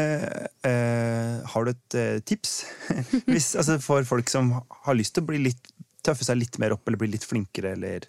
eh, 0.69 1.35
Har 1.55 1.65
du 1.65 1.73
et 1.73 1.99
eh, 1.99 2.21
tips 2.21 2.65
Hvis, 3.31 3.55
altså 3.57 3.79
for 3.81 4.05
folk 4.05 4.29
som 4.29 4.53
har 4.85 4.99
lyst 4.99 5.17
til 5.17 5.25
å 5.25 5.43
litt, 5.49 5.73
tøffe 6.05 6.27
seg 6.27 6.41
litt 6.41 6.61
mer 6.61 6.77
opp 6.77 6.89
eller 6.89 7.01
bli 7.01 7.15
litt 7.15 7.27
flinkere? 7.29 7.77
eller 7.79 8.09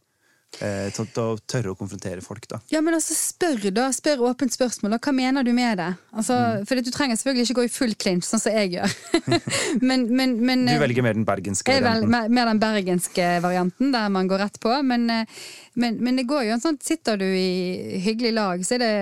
Eh, 0.60 0.90
til 0.92 1.08
å 1.24 1.38
tørre 1.50 1.72
å 1.72 1.78
konfrontere 1.80 2.22
folk, 2.22 2.44
da. 2.52 2.60
Ja, 2.70 2.82
men 2.84 2.94
altså, 2.98 3.16
spør 3.16 3.70
da, 3.74 3.88
spør 3.96 4.26
åpent 4.28 4.54
spørsmål. 4.54 4.94
Da. 4.94 5.00
Hva 5.02 5.14
mener 5.16 5.48
du 5.48 5.54
med 5.56 5.80
det? 5.80 5.88
Altså, 6.12 6.36
mm. 6.36 6.68
For 6.70 6.82
du 6.84 6.92
trenger 6.94 7.18
selvfølgelig 7.18 7.46
ikke 7.48 7.58
gå 7.62 7.66
i 7.66 7.72
full 7.72 7.96
clinch, 7.96 8.28
sånn 8.28 8.44
som 8.44 8.58
jeg 8.60 8.76
gjør. 8.76 8.96
men, 9.90 10.06
men, 10.12 10.36
men, 10.44 10.68
du 10.68 10.76
velger 10.84 11.08
mer 11.08 11.18
den 11.18 11.26
bergenske 11.26 11.72
varianten? 11.80 12.12
Vel, 12.12 12.36
mer 12.36 12.52
den 12.52 12.62
bergenske 12.62 13.32
varianten, 13.48 13.96
der 13.96 14.14
man 14.14 14.30
går 14.30 14.46
rett 14.46 14.62
på. 14.62 14.76
Men, 14.86 15.08
eh, 15.16 15.42
men, 15.82 16.20
det 16.20 16.28
går 16.30 16.50
jo 16.50 16.56
en 16.58 16.64
sånn 16.68 16.80
Sitter 16.84 17.18
du 17.22 17.26
i 17.26 18.02
hyggelig 18.04 18.36
lag, 18.36 18.64
så 18.68 18.76
er 18.76 18.84
det, 18.84 18.94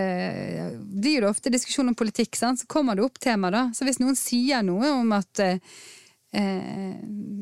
blir 1.02 1.24
det 1.24 1.32
ofte 1.32 1.52
diskusjon 1.52 1.90
om 1.90 1.98
politikk. 1.98 2.38
Sant? 2.38 2.62
Så 2.62 2.70
kommer 2.70 2.96
det 2.96 3.08
opp 3.08 3.18
tema, 3.20 3.50
da. 3.52 3.70
Så 3.76 3.88
hvis 3.88 4.00
noen 4.04 4.18
sier 4.20 4.62
noe 4.64 4.94
om 5.02 5.18
at 5.18 5.42
eh, 6.32 6.96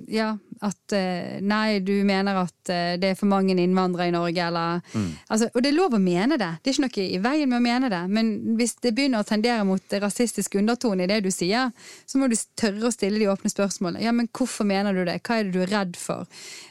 ja, 0.08 0.38
at 0.62 0.94
eh, 0.96 1.38
Nei, 1.44 1.80
du 1.80 1.94
mener 2.08 2.40
at 2.40 2.72
eh, 2.72 2.94
det 3.00 3.12
er 3.12 3.18
for 3.20 3.30
mange 3.30 3.56
innvandrere 3.60 4.08
i 4.08 4.14
Norge, 4.16 4.46
eller 4.48 4.80
mm. 4.94 5.10
altså, 5.28 5.50
Og 5.54 5.64
det 5.64 5.72
er 5.72 5.76
lov 5.76 5.98
å 5.98 6.02
mene 6.02 6.38
det, 6.40 6.50
det 6.64 6.72
er 6.72 6.78
ikke 6.78 6.86
noe 6.86 7.08
i 7.08 7.20
veien 7.24 7.52
med 7.52 7.60
å 7.60 7.66
mene 7.66 7.92
det. 7.92 8.02
Men 8.14 8.32
hvis 8.60 8.78
det 8.84 8.94
begynner 8.96 9.24
å 9.24 9.28
tendere 9.28 9.66
mot 9.68 9.98
rasistisk 10.04 10.56
undertone 10.62 11.06
i 11.06 11.12
det 11.12 11.20
du 11.26 11.32
sier, 11.34 11.74
så 12.08 12.22
må 12.22 12.30
du 12.32 12.38
tørre 12.60 12.88
å 12.88 12.94
stille 12.94 13.20
de 13.22 13.30
åpne 13.32 13.52
spørsmålene. 13.52 14.06
Ja, 14.06 14.16
men 14.16 14.32
hvorfor 14.32 14.68
mener 14.70 14.96
du 14.96 15.04
det? 15.04 15.20
Hva 15.28 15.42
er 15.42 15.48
det 15.48 15.56
du 15.58 15.62
er 15.66 15.74
redd 15.76 16.00
for? 16.00 16.26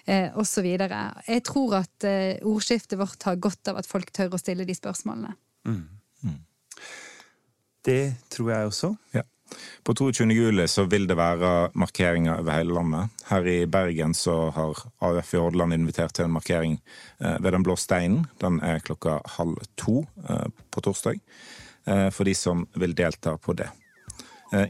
Eh, 0.06 0.30
og 0.34 0.48
så 0.48 0.64
videre. 0.64 1.10
Jeg 1.28 1.44
tror 1.46 1.80
at 1.82 2.08
eh, 2.08 2.40
ordskiftet 2.46 2.98
vårt 3.00 3.28
har 3.28 3.40
godt 3.42 3.72
av 3.72 3.82
at 3.82 3.88
folk 3.90 4.12
tør 4.16 4.36
å 4.36 4.40
stille 4.40 4.66
de 4.68 4.76
spørsmålene. 4.76 5.36
Mm. 5.68 5.82
Mm. 6.24 6.42
Det 7.86 8.02
tror 8.32 8.52
jeg 8.54 8.72
også. 8.72 8.94
Ja. 9.14 9.26
På 9.84 9.94
22. 9.94 10.32
juli 10.32 10.68
så 10.68 10.84
vil 10.84 11.06
det 11.06 11.16
være 11.16 11.70
markeringer 11.78 12.40
over 12.40 12.52
hele 12.52 12.74
landet. 12.74 13.14
Her 13.28 13.46
i 13.46 13.58
Bergen 13.66 14.14
så 14.14 14.50
har 14.50 14.82
AUF 14.98 15.34
i 15.34 15.40
Hordaland 15.40 15.74
invitert 15.74 16.14
til 16.14 16.26
en 16.26 16.34
markering 16.34 16.80
eh, 17.20 17.36
ved 17.40 17.52
Den 17.52 17.62
blå 17.62 17.76
steinen. 17.76 18.26
Den 18.40 18.60
er 18.60 18.82
klokka 18.82 19.20
halv 19.38 19.56
to 19.76 20.06
eh, 20.28 20.46
på 20.70 20.80
torsdag, 20.80 21.20
eh, 21.86 22.10
for 22.10 22.24
de 22.24 22.34
som 22.34 22.66
vil 22.74 22.96
delta 22.96 23.36
på 23.36 23.52
det. 23.52 23.70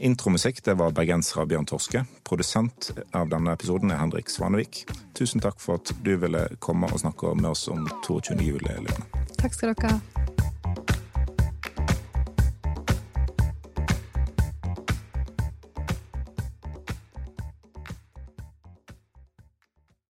Intromusikk 0.01 0.63
det 0.65 0.73
var 0.73 0.89
bergenser 0.91 1.45
Bjørn 1.45 1.67
Torske. 1.69 2.01
Produsent 2.25 2.89
av 3.13 3.29
denne 3.29 3.53
episoden 3.53 3.93
er 3.93 4.01
Henrik 4.01 4.31
Svanevik. 4.33 4.87
Tusen 5.13 5.43
takk 5.43 5.61
for 5.61 5.77
at 5.77 5.93
du 6.01 6.15
ville 6.17 6.47
komme 6.57 6.89
og 6.89 7.03
snakke 7.05 7.35
med 7.37 7.51
oss 7.51 7.67
om 7.69 7.85
22. 8.01 8.41
juli. 8.41 8.97
Takk 9.37 9.53
skal 9.53 9.75
dere 9.75 9.93
ha. 9.93 10.26